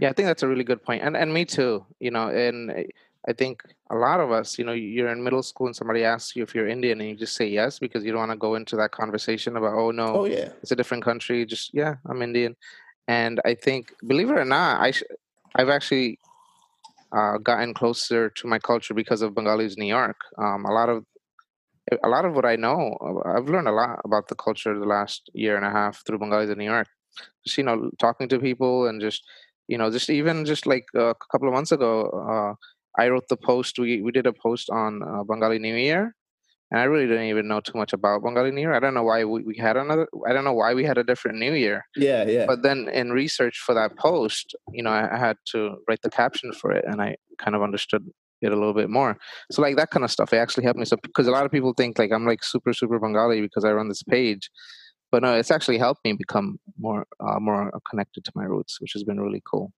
Yeah, 0.00 0.11
I 0.11 0.12
think 0.12 0.26
that's 0.26 0.42
a 0.42 0.48
really 0.48 0.64
good 0.64 0.83
point, 0.83 1.02
and 1.02 1.16
and 1.16 1.33
me 1.33 1.44
too. 1.44 1.85
You 2.00 2.11
know, 2.11 2.29
and 2.29 2.87
I 3.29 3.33
think 3.33 3.62
a 3.91 3.97
lot 3.97 4.21
of 4.21 4.31
us, 4.31 4.59
you 4.59 4.65
know, 4.65 4.73
you're 4.73 5.09
in 5.09 5.23
middle 5.23 5.43
school 5.43 5.67
and 5.67 5.75
somebody 5.75 6.05
asks 6.05 6.37
you 6.37 6.43
if 6.43 6.55
you're 6.55 6.69
Indian 6.69 7.01
and 7.01 7.11
you 7.11 7.17
just 7.17 7.35
say 7.35 7.47
yes 7.49 7.79
because 7.79 8.05
you 8.05 8.12
don't 8.12 8.21
want 8.21 8.31
to 8.31 8.37
go 8.37 8.55
into 8.55 8.77
that 8.77 8.93
conversation 8.93 9.57
about, 9.57 9.75
oh 9.75 9.91
no, 9.91 10.07
oh, 10.07 10.25
yeah. 10.25 10.51
it's 10.62 10.71
a 10.71 10.77
different 10.77 11.05
country. 11.05 11.45
Just, 11.45 11.75
yeah, 11.75 11.97
I'm 12.09 12.23
Indian. 12.23 12.57
And 13.09 13.41
I 13.45 13.55
think, 13.55 13.93
believe 14.07 14.31
it 14.31 14.39
or 14.39 14.45
not, 14.45 14.81
I 14.81 14.93
sh- 14.93 15.03
I've 15.55 15.69
actually 15.69 16.19
uh, 17.12 17.39
gotten 17.39 17.75
closer 17.75 18.31
to 18.31 18.47
my 18.47 18.59
culture 18.59 18.95
because 18.95 19.23
of 19.23 19.35
Bengalis 19.35 19.77
New 19.77 19.87
York. 19.87 20.17
Um, 20.39 20.65
a 20.65 20.73
lot 20.73 20.89
of 20.89 21.05
a 22.03 22.09
lot 22.09 22.25
of 22.25 22.35
what 22.35 22.45
I 22.45 22.57
know, 22.57 22.99
I've 23.25 23.49
learned 23.49 23.69
a 23.69 23.73
lot 23.73 24.01
about 24.05 24.27
the 24.27 24.35
culture 24.35 24.77
the 24.77 24.85
last 24.85 25.31
year 25.35 25.57
and 25.57 25.65
a 25.65 25.71
half 25.71 26.05
through 26.05 26.19
Bengalis 26.19 26.51
in 26.51 26.59
New 26.59 26.65
York. 26.65 26.89
Just 27.45 27.59
you 27.59 27.62
know, 27.62 27.91
talking 28.01 28.29
to 28.29 28.41
people 28.41 28.89
and 28.89 29.01
just 29.01 29.23
you 29.69 29.79
know, 29.79 29.91
just 29.91 30.11
even 30.11 30.45
just 30.45 30.67
like 30.67 30.87
a 30.95 31.15
couple 31.31 31.49
of 31.49 31.55
months 31.55 31.73
ago, 31.73 32.11
uh, 32.11 32.55
I 32.99 33.09
wrote 33.09 33.29
the 33.29 33.37
post. 33.37 33.79
We 33.79 34.03
we 34.03 34.13
did 34.13 34.27
a 34.27 34.33
post 34.33 34.71
on 34.71 35.03
uh, 35.03 35.25
Bengali 35.25 35.59
New 35.59 35.77
Year, 35.77 36.15
and 36.71 36.81
I 36.81 36.85
really 36.85 37.07
didn't 37.07 37.27
even 37.27 37.47
know 37.49 37.61
too 37.61 37.77
much 37.79 37.93
about 37.93 38.23
Bengali 38.23 38.51
New 38.51 38.61
Year. 38.61 38.75
I 38.75 38.81
don't 38.81 38.95
know 38.95 39.03
why 39.03 39.25
we, 39.25 39.43
we 39.43 39.57
had 39.57 39.77
another. 39.77 40.09
I 40.29 40.33
don't 40.33 40.45
know 40.45 40.53
why 40.53 40.75
we 40.75 40.85
had 40.85 40.99
a 40.99 41.05
different 41.05 41.39
New 41.39 41.53
Year. 41.53 41.85
Yeah, 41.97 42.25
yeah. 42.25 42.47
But 42.47 42.63
then 42.63 42.89
in 42.89 43.11
research 43.11 43.59
for 43.59 43.75
that 43.75 43.97
post, 43.97 44.57
you 44.73 44.83
know, 44.83 44.91
I, 44.91 45.15
I 45.15 45.19
had 45.19 45.37
to 45.53 45.77
write 45.89 46.03
the 46.03 46.11
caption 46.11 46.53
for 46.53 46.73
it, 46.73 46.85
and 46.87 47.01
I 47.01 47.17
kind 47.39 47.55
of 47.55 47.63
understood 47.63 48.07
it 48.43 48.53
a 48.53 48.57
little 48.57 48.75
bit 48.75 48.91
more. 48.91 49.17
So 49.51 49.63
like 49.63 49.77
that 49.77 49.91
kind 49.91 50.05
of 50.05 50.11
stuff, 50.11 50.33
it 50.33 50.39
actually 50.39 50.65
helped 50.65 50.79
me. 50.79 50.85
So 50.85 50.97
because 51.03 51.27
a 51.27 51.31
lot 51.31 51.47
of 51.47 51.53
people 51.53 51.73
think 51.75 51.99
like 51.99 52.13
I'm 52.13 52.27
like 52.27 52.45
super 52.45 52.73
super 52.73 52.99
Bengali 52.99 53.41
because 53.41 53.65
I 53.65 53.73
run 53.73 53.89
this 53.89 54.03
page, 54.03 54.51
but 55.13 55.23
no, 55.23 55.35
it's 55.35 55.51
actually 55.51 55.79
helped 55.79 56.05
me 56.05 56.13
become 56.15 56.59
more 56.79 57.07
uh, 57.21 57.39
more 57.39 57.71
connected 57.89 58.25
to 58.25 58.33
my 58.35 58.45
roots, 58.45 58.81
which 58.81 58.93
has 58.95 59.05
been 59.05 59.21
really 59.21 59.43
cool. 59.51 59.73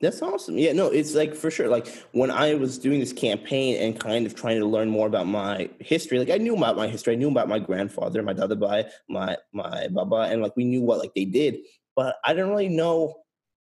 That's 0.00 0.20
awesome. 0.22 0.58
Yeah, 0.58 0.72
no, 0.72 0.88
it's 0.88 1.14
like 1.14 1.34
for 1.34 1.50
sure. 1.50 1.68
Like 1.68 1.86
when 2.12 2.30
I 2.30 2.54
was 2.54 2.78
doing 2.78 3.00
this 3.00 3.12
campaign 3.12 3.80
and 3.80 3.98
kind 3.98 4.26
of 4.26 4.34
trying 4.34 4.58
to 4.58 4.66
learn 4.66 4.90
more 4.90 5.06
about 5.06 5.26
my 5.26 5.70
history, 5.78 6.18
like 6.18 6.30
I 6.30 6.36
knew 6.36 6.56
about 6.56 6.76
my 6.76 6.88
history. 6.88 7.14
I 7.14 7.16
knew 7.16 7.30
about 7.30 7.48
my 7.48 7.58
grandfather, 7.58 8.22
my 8.22 8.34
dadabai, 8.34 8.90
my 9.08 9.36
my 9.52 9.88
baba, 9.88 10.28
and 10.30 10.42
like 10.42 10.56
we 10.56 10.64
knew 10.64 10.82
what 10.82 10.98
like 10.98 11.14
they 11.14 11.24
did, 11.24 11.58
but 11.96 12.16
I 12.24 12.34
didn't 12.34 12.50
really 12.50 12.68
know 12.68 13.14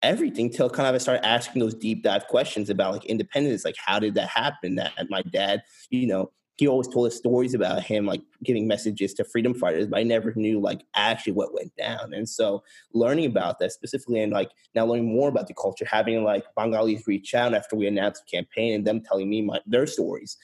everything 0.02 0.50
till 0.50 0.70
kind 0.70 0.88
of 0.90 0.96
I 0.96 0.98
started 0.98 1.26
asking 1.26 1.62
those 1.62 1.74
deep 1.76 2.04
dive 2.04 2.28
questions 2.28 2.70
about 2.70 2.94
like 2.94 3.06
independence. 3.06 3.64
Like 3.64 3.76
how 3.78 4.00
did 4.00 4.16
that 4.16 4.28
happen? 4.28 4.76
That 4.76 4.94
my 5.10 5.22
dad, 5.22 5.64
you 5.90 6.08
know, 6.08 6.32
he 6.58 6.68
always 6.68 6.88
told 6.88 7.08
us 7.08 7.16
stories 7.16 7.54
about 7.54 7.84
him 7.84 8.06
like 8.06 8.22
giving 8.44 8.68
messages 8.68 9.14
to 9.14 9.24
freedom 9.24 9.54
fighters 9.54 9.88
but 9.88 10.00
i 10.00 10.04
never 10.04 10.34
knew 10.36 10.60
like 10.60 10.82
actually 10.96 11.34
what 11.34 11.54
went 11.54 11.76
down. 11.76 12.14
And 12.14 12.28
so 12.28 12.64
learning 12.94 13.26
about 13.26 13.60
that 13.60 13.72
specifically 13.72 14.22
and 14.22 14.32
like 14.32 14.52
now 14.74 14.86
learning 14.86 15.14
more 15.14 15.30
about 15.30 15.48
the 15.48 15.54
culture 15.54 15.86
having 15.90 16.24
like 16.24 16.46
bengalis 16.56 17.08
reach 17.08 17.34
out 17.34 17.54
after 17.54 17.76
we 17.76 17.88
announced 17.88 18.24
the 18.26 18.38
campaign 18.38 18.74
and 18.74 18.86
them 18.86 19.02
telling 19.02 19.30
me 19.30 19.42
my, 19.42 19.60
their 19.66 19.88
stories 19.88 20.38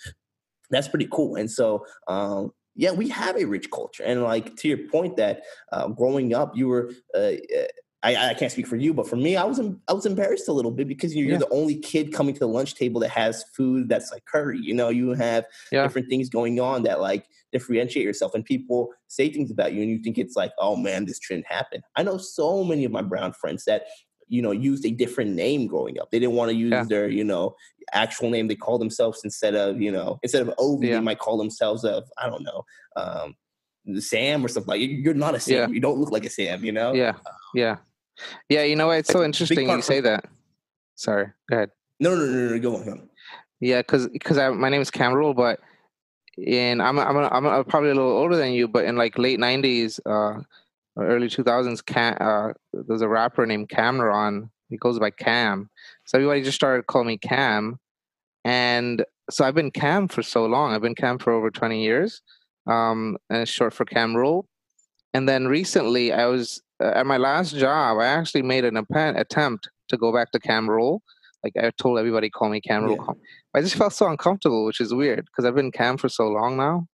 that's 0.71 0.87
pretty 0.87 1.07
cool. 1.11 1.35
And 1.35 1.51
so 1.51 1.85
um, 2.07 2.51
yeah, 2.75 2.91
we 2.91 3.09
have 3.09 3.37
a 3.37 3.45
rich 3.45 3.69
culture, 3.69 4.03
and 4.03 4.23
like 4.23 4.55
to 4.55 4.67
your 4.69 4.87
point 4.89 5.17
that 5.17 5.43
uh, 5.71 5.89
growing 5.89 6.33
up, 6.33 6.55
you 6.55 6.69
were 6.69 6.91
uh, 7.13 7.33
I, 8.03 8.29
I 8.29 8.33
can't 8.33 8.51
speak 8.51 8.65
for 8.65 8.77
you, 8.77 8.93
but 8.93 9.07
for 9.07 9.15
me, 9.15 9.35
I 9.35 9.43
was 9.43 9.59
I 9.59 9.93
was 9.93 10.07
embarrassed 10.07 10.47
a 10.47 10.53
little 10.53 10.71
bit 10.71 10.87
because 10.87 11.15
you're, 11.15 11.29
yeah. 11.29 11.37
the 11.37 11.49
only 11.49 11.75
kid 11.75 12.11
coming 12.11 12.33
to 12.33 12.39
the 12.39 12.47
lunch 12.47 12.73
table 12.73 12.99
that 13.01 13.11
has 13.11 13.43
food 13.55 13.89
that's 13.89 14.11
like 14.11 14.25
curry. 14.25 14.59
You 14.59 14.73
know, 14.73 14.89
you 14.89 15.13
have 15.13 15.45
yeah. 15.71 15.83
different 15.83 16.09
things 16.09 16.27
going 16.27 16.59
on 16.59 16.83
that 16.83 16.99
like 16.99 17.25
differentiate 17.51 18.03
yourself, 18.03 18.33
and 18.33 18.43
people 18.43 18.89
say 19.07 19.29
things 19.29 19.51
about 19.51 19.73
you, 19.73 19.83
and 19.83 19.91
you 19.91 19.99
think 19.99 20.17
it's 20.17 20.35
like, 20.35 20.51
oh 20.57 20.75
man, 20.75 21.05
this 21.05 21.19
shouldn't 21.21 21.45
happen. 21.45 21.81
I 21.95 22.01
know 22.01 22.17
so 22.17 22.63
many 22.63 22.85
of 22.85 22.91
my 22.91 23.03
brown 23.03 23.33
friends 23.33 23.65
that 23.65 23.83
you 24.27 24.41
know 24.41 24.51
used 24.51 24.83
a 24.85 24.91
different 24.91 25.35
name 25.35 25.67
growing 25.67 25.99
up. 25.99 26.09
They 26.09 26.17
didn't 26.17 26.35
want 26.35 26.49
to 26.49 26.57
use 26.57 26.71
yeah. 26.71 26.83
their 26.83 27.07
you 27.07 27.23
know 27.23 27.55
actual 27.93 28.31
name. 28.31 28.47
They 28.47 28.55
call 28.55 28.79
themselves 28.79 29.21
instead 29.23 29.53
of 29.53 29.79
you 29.79 29.91
know 29.91 30.19
instead 30.23 30.41
of 30.41 30.55
Ovi, 30.57 30.89
they 30.89 30.99
might 31.01 31.19
call 31.19 31.37
themselves 31.37 31.85
of 31.85 32.05
I 32.17 32.27
don't 32.27 32.43
know. 32.43 32.65
Um, 32.95 33.35
Sam 33.99 34.45
or 34.45 34.47
something 34.47 34.67
like 34.67 34.81
you're 34.81 35.13
not 35.13 35.35
a 35.35 35.39
Sam. 35.39 35.73
You 35.73 35.79
don't 35.79 35.99
look 35.99 36.11
like 36.11 36.25
a 36.25 36.29
Sam, 36.29 36.63
you 36.63 36.71
know? 36.71 36.93
Yeah. 36.93 37.13
Yeah. 37.55 37.77
Yeah, 38.49 38.63
you 38.63 38.75
know 38.75 38.87
what? 38.87 38.99
It's 38.99 39.11
so 39.11 39.23
interesting 39.23 39.69
you 39.69 39.81
say 39.81 40.01
that. 40.01 40.25
Sorry, 40.95 41.27
go 41.49 41.55
ahead. 41.55 41.71
No, 41.99 42.15
no, 42.15 42.25
no, 42.25 42.49
no, 42.49 42.59
go 42.59 42.75
on. 42.75 42.85
Go 42.85 42.91
on. 42.91 43.09
Yeah, 43.59 43.81
because 43.81 44.07
because 44.09 44.37
my 44.55 44.69
name 44.69 44.81
is 44.81 44.91
Cameron, 44.91 45.33
but 45.35 45.59
in 46.37 46.81
I'm 46.81 46.99
I'm 46.99 47.17
I'm, 47.17 47.47
I'm 47.47 47.65
probably 47.65 47.91
a 47.91 47.95
little 47.95 48.11
older 48.11 48.35
than 48.35 48.53
you, 48.53 48.67
but 48.67 48.85
in 48.85 48.95
like 48.97 49.17
late 49.17 49.39
'90s, 49.39 49.99
uh, 50.05 50.41
early 50.97 51.27
2000s, 51.27 51.85
Cam, 51.85 52.17
uh, 52.19 52.53
there's 52.73 53.01
a 53.01 53.07
rapper 53.07 53.45
named 53.45 53.69
Cam'ron. 53.69 54.49
He 54.69 54.77
goes 54.77 54.99
by 54.99 55.11
Cam, 55.11 55.69
so 56.05 56.17
everybody 56.17 56.41
just 56.41 56.55
started 56.55 56.87
calling 56.87 57.07
me 57.07 57.17
Cam, 57.17 57.79
and 58.43 59.05
so 59.29 59.45
I've 59.45 59.55
been 59.55 59.71
Cam 59.71 60.07
for 60.07 60.23
so 60.23 60.45
long. 60.45 60.73
I've 60.73 60.81
been 60.81 60.95
Cam 60.95 61.19
for 61.19 61.33
over 61.33 61.51
20 61.51 61.83
years, 61.83 62.21
um, 62.67 63.17
and 63.29 63.41
it's 63.41 63.51
short 63.51 63.73
for 63.73 63.85
Kamrul. 63.85 64.45
And 65.13 65.27
then 65.27 65.47
recently, 65.47 66.13
I 66.13 66.25
was 66.25 66.61
Uh, 66.81 66.91
at 66.95 67.05
my 67.05 67.17
last 67.17 67.55
job, 67.55 67.99
I 67.99 68.05
actually 68.05 68.41
made 68.41 68.65
an 68.65 68.77
attempt 68.77 69.69
to 69.89 69.97
go 69.97 70.13
back 70.13 70.31
to 70.31 70.39
Kamrul. 70.39 70.99
Like 71.43 71.53
I 71.57 71.71
told 71.71 71.99
everybody, 71.99 72.29
call 72.29 72.49
me 72.49 72.61
Kamrul. 72.61 72.97
Yeah. 72.97 73.13
I 73.53 73.61
just 73.61 73.75
felt 73.75 73.93
so 73.93 74.07
uncomfortable, 74.07 74.65
which 74.65 74.79
is 74.79 74.93
weird 74.93 75.25
because 75.25 75.45
I've 75.45 75.55
been 75.55 75.71
cam 75.71 75.97
for 75.97 76.09
so 76.09 76.27
long 76.27 76.57
now. 76.57 76.87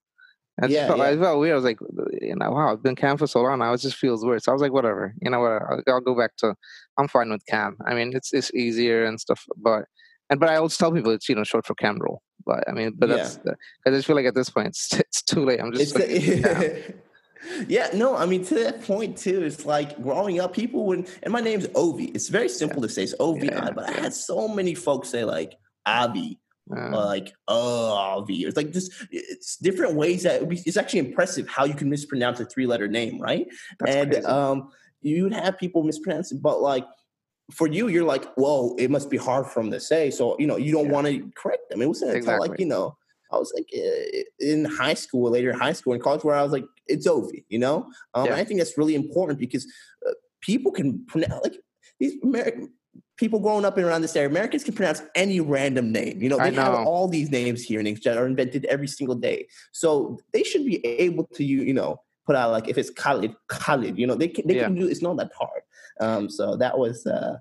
I 0.62 0.68
yeah, 0.68 0.88
felt, 0.88 1.00
yeah. 1.00 1.06
I 1.06 1.18
felt 1.18 1.40
weird. 1.40 1.52
I 1.52 1.56
was 1.56 1.66
like, 1.66 1.80
you 2.20 2.36
know, 2.36 2.50
wow, 2.50 2.72
I've 2.72 2.82
been 2.82 2.96
cam 2.96 3.18
for 3.18 3.28
so 3.28 3.42
long 3.42 3.60
now. 3.60 3.74
It 3.74 3.82
just 3.82 3.98
feels 3.98 4.26
weird. 4.26 4.42
So 4.42 4.52
I 4.52 4.54
was 4.54 4.62
like, 4.62 4.74
whatever. 4.74 5.14
You 5.22 5.30
know 5.30 5.40
what? 5.40 5.62
I'll, 5.70 5.84
I'll 5.88 6.02
go 6.02 6.18
back 6.18 6.36
to. 6.38 6.56
I'm 6.98 7.08
fine 7.08 7.30
with 7.30 7.46
cam. 7.48 7.78
I 7.86 7.94
mean, 7.94 8.14
it's 8.16 8.34
it's 8.34 8.52
easier 8.54 9.06
and 9.06 9.20
stuff. 9.20 9.46
But 9.56 9.86
and 10.30 10.40
but 10.40 10.50
I 10.50 10.56
always 10.56 10.78
tell 10.78 10.92
people 10.92 11.12
it's 11.12 11.30
you 11.30 11.36
know 11.36 11.44
short 11.44 11.68
for 11.68 11.76
Kamrul. 11.76 12.18
But 12.46 12.68
I 12.68 12.72
mean, 12.72 12.94
but 12.98 13.10
that's 13.10 13.38
because 13.38 13.58
I 13.86 13.90
just 13.92 14.08
feel 14.08 14.16
like 14.16 14.26
at 14.26 14.34
this 14.34 14.50
point 14.50 14.68
it's, 14.68 14.94
it's 15.00 15.22
too 15.22 15.46
late. 15.46 15.60
I'm 15.60 15.74
just. 15.74 15.96
Like, 15.96 16.96
Yeah, 17.68 17.90
no, 17.94 18.16
I 18.16 18.26
mean 18.26 18.44
to 18.46 18.56
that 18.56 18.84
point 18.84 19.18
too. 19.18 19.44
It's 19.44 19.66
like 19.66 20.02
growing 20.02 20.40
up, 20.40 20.54
people 20.54 20.86
would, 20.88 21.08
and 21.24 21.32
my 21.32 21.42
name's 21.42 21.68
Ovi. 21.70 22.14
It's 22.16 22.30
very 22.30 22.50
simple 22.50 22.82
yeah. 22.82 22.88
to 22.88 22.94
say 22.94 23.04
it's 23.04 23.16
Ovi, 23.16 23.52
yeah. 23.52 23.72
but 23.72 23.90
I 23.90 23.94
had 23.94 24.14
so 24.14 24.48
many 24.48 24.76
folks 24.76 25.10
say 25.10 25.24
like, 25.24 25.56
Avi, 25.86 26.40
uh, 26.76 26.90
like 26.92 27.34
Avi. 27.48 28.44
It's 28.46 28.58
like 28.58 28.72
just 28.72 28.92
it's 29.12 29.58
different 29.58 29.96
ways 29.96 30.24
that 30.24 30.42
it 30.42 30.68
it's 30.68 30.78
actually 30.78 31.00
impressive 31.00 31.48
how 31.48 31.66
you 31.66 31.74
can 31.74 31.90
mispronounce 31.90 32.40
a 32.40 32.46
three 32.46 32.66
letter 32.66 32.88
name, 32.88 33.20
right? 33.20 33.48
and 33.86 34.12
crazy. 34.12 34.26
um, 34.26 34.70
you'd 35.02 35.34
have 35.34 35.58
people 35.58 35.84
mispronounce 35.84 36.32
it, 36.32 36.42
but 36.42 36.62
like 36.62 36.86
for 37.52 37.68
you, 37.68 37.88
you're 37.88 38.04
like, 38.04 38.26
whoa, 38.34 38.76
it 38.78 38.92
must 38.92 39.10
be 39.10 39.18
hard 39.18 39.48
for 39.48 39.62
them 39.62 39.72
to 39.72 39.80
say. 39.80 40.12
So, 40.12 40.36
you 40.38 40.48
know, 40.48 40.58
you 40.58 40.72
don't 40.72 40.88
yeah. 40.88 40.92
want 40.92 41.08
to 41.08 41.32
correct 41.36 41.70
them. 41.70 41.82
It 41.82 41.88
wasn't 41.88 42.16
until 42.18 42.40
like, 42.40 42.60
you 42.60 42.66
know, 42.66 42.98
I 43.32 43.38
was 43.38 43.54
like 43.56 43.70
in 44.40 44.66
high 44.66 44.94
school, 44.94 45.32
later 45.32 45.52
in 45.52 45.60
high 45.60 45.74
school 45.74 45.94
in 45.94 46.02
college, 46.02 46.24
where 46.24 46.36
I 46.36 46.44
was 46.44 46.52
like, 46.52 46.66
it's 46.88 47.08
Ovi, 47.08 47.44
you 47.50 47.60
know? 47.60 47.90
Um, 48.14 48.28
yeah. 48.28 48.36
I 48.36 48.44
think 48.44 48.60
that's 48.60 48.78
really 48.78 48.96
important 48.96 49.40
because 49.40 49.66
uh, 50.08 50.12
people 50.42 50.72
can 50.72 51.06
pronounce, 51.08 51.44
like, 51.44 51.60
these 52.00 52.22
American 52.24 52.72
people 53.18 53.40
growing 53.40 53.66
up 53.66 53.78
in 53.78 53.84
around 53.84 54.02
this 54.02 54.16
area, 54.16 54.30
Americans 54.30 54.64
can 54.64 54.74
pronounce 54.74 55.02
any 55.16 55.40
random 55.40 55.92
name. 55.92 56.22
You 56.22 56.30
know, 56.30 56.38
they 56.38 56.52
know. 56.52 56.62
have 56.62 56.88
all 56.88 57.08
these 57.08 57.32
names 57.32 57.64
here 57.64 57.80
in 57.80 58.00
that 58.04 58.18
are 58.18 58.28
invented 58.28 58.66
every 58.66 58.88
single 58.88 59.16
day. 59.16 59.48
So 59.72 60.20
they 60.34 60.44
should 60.44 60.66
be 60.66 60.86
able 60.86 61.26
to, 61.34 61.44
you 61.44 61.74
know, 61.74 62.02
put 62.26 62.36
out 62.36 62.52
like 62.52 62.68
if 62.68 62.78
it's 62.78 62.92
Khalid, 62.92 63.34
Khalid, 63.48 63.98
you 63.98 64.06
know, 64.06 64.16
they 64.16 64.28
can, 64.28 64.48
they 64.48 64.58
yeah. 64.58 64.66
can 64.66 64.76
do, 64.76 64.88
it's 64.88 65.02
not 65.02 65.18
that 65.18 65.32
hard. 65.38 65.62
Um, 66.00 66.30
so 66.30 66.56
that 66.58 66.78
was 66.78 67.08
uh, 67.08 67.38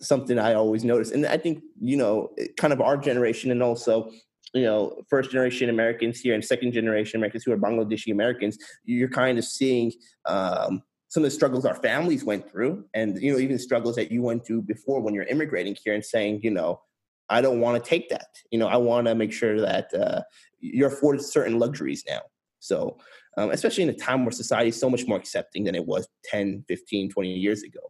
something 0.00 0.38
I 0.38 0.54
always 0.54 0.84
noticed. 0.84 1.12
And 1.12 1.26
I 1.26 1.36
think, 1.36 1.62
you 1.80 1.96
know, 1.96 2.30
kind 2.56 2.72
of 2.72 2.80
our 2.80 2.96
generation 2.96 3.50
and 3.50 3.62
also, 3.62 4.10
you 4.54 4.62
know, 4.62 5.02
first 5.10 5.32
generation 5.32 5.68
Americans 5.68 6.20
here 6.20 6.34
and 6.34 6.44
second 6.44 6.72
generation 6.72 7.18
Americans 7.18 7.42
who 7.44 7.52
are 7.52 7.58
Bangladeshi 7.58 8.12
Americans, 8.12 8.56
you're 8.84 9.08
kind 9.08 9.36
of 9.36 9.44
seeing 9.44 9.92
um, 10.26 10.82
some 11.08 11.22
of 11.22 11.30
the 11.30 11.34
struggles 11.34 11.64
our 11.64 11.74
families 11.74 12.24
went 12.24 12.48
through 12.48 12.84
and, 12.94 13.20
you 13.20 13.32
know, 13.32 13.38
even 13.38 13.58
struggles 13.58 13.96
that 13.96 14.12
you 14.12 14.22
went 14.22 14.46
through 14.46 14.62
before 14.62 15.00
when 15.00 15.12
you're 15.12 15.24
immigrating 15.24 15.76
here 15.84 15.92
and 15.92 16.04
saying, 16.04 16.40
you 16.42 16.50
know, 16.50 16.80
I 17.28 17.40
don't 17.40 17.60
want 17.60 17.82
to 17.82 17.88
take 17.88 18.08
that. 18.10 18.28
You 18.52 18.58
know, 18.58 18.68
I 18.68 18.76
want 18.76 19.06
to 19.08 19.14
make 19.14 19.32
sure 19.32 19.60
that 19.60 19.92
uh, 19.92 20.22
you're 20.60 20.88
afforded 20.88 21.22
certain 21.22 21.58
luxuries 21.58 22.04
now. 22.08 22.20
So, 22.60 22.98
um, 23.36 23.50
especially 23.50 23.82
in 23.82 23.90
a 23.90 23.94
time 23.94 24.24
where 24.24 24.32
society 24.32 24.68
is 24.68 24.78
so 24.78 24.88
much 24.88 25.06
more 25.06 25.18
accepting 25.18 25.64
than 25.64 25.74
it 25.74 25.86
was 25.86 26.06
10, 26.26 26.64
15, 26.68 27.10
20 27.10 27.32
years 27.32 27.62
ago. 27.62 27.80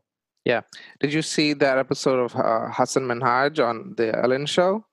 Yeah. 0.45 0.63
Did 1.01 1.13
you 1.13 1.23
see 1.23 1.53
that 1.55 1.79
episode 1.79 2.19
of 2.19 2.37
uh, 2.37 2.71
Hasan 2.71 3.05
Minhaj 3.05 3.59
on 3.67 3.95
the 3.97 4.19
Ellen 4.19 4.47
Show? 4.47 4.85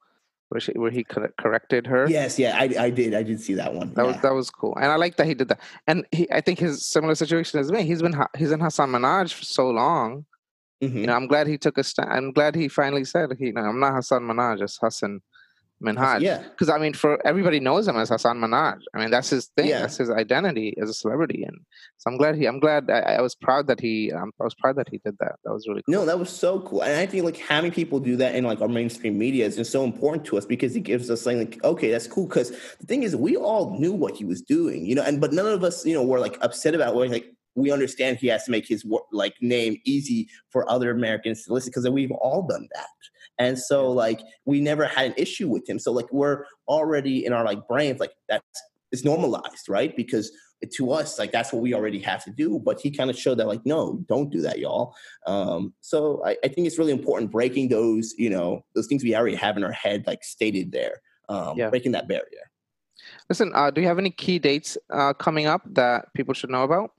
Where, 0.51 0.59
she, 0.59 0.73
where 0.73 0.91
he 0.91 1.05
corrected 1.05 1.87
her. 1.87 2.09
Yes, 2.09 2.37
yeah, 2.37 2.57
I, 2.59 2.67
I 2.77 2.89
did. 2.89 3.13
I 3.13 3.23
did 3.23 3.39
see 3.39 3.53
that 3.53 3.73
one. 3.73 3.93
That 3.93 4.03
yeah. 4.03 4.11
was 4.11 4.21
that 4.21 4.33
was 4.33 4.49
cool, 4.49 4.75
and 4.75 4.91
I 4.91 4.97
like 4.97 5.15
that 5.15 5.25
he 5.25 5.33
did 5.33 5.47
that. 5.47 5.61
And 5.87 6.05
he, 6.11 6.29
I 6.29 6.41
think 6.41 6.59
his 6.59 6.85
similar 6.85 7.15
situation 7.15 7.61
as 7.61 7.71
me. 7.71 7.83
He's 7.83 8.01
been 8.01 8.13
he's 8.37 8.51
in 8.51 8.59
Hassan 8.59 8.91
Minhaj 8.91 9.31
for 9.31 9.45
so 9.45 9.69
long. 9.69 10.25
Mm-hmm. 10.83 10.97
You 10.97 11.07
know, 11.07 11.13
I'm 11.13 11.27
glad 11.27 11.47
he 11.47 11.57
took 11.57 11.77
a 11.77 11.85
stand. 11.85 12.11
I'm 12.11 12.33
glad 12.33 12.55
he 12.55 12.67
finally 12.67 13.05
said, 13.05 13.29
"You 13.39 13.53
know, 13.53 13.61
I'm 13.61 13.79
not 13.79 13.93
Hassan 13.93 14.23
Minhaj. 14.23 14.61
It's 14.61 14.77
Hasan 14.81 15.21
Minhaj. 15.81 16.21
Yeah. 16.21 16.43
Because 16.43 16.69
I 16.69 16.77
mean, 16.77 16.93
for 16.93 17.25
everybody 17.25 17.59
knows 17.59 17.87
him 17.87 17.97
as 17.97 18.09
Hassan 18.09 18.39
Minhaj. 18.39 18.79
I 18.93 18.99
mean, 18.99 19.11
that's 19.11 19.29
his 19.29 19.47
thing. 19.57 19.67
Yeah. 19.67 19.81
That's 19.81 19.97
his 19.97 20.09
identity 20.09 20.75
as 20.81 20.89
a 20.89 20.93
celebrity. 20.93 21.43
And 21.43 21.57
so 21.97 22.11
I'm 22.11 22.17
glad 22.17 22.35
he. 22.35 22.45
I'm 22.45 22.59
glad. 22.59 22.89
I, 22.89 22.99
I 22.99 23.21
was 23.21 23.35
proud 23.35 23.67
that 23.67 23.79
he. 23.79 24.11
Um, 24.11 24.31
I 24.39 24.43
was 24.43 24.55
proud 24.55 24.75
that 24.77 24.89
he 24.89 24.99
did 25.03 25.17
that. 25.19 25.35
That 25.43 25.53
was 25.53 25.67
really. 25.67 25.81
cool. 25.83 25.93
No, 25.93 26.05
that 26.05 26.19
was 26.19 26.29
so 26.29 26.61
cool. 26.61 26.81
And 26.81 26.99
I 26.99 27.05
think 27.05 27.25
like 27.25 27.37
having 27.37 27.71
people 27.71 27.99
do 27.99 28.15
that 28.17 28.35
in 28.35 28.43
like 28.43 28.61
our 28.61 28.67
mainstream 28.67 29.17
media 29.17 29.45
is 29.45 29.55
just 29.55 29.71
so 29.71 29.83
important 29.83 30.25
to 30.25 30.37
us 30.37 30.45
because 30.45 30.75
it 30.75 30.81
gives 30.81 31.09
us 31.09 31.25
like, 31.25 31.63
okay, 31.63 31.91
that's 31.91 32.07
cool. 32.07 32.27
Because 32.27 32.51
the 32.79 32.85
thing 32.85 33.03
is, 33.03 33.15
we 33.15 33.35
all 33.35 33.77
knew 33.79 33.93
what 33.93 34.15
he 34.15 34.25
was 34.25 34.41
doing, 34.41 34.85
you 34.85 34.95
know, 34.95 35.03
and 35.03 35.19
but 35.19 35.33
none 35.33 35.47
of 35.47 35.63
us, 35.63 35.85
you 35.85 35.93
know, 35.93 36.03
were 36.03 36.19
like 36.19 36.37
upset 36.41 36.75
about 36.75 36.95
it. 36.95 37.11
Like 37.11 37.33
we 37.55 37.71
understand 37.71 38.17
he 38.17 38.27
has 38.27 38.45
to 38.45 38.51
make 38.51 38.67
his 38.67 38.85
like 39.11 39.35
name 39.41 39.77
easy 39.85 40.29
for 40.49 40.69
other 40.69 40.91
Americans 40.91 41.43
to 41.45 41.53
listen 41.53 41.69
because 41.69 41.89
we've 41.89 42.11
all 42.11 42.43
done 42.47 42.67
that. 42.73 42.87
And 43.41 43.57
so 43.57 43.91
like 43.91 44.21
we 44.45 44.61
never 44.61 44.85
had 44.85 45.07
an 45.07 45.13
issue 45.17 45.49
with 45.49 45.67
him. 45.67 45.79
So 45.79 45.91
like 45.91 46.11
we're 46.11 46.45
already 46.67 47.25
in 47.25 47.33
our 47.33 47.43
like 47.43 47.67
brains 47.67 47.99
like 47.99 48.13
that's 48.29 48.45
it's 48.91 49.05
normalized, 49.05 49.69
right? 49.69 49.95
Because 49.95 50.31
to 50.69 50.91
us, 50.91 51.17
like 51.17 51.31
that's 51.31 51.51
what 51.51 51.61
we 51.61 51.73
already 51.73 51.99
have 51.99 52.23
to 52.25 52.31
do. 52.31 52.59
But 52.59 52.79
he 52.79 52.91
kind 52.91 53.09
of 53.09 53.17
showed 53.17 53.39
that, 53.39 53.47
like, 53.47 53.65
no, 53.65 54.03
don't 54.07 54.29
do 54.29 54.41
that, 54.41 54.59
y'all. 54.59 54.93
Um, 55.25 55.73
so 55.81 56.21
I, 56.25 56.37
I, 56.43 56.49
think 56.49 56.67
it's 56.67 56.77
really 56.77 56.91
important 56.91 57.31
breaking 57.31 57.69
those, 57.69 58.13
you 58.17 58.29
know, 58.29 58.63
those 58.75 58.87
things 58.87 59.03
we 59.03 59.15
already 59.15 59.37
have 59.37 59.57
in 59.57 59.63
our 59.63 59.71
head, 59.71 60.05
like 60.05 60.23
stated 60.23 60.71
there, 60.71 61.01
um, 61.29 61.57
yeah. 61.57 61.69
breaking 61.69 61.93
that 61.93 62.07
barrier. 62.07 62.51
Listen, 63.29 63.51
uh, 63.55 63.71
do 63.71 63.81
you 63.81 63.87
have 63.87 63.97
any 63.97 64.11
key 64.11 64.37
dates 64.37 64.77
uh, 64.91 65.13
coming 65.13 65.47
up 65.47 65.61
that 65.73 66.13
people 66.13 66.33
should 66.33 66.51
know 66.51 66.63
about? 66.63 66.91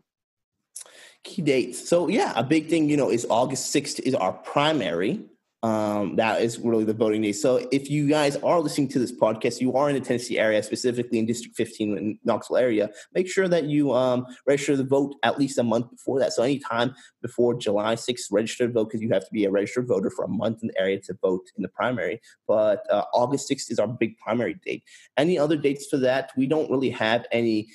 Key 1.23 1.43
dates. 1.43 1.89
So 1.89 2.09
yeah, 2.09 2.33
a 2.35 2.43
big 2.43 2.69
thing, 2.69 2.89
you 2.89 2.97
know, 2.97 3.11
is 3.11 3.27
August 3.31 3.73
6th 3.73 4.01
is 4.01 4.15
our 4.15 4.33
primary 4.33 5.21
um, 5.63 6.17
that 6.17 6.43
is 6.43 6.59
really 6.59 6.83
the 6.85 6.93
voting 6.93 7.23
day. 7.23 7.33
So 7.33 7.67
if 7.71 7.89
you 7.89 8.09
guys 8.09 8.37
are 8.37 8.59
listening 8.59 8.89
to 8.89 8.99
this 8.99 9.13
podcast, 9.13 9.61
you 9.61 9.75
are 9.75 9.89
in 9.89 9.95
the 9.95 10.01
Tennessee 10.01 10.39
area, 10.39 10.61
specifically 10.63 11.21
in 11.21 11.27
District 11.27 11.57
15 11.57 11.99
in 11.99 12.19
Knoxville 12.25 12.57
area, 12.57 12.91
make 13.15 13.29
sure 13.29 13.47
that 13.47 13.65
you 13.65 13.93
um, 13.93 14.27
register 14.45 14.77
to 14.77 14.83
vote 14.83 15.15
at 15.23 15.39
least 15.39 15.59
a 15.59 15.63
month 15.63 15.89
before 15.91 16.19
that. 16.19 16.33
So 16.33 16.43
anytime 16.43 16.95
before 17.21 17.55
July 17.55 17.95
6th, 17.95 18.25
register 18.33 18.67
to 18.67 18.73
vote 18.73 18.87
because 18.87 19.03
you 19.03 19.11
have 19.11 19.25
to 19.25 19.33
be 19.33 19.45
a 19.45 19.51
registered 19.51 19.87
voter 19.87 20.11
for 20.11 20.25
a 20.25 20.29
month 20.29 20.63
in 20.63 20.69
the 20.69 20.81
area 20.81 20.99
to 21.01 21.15
vote 21.23 21.47
in 21.57 21.63
the 21.63 21.69
primary. 21.69 22.21
But 22.49 22.85
uh, 22.91 23.05
August 23.15 23.49
6th 23.49 23.71
is 23.71 23.79
our 23.79 23.89
big 23.89 24.19
primary 24.19 24.55
date. 24.67 24.83
Any 25.17 25.39
other 25.39 25.57
dates 25.57 25.87
for 25.87 25.99
that? 25.99 26.33
We 26.37 26.47
don't 26.47 26.71
really 26.71 26.91
have 26.91 27.27
any 27.31 27.69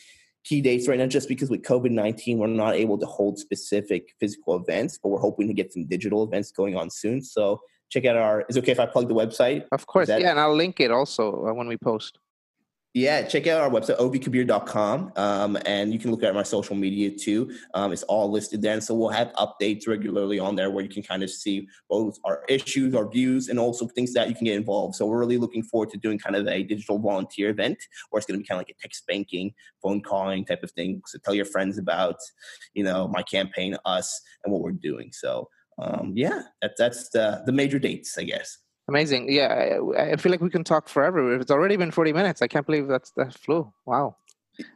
key 0.44 0.62
dates 0.62 0.88
right 0.88 0.98
now 0.98 1.08
just 1.08 1.30
because 1.30 1.50
with 1.50 1.62
COVID 1.64 1.92
19, 1.92 2.38
we're 2.38 2.48
not 2.48 2.76
able 2.76 2.98
to 2.98 3.06
hold 3.06 3.40
specific 3.40 4.14
physical 4.20 4.58
events, 4.58 4.98
but 5.02 5.10
we're 5.10 5.20
hoping 5.20 5.48
to 5.48 5.54
get 5.54 5.72
some 5.72 5.86
digital 5.86 6.24
events 6.24 6.52
going 6.52 6.76
on 6.76 6.90
soon. 6.90 7.22
So 7.22 7.62
check 7.90 8.06
out 8.06 8.18
our. 8.18 8.46
Is 8.50 8.58
it 8.58 8.60
okay 8.62 8.72
if 8.72 8.80
I 8.80 8.86
plug 8.86 9.08
the 9.08 9.16
website? 9.16 9.66
Of 9.72 9.86
course, 9.88 10.08
that, 10.08 10.22
yeah, 10.22 10.32
and 10.32 10.40
I'll 10.40 10.56
link 10.56 10.80
it 10.80 10.92
also 10.92 11.48
uh, 11.48 11.54
when 11.54 11.68
we 11.68 11.78
post. 11.78 12.20
Yeah, 12.98 13.22
check 13.28 13.46
out 13.46 13.62
our 13.62 13.70
website, 13.70 14.00
ovkabir.com, 14.00 15.12
um, 15.18 15.58
and 15.68 15.94
you 15.94 16.00
can 16.00 16.10
look 16.10 16.24
at 16.24 16.34
my 16.34 16.42
social 16.42 16.76
media 16.76 17.12
too. 17.12 17.52
Um, 17.76 17.92
it's 17.92 18.02
all 18.02 18.32
listed 18.32 18.64
there. 18.64 18.74
And 18.74 18.84
so 18.84 18.96
we'll 18.96 19.10
have 19.10 19.32
updates 19.34 19.88
regularly 19.88 20.40
on 20.40 20.56
there 20.56 20.72
where 20.72 20.84
you 20.84 20.90
can 20.90 21.04
kind 21.04 21.22
of 21.22 21.30
see 21.30 21.68
both 21.92 22.18
our 22.24 22.44
issues, 22.50 22.96
our 22.96 23.08
views, 23.08 23.50
and 23.50 23.60
also 23.60 23.86
things 23.86 24.14
that 24.14 24.30
you 24.30 24.36
can 24.36 24.46
get 24.46 24.56
involved. 24.56 24.96
So 24.96 25.06
we're 25.06 25.20
really 25.20 25.38
looking 25.38 25.62
forward 25.62 25.92
to 25.92 25.98
doing 25.98 26.18
kind 26.18 26.36
of 26.36 26.48
a 26.48 26.64
digital 26.64 26.98
volunteer 26.98 27.50
event 27.50 27.78
where 28.10 28.18
it's 28.18 28.26
going 28.26 28.40
to 28.40 28.42
be 28.42 28.48
kind 28.48 28.60
of 28.60 28.62
like 28.68 28.76
a 28.76 28.82
text 28.82 29.06
banking, 29.06 29.54
phone 29.84 30.02
calling 30.02 30.44
type 30.44 30.64
of 30.64 30.72
thing. 30.72 31.04
So 31.06 31.20
tell 31.24 31.36
your 31.36 31.46
friends 31.46 31.78
about, 31.78 32.16
you 32.74 32.84
know, 32.84 33.08
my 33.10 33.22
campaign, 33.22 33.78
us, 33.86 34.22
and 34.44 34.52
what 34.52 34.64
we're 34.64 34.72
doing. 34.72 35.12
So 35.14 35.50
um, 35.80 36.14
yeah, 36.16 36.44
that, 36.62 36.72
that's 36.78 37.10
the, 37.10 37.44
the 37.46 37.52
major 37.52 37.80
dates, 37.80 38.18
I 38.18 38.24
guess. 38.24 38.58
Amazing. 38.90 39.32
Yeah, 39.32 39.80
I, 39.98 40.12
I, 40.12 40.16
feel 40.16 40.32
like 40.32 40.42
we 40.42 40.50
can 40.50 40.64
talk 40.64 40.88
forever. 40.88 41.36
It's 41.36 41.52
already 41.52 41.76
been 41.76 41.92
40 41.92 42.14
minutes. 42.14 42.42
I 42.42 42.48
can't 42.48 42.66
believe 42.66 42.88
that's 42.88 43.12
that 43.18 43.34
flew. 43.34 43.72
Wow. 43.86 44.16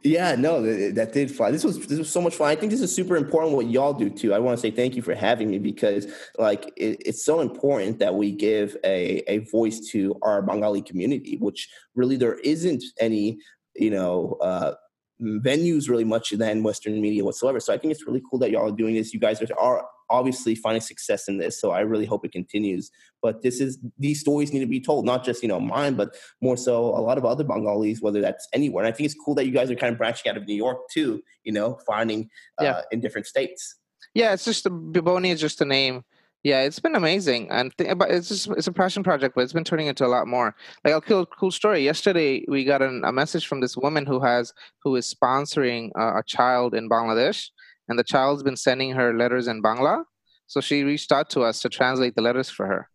Yeah, 0.03 0.35
no, 0.35 0.61
that, 0.61 0.95
that 0.95 1.13
did 1.13 1.31
fly. 1.31 1.49
This 1.49 1.63
was 1.63 1.87
this 1.87 1.97
was 1.97 2.09
so 2.09 2.21
much 2.21 2.35
fun. 2.35 2.49
I 2.49 2.55
think 2.55 2.71
this 2.71 2.81
is 2.81 2.93
super 2.93 3.15
important 3.15 3.55
what 3.55 3.67
y'all 3.67 3.93
do 3.93 4.09
too. 4.09 4.33
I 4.33 4.37
want 4.39 4.55
to 4.57 4.61
say 4.61 4.69
thank 4.69 4.95
you 4.95 5.01
for 5.01 5.15
having 5.15 5.49
me 5.49 5.57
because 5.57 6.05
like 6.37 6.71
it, 6.77 7.01
it's 7.03 7.25
so 7.25 7.39
important 7.39 7.97
that 7.99 8.13
we 8.13 8.31
give 8.31 8.77
a 8.83 9.23
a 9.27 9.39
voice 9.39 9.79
to 9.91 10.19
our 10.21 10.43
Bengali 10.43 10.83
community, 10.83 11.37
which 11.37 11.67
really 11.95 12.15
there 12.15 12.35
isn't 12.41 12.83
any 12.99 13.39
you 13.75 13.89
know 13.89 14.37
uh, 14.41 14.73
venues 15.21 15.89
really 15.89 16.03
much 16.03 16.31
than 16.31 16.63
Western 16.63 16.99
media 17.01 17.23
whatsoever. 17.23 17.59
So 17.59 17.73
I 17.73 17.77
think 17.77 17.91
it's 17.91 18.05
really 18.05 18.21
cool 18.29 18.39
that 18.39 18.51
y'all 18.51 18.67
are 18.67 18.75
doing 18.75 18.95
this. 18.95 19.13
You 19.13 19.19
guys 19.19 19.41
are, 19.41 19.85
obviously 20.09 20.53
finding 20.55 20.81
success 20.81 21.29
in 21.29 21.37
this. 21.37 21.59
So 21.59 21.71
I 21.71 21.79
really 21.79 22.05
hope 22.05 22.25
it 22.25 22.33
continues. 22.33 22.91
But 23.21 23.41
this 23.41 23.61
is 23.61 23.79
these 23.97 24.19
stories 24.19 24.51
need 24.51 24.59
to 24.59 24.65
be 24.65 24.81
told, 24.81 25.05
not 25.05 25.23
just 25.23 25.41
you 25.41 25.47
know 25.47 25.59
mine, 25.59 25.95
but 25.95 26.17
more 26.41 26.57
so 26.57 26.83
a 26.87 26.99
lot 26.99 27.17
of 27.17 27.23
other 27.23 27.45
Bengalis, 27.45 28.01
whether 28.01 28.19
that's 28.19 28.47
anywhere. 28.51 28.83
And 28.83 28.93
I 28.93 28.95
think 28.95 29.05
it's 29.05 29.15
cool 29.15 29.35
that 29.35 29.45
you 29.45 29.53
guys 29.53 29.71
are 29.71 29.75
kind 29.75 29.93
of 29.93 29.97
branching 29.97 30.29
out 30.29 30.37
of 30.37 30.45
New 30.45 30.55
York 30.55 30.89
too. 30.93 31.23
You 31.43 31.53
know, 31.53 31.79
finding 31.87 32.29
uh, 32.59 32.65
yeah. 32.65 32.81
in 32.91 32.99
different 32.99 33.25
states. 33.25 33.77
Yeah, 34.13 34.33
it's 34.33 34.43
just 34.43 34.65
a, 34.65 34.69
Biboni 34.69 35.31
is 35.31 35.39
just 35.39 35.61
a 35.61 35.65
name. 35.65 36.03
Yeah, 36.43 36.61
it's 36.61 36.79
been 36.79 36.95
amazing, 36.95 37.51
and 37.51 37.71
th- 37.77 37.97
but 37.99 38.09
it's 38.09 38.27
just 38.27 38.49
it's 38.57 38.65
a 38.65 38.71
passion 38.71 39.03
project, 39.03 39.35
but 39.35 39.41
it's 39.41 39.53
been 39.53 39.63
turning 39.63 39.85
into 39.85 40.05
a 40.05 40.07
lot 40.07 40.25
more. 40.27 40.55
Like, 40.83 40.93
I'll 40.93 41.01
kill 41.01 41.21
a 41.21 41.25
cool 41.27 41.51
story. 41.51 41.83
Yesterday, 41.83 42.43
we 42.47 42.63
got 42.63 42.81
an, 42.81 43.03
a 43.05 43.11
message 43.11 43.45
from 43.45 43.61
this 43.61 43.77
woman 43.77 44.07
who 44.07 44.19
has 44.21 44.51
who 44.83 44.95
is 44.95 45.13
sponsoring 45.13 45.91
uh, 45.99 46.17
a 46.17 46.23
child 46.25 46.73
in 46.73 46.89
Bangladesh, 46.89 47.49
and 47.87 47.99
the 47.99 48.03
child's 48.03 48.41
been 48.41 48.57
sending 48.57 48.91
her 48.91 49.13
letters 49.13 49.47
in 49.47 49.61
Bangla. 49.61 50.03
So 50.47 50.61
she 50.61 50.83
reached 50.83 51.11
out 51.11 51.29
to 51.29 51.41
us 51.41 51.61
to 51.61 51.69
translate 51.69 52.15
the 52.15 52.23
letters 52.23 52.49
for 52.49 52.65
her. 52.65 52.89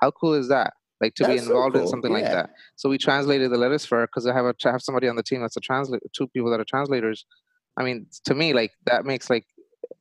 How 0.00 0.10
cool 0.10 0.32
is 0.32 0.48
that? 0.48 0.72
Like 1.00 1.14
to 1.16 1.24
that's 1.24 1.34
be 1.34 1.46
involved 1.46 1.74
so 1.74 1.80
cool. 1.80 1.82
in 1.82 1.88
something 1.88 2.12
yeah. 2.12 2.18
like 2.18 2.32
that. 2.32 2.50
So 2.76 2.88
we 2.88 2.96
translated 2.96 3.50
the 3.50 3.58
letters 3.58 3.84
for 3.84 3.98
her 3.98 4.06
because 4.06 4.26
I 4.26 4.32
have 4.32 4.46
a 4.46 4.54
have 4.64 4.80
somebody 4.80 5.06
on 5.06 5.16
the 5.16 5.22
team 5.22 5.42
that's 5.42 5.56
a 5.56 5.60
translator, 5.60 6.06
two 6.16 6.28
people 6.28 6.50
that 6.50 6.60
are 6.60 6.64
translators. 6.64 7.26
I 7.76 7.84
mean, 7.84 8.06
to 8.24 8.34
me, 8.34 8.54
like 8.54 8.72
that 8.86 9.04
makes 9.04 9.28
like 9.28 9.44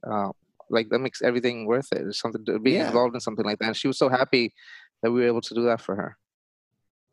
uh, 0.09 0.29
like 0.69 0.89
that 0.89 0.99
makes 0.99 1.21
everything 1.21 1.65
worth 1.65 1.91
it. 1.91 2.13
Something 2.13 2.45
to 2.45 2.59
be 2.59 2.73
yeah. 2.73 2.87
involved 2.87 3.15
in 3.15 3.21
something 3.21 3.45
like 3.45 3.59
that. 3.59 3.67
And 3.67 3.77
she 3.77 3.87
was 3.87 3.97
so 3.97 4.09
happy 4.09 4.53
that 5.01 5.11
we 5.11 5.21
were 5.21 5.27
able 5.27 5.41
to 5.41 5.53
do 5.53 5.63
that 5.65 5.81
for 5.81 5.95
her. 5.95 6.17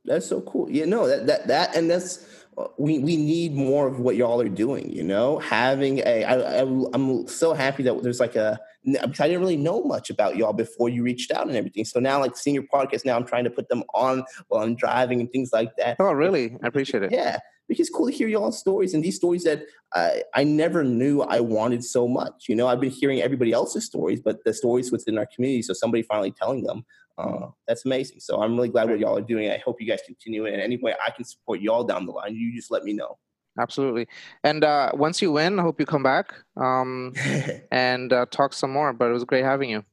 That's 0.04 0.26
so 0.26 0.40
cool. 0.40 0.70
Yeah, 0.70 0.86
no, 0.86 1.06
that 1.06 1.26
that 1.26 1.46
that 1.46 1.76
and 1.76 1.90
that's 1.90 2.26
uh, 2.58 2.66
we 2.76 2.98
we 2.98 3.16
need 3.16 3.54
more 3.54 3.86
of 3.86 4.00
what 4.00 4.16
y'all 4.16 4.40
are 4.40 4.48
doing. 4.48 4.90
You 4.90 5.04
know, 5.04 5.38
having 5.38 6.00
a 6.00 6.24
I, 6.24 6.60
I 6.60 6.62
I'm 6.92 7.28
so 7.28 7.52
happy 7.52 7.84
that 7.84 8.02
there's 8.02 8.18
like 8.18 8.34
a 8.34 8.58
because 8.84 9.20
I 9.20 9.28
didn't 9.28 9.40
really 9.40 9.56
know 9.56 9.84
much 9.84 10.10
about 10.10 10.36
y'all 10.36 10.52
before 10.52 10.88
you 10.88 11.04
reached 11.04 11.30
out 11.30 11.46
and 11.46 11.56
everything. 11.56 11.84
So 11.84 12.00
now, 12.00 12.18
like 12.18 12.36
seeing 12.36 12.54
your 12.54 12.64
podcast, 12.64 13.04
now 13.04 13.16
I'm 13.16 13.24
trying 13.24 13.44
to 13.44 13.50
put 13.50 13.68
them 13.68 13.84
on 13.94 14.24
while 14.48 14.64
I'm 14.64 14.74
driving 14.74 15.20
and 15.20 15.30
things 15.30 15.52
like 15.52 15.76
that. 15.76 15.96
Oh, 16.00 16.12
really? 16.12 16.56
I 16.62 16.66
appreciate 16.66 17.04
it. 17.04 17.12
Yeah, 17.12 17.38
because 17.72 17.88
it's 17.88 17.96
cool 17.96 18.06
to 18.06 18.12
hear 18.12 18.28
y'all's 18.28 18.58
stories 18.58 18.92
and 18.92 19.02
these 19.02 19.16
stories 19.16 19.44
that 19.44 19.64
I, 19.94 20.22
I 20.34 20.44
never 20.44 20.84
knew 20.84 21.22
I 21.22 21.40
wanted 21.40 21.82
so 21.82 22.06
much. 22.06 22.44
You 22.48 22.54
know, 22.54 22.68
I've 22.68 22.80
been 22.80 22.90
hearing 22.90 23.22
everybody 23.22 23.52
else's 23.52 23.86
stories, 23.86 24.20
but 24.20 24.44
the 24.44 24.52
stories 24.52 24.92
within 24.92 25.16
our 25.16 25.26
community. 25.34 25.62
So 25.62 25.72
somebody 25.72 26.02
finally 26.02 26.32
telling 26.32 26.64
them, 26.64 26.84
uh, 27.16 27.48
that's 27.66 27.86
amazing. 27.86 28.20
So 28.20 28.42
I'm 28.42 28.56
really 28.56 28.68
glad 28.68 28.90
what 28.90 28.98
y'all 28.98 29.16
are 29.16 29.22
doing. 29.22 29.50
I 29.50 29.56
hope 29.58 29.80
you 29.80 29.86
guys 29.86 30.00
continue 30.04 30.44
it. 30.44 30.52
And 30.52 30.60
any 30.60 30.76
way 30.76 30.94
I 31.06 31.10
can 31.10 31.24
support 31.24 31.60
y'all 31.60 31.84
down 31.84 32.04
the 32.04 32.12
line, 32.12 32.34
you 32.34 32.54
just 32.54 32.70
let 32.70 32.84
me 32.84 32.92
know. 32.92 33.18
Absolutely. 33.58 34.06
And 34.44 34.64
uh, 34.64 34.90
once 34.94 35.22
you 35.22 35.32
win, 35.32 35.58
I 35.58 35.62
hope 35.62 35.80
you 35.80 35.86
come 35.86 36.02
back 36.02 36.34
um, 36.56 37.14
and 37.72 38.12
uh, 38.12 38.26
talk 38.30 38.52
some 38.52 38.70
more. 38.70 38.92
But 38.92 39.08
it 39.08 39.12
was 39.12 39.24
great 39.24 39.44
having 39.44 39.70
you. 39.70 39.84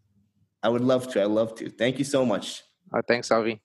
I 0.61 0.67
would 0.67 0.81
love 0.81 1.09
to. 1.13 1.21
I'd 1.21 1.29
love 1.29 1.55
to. 1.55 1.69
Thank 1.69 1.97
you 1.97 2.05
so 2.05 2.25
much. 2.25 2.63
Uh, 2.93 3.01
thanks, 3.07 3.31
Avi. 3.31 3.61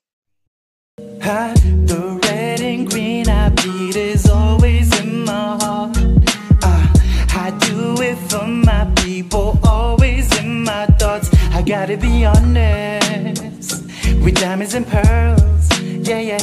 Gotta 11.65 11.97
be 11.97 12.23
honest 12.23 13.83
with 14.23 14.35
diamonds 14.35 14.75
and 14.75 14.85
pearls. 14.87 15.81
Yeah, 15.81 16.19
yeah, 16.19 16.37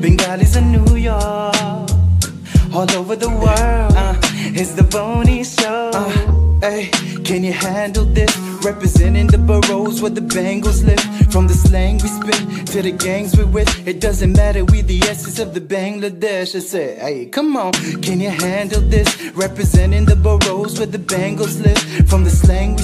Bengalis 0.00 0.54
in 0.54 0.70
New 0.70 0.96
York 0.96 1.88
all 2.72 2.90
over 2.92 3.16
the 3.16 3.28
world. 3.28 3.92
Uh, 3.96 4.14
it's 4.54 4.74
the 4.74 4.84
Boney 4.84 5.42
Show. 5.42 5.90
Uh, 5.92 6.60
hey, 6.60 6.90
can 7.24 7.42
you 7.42 7.52
handle 7.52 8.04
this? 8.04 8.36
Representing 8.64 9.26
the 9.26 9.38
boroughs 9.38 10.00
where 10.00 10.10
the 10.10 10.20
Bengals 10.20 10.84
live. 10.84 11.00
From 11.32 11.46
the 11.46 11.54
slang 11.54 11.98
we 11.98 12.08
spit 12.08 12.66
to 12.68 12.82
the 12.82 12.92
gangs 12.92 13.36
we 13.36 13.44
with. 13.44 13.68
It 13.86 14.00
doesn't 14.00 14.32
matter, 14.32 14.64
we 14.64 14.82
the 14.82 15.00
essence 15.02 15.38
of 15.38 15.54
the 15.54 15.60
Bangladesh. 15.60 16.54
I 16.54 16.60
say, 16.60 16.96
hey, 16.96 17.26
come 17.26 17.56
on, 17.56 17.72
can 18.02 18.20
you 18.20 18.30
handle 18.30 18.80
this? 18.80 19.08
Representing 19.34 20.04
the 20.04 20.16
boroughs 20.16 20.78
where 20.78 20.86
the 20.86 20.98
Bengals 20.98 21.62
live. 21.62 22.08
From 22.08 22.24
the 22.24 22.30
slang 22.30 22.76
we 22.76 22.82